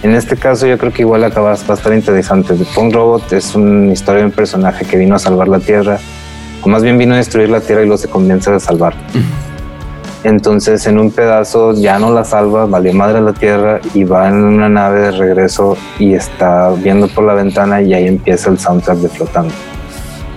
en 0.02 0.14
este 0.14 0.36
caso 0.36 0.66
yo 0.66 0.78
creo 0.78 0.92
que 0.92 1.02
igual 1.02 1.24
acabas 1.24 1.64
va 1.68 1.74
a 1.74 1.76
estar 1.76 1.92
interesante. 1.92 2.54
The 2.54 2.64
Punk 2.74 2.94
Robot 2.94 3.32
es 3.32 3.54
una 3.54 3.92
historia 3.92 4.20
de 4.20 4.26
un 4.26 4.32
personaje 4.32 4.84
que 4.84 4.96
vino 4.96 5.16
a 5.16 5.18
salvar 5.18 5.48
la 5.48 5.58
Tierra, 5.58 5.98
o 6.62 6.68
más 6.68 6.82
bien 6.82 6.98
vino 6.98 7.14
a 7.14 7.16
destruir 7.18 7.48
la 7.50 7.60
Tierra 7.60 7.82
y 7.82 7.86
luego 7.86 7.98
se 7.98 8.08
convence 8.08 8.50
de 8.50 8.60
salvar. 8.60 8.94
Entonces 10.22 10.86
en 10.86 10.98
un 10.98 11.10
pedazo 11.10 11.72
ya 11.72 11.98
no 11.98 12.12
la 12.12 12.24
salva, 12.24 12.66
valió 12.66 12.92
madre 12.92 13.20
la 13.20 13.32
Tierra 13.32 13.80
y 13.94 14.04
va 14.04 14.28
en 14.28 14.34
una 14.34 14.68
nave 14.68 15.00
de 15.00 15.10
regreso 15.12 15.76
y 15.98 16.14
está 16.14 16.70
viendo 16.70 17.08
por 17.08 17.24
la 17.24 17.34
ventana 17.34 17.82
y 17.82 17.94
ahí 17.94 18.06
empieza 18.06 18.50
el 18.50 18.58
soundtrack 18.58 18.98
de 18.98 19.08
Flotando. 19.08 19.54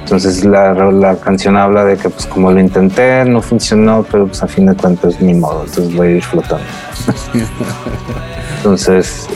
Entonces 0.04 0.44
la, 0.44 0.74
la, 0.74 1.16
canción 1.16 1.56
habla 1.56 1.86
de 1.86 1.98
que 1.98 2.10
pues 2.10 2.26
como 2.26 2.52
lo 2.52 2.60
intenté, 2.60 3.24
no 3.24 3.42
funcionó, 3.42 4.06
pero 4.12 4.28
pues 4.28 4.44
a 4.44 4.48
fin 4.48 4.66
de 4.66 4.76
cuentas 4.76 5.22
ni 5.22 5.34
modo, 5.34 5.64
entonces 5.66 5.96
voy 5.96 6.08
a 6.08 6.12
ir 6.12 6.24
flotando. 6.24 6.66
entonces 8.58 9.28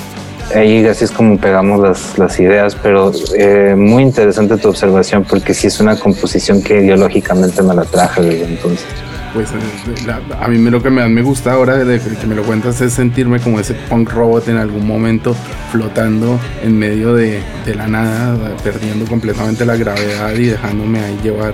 ahí 0.53 0.85
así 0.85 1.05
es 1.05 1.11
como 1.11 1.37
pegamos 1.37 1.79
las, 1.79 2.17
las 2.17 2.39
ideas, 2.39 2.75
pero 2.75 3.11
eh, 3.37 3.75
muy 3.77 4.03
interesante 4.03 4.57
tu 4.57 4.67
observación 4.67 5.23
porque 5.23 5.53
sí 5.53 5.67
es 5.67 5.79
una 5.79 5.97
composición 5.97 6.61
que 6.61 6.81
ideológicamente 6.81 7.61
me 7.63 7.73
la 7.73 7.85
traje 7.85 8.21
desde 8.21 8.45
entonces 8.45 8.85
pues 9.37 9.49
a 10.39 10.47
mí 10.47 10.57
lo 10.71 10.81
que 10.81 10.89
me, 10.89 11.07
me 11.09 11.21
gusta 11.21 11.53
ahora 11.53 11.77
de 11.77 11.99
que 11.99 12.25
me 12.25 12.33
lo 12.33 12.41
cuentas 12.41 12.81
es 12.81 12.93
sentirme 12.93 13.39
como 13.39 13.59
ese 13.59 13.75
punk 13.75 14.09
robot 14.09 14.47
en 14.47 14.57
algún 14.57 14.87
momento 14.87 15.35
flotando 15.71 16.39
en 16.63 16.75
medio 16.79 17.13
de, 17.13 17.43
de 17.63 17.75
la 17.75 17.87
nada, 17.87 18.57
perdiendo 18.63 19.05
completamente 19.05 19.63
la 19.63 19.75
gravedad 19.75 20.33
y 20.33 20.45
dejándome 20.45 21.01
ahí 21.01 21.19
llevar 21.21 21.53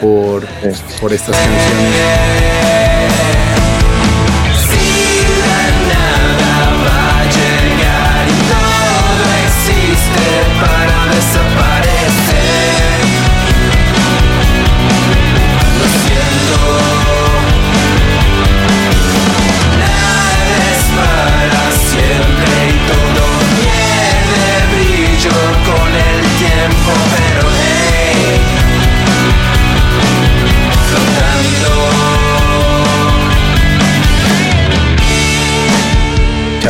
por, 0.00 0.46
por 1.00 1.12
estas 1.12 1.36
canciones. 1.36 3.25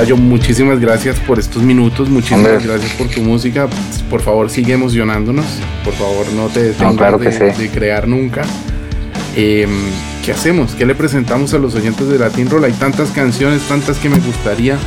Chayo, 0.06 0.16
muchísimas 0.16 0.78
gracias 0.78 1.18
por 1.18 1.40
estos 1.40 1.64
minutos, 1.64 2.08
muchísimas 2.08 2.64
gracias 2.64 2.92
por 2.92 3.08
tu 3.08 3.22
música. 3.22 3.66
Por 4.08 4.22
favor, 4.22 4.48
sigue 4.48 4.74
emocionándonos. 4.74 5.44
Por 5.84 5.94
favor, 5.94 6.32
no 6.32 6.46
te 6.46 6.62
detengas 6.62 7.58
de, 7.58 7.68
crear 7.70 8.06
nunca. 8.06 8.42
Em, 9.34 9.68
¿Qué 10.24 10.30
hacemos? 10.30 10.76
¿Qué 10.76 10.86
le 10.86 10.94
presentamos 10.94 11.54
a 11.54 11.58
los 11.58 11.74
oyentes 11.74 12.06
de 12.08 12.20
Latin 12.20 12.48
Roll? 12.48 12.62
Hay 12.66 12.72
tantas 12.74 13.10
canciones, 13.10 13.62
tantas 13.62 13.98
que 13.98 14.08
me 14.08 14.20
gustaría 14.20 14.78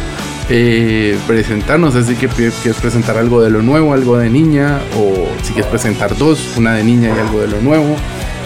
eh, 0.50 1.18
presentarnos. 1.28 1.96
Así 1.96 2.16
que 2.16 2.30
quieres 2.30 2.80
presentar 2.80 3.18
algo 3.18 3.42
de 3.42 3.50
lo 3.50 3.62
nuevo, 3.62 3.94
algo 3.94 4.18
de 4.18 4.30
niña, 4.30 4.80
o 4.98 5.28
si 5.44 5.52
quieres 5.52 5.70
presentar 5.70 6.18
dos, 6.18 6.56
una 6.56 6.76
de 6.76 6.86
niña 6.86 7.14
y 7.14 7.20
algo 7.20 7.42
de 7.42 7.50
lo 7.50 7.60
nuevo. 7.60 7.94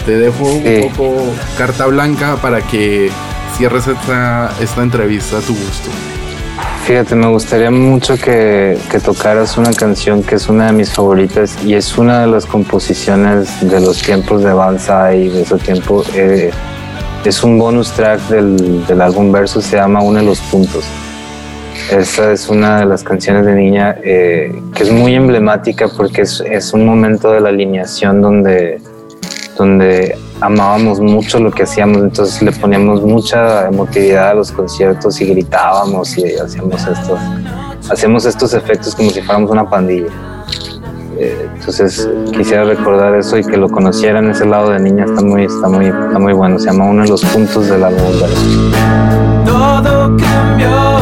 Te 0.06 0.18
dejo 0.18 0.44
un 0.44 0.90
poco 0.90 1.22
carta 1.56 1.86
blanca 1.86 2.34
para 2.42 2.62
que 2.62 3.12
cierres 3.56 3.86
esta, 3.86 4.52
esta 4.60 4.82
entrevista 4.82 5.38
a 5.38 5.40
tu 5.40 5.54
gusto. 5.54 5.90
Fíjate, 6.86 7.14
me 7.14 7.28
gustaría 7.28 7.70
mucho 7.70 8.18
que, 8.18 8.76
tocaras 9.02 9.56
una 9.56 9.72
canción 9.72 10.22
que 10.22 10.34
es 10.34 10.50
una 10.50 10.66
de 10.66 10.72
mis 10.74 10.90
favoritas 10.92 11.56
y 11.64 11.72
es 11.72 11.96
una 11.96 12.20
de 12.20 12.26
las 12.26 12.44
composiciones 12.44 13.66
de 13.66 13.80
los 13.80 14.02
tiempos 14.02 14.42
de 14.42 14.50
y 14.50 15.28
de 15.30 15.42
ese 15.42 15.56
tiempo. 15.56 16.04
Eh, 16.14 16.50
es 17.24 17.42
un 17.42 17.58
bonus 17.58 17.90
track 17.92 18.20
del, 18.28 18.86
del 18.86 19.00
álbum 19.00 19.32
Verso, 19.32 19.62
se 19.62 19.76
llama 19.76 20.02
Une 20.02 20.22
los 20.22 20.40
Puntos. 20.40 20.84
Esta 21.90 22.32
es 22.32 22.50
una 22.50 22.80
de 22.80 22.84
las 22.84 23.02
canciones 23.02 23.46
de 23.46 23.54
niña 23.54 23.96
eh, 24.02 24.54
que 24.74 24.82
es 24.82 24.92
muy 24.92 25.14
emblemática 25.14 25.88
porque 25.88 26.20
es, 26.20 26.42
es, 26.46 26.74
un 26.74 26.84
momento 26.84 27.32
de 27.32 27.40
la 27.40 27.48
alineación 27.48 28.20
donde, 28.20 28.78
donde 29.56 30.18
amábamos 30.44 31.00
mucho 31.00 31.38
lo 31.38 31.50
que 31.50 31.62
hacíamos, 31.62 32.02
entonces 32.02 32.42
le 32.42 32.52
poníamos 32.52 33.02
mucha 33.02 33.66
emotividad 33.66 34.30
a 34.30 34.34
los 34.34 34.52
conciertos 34.52 35.18
y 35.20 35.26
gritábamos 35.26 36.18
y 36.18 36.36
hacíamos 36.36 36.86
estos, 36.86 37.18
hacíamos 37.90 38.26
estos 38.26 38.52
efectos 38.52 38.94
como 38.94 39.10
si 39.10 39.22
fuéramos 39.22 39.50
una 39.50 39.68
pandilla. 39.68 40.08
Eh, 41.16 41.48
entonces 41.54 42.08
quisiera 42.36 42.64
recordar 42.64 43.14
eso 43.14 43.38
y 43.38 43.44
que 43.44 43.56
lo 43.56 43.70
conocieran 43.70 44.28
ese 44.30 44.44
lado 44.44 44.70
de 44.70 44.80
niña 44.80 45.04
está 45.04 45.22
muy, 45.22 45.44
está 45.44 45.68
muy, 45.68 45.86
está 45.86 46.18
muy 46.18 46.32
bueno. 46.34 46.58
Se 46.58 46.66
llama 46.66 46.86
uno 46.86 47.02
de 47.04 47.08
los 47.08 47.24
puntos 47.24 47.68
del 47.68 47.84
álbum. 47.84 48.04
Todo 49.46 50.16
cambió 50.16 50.93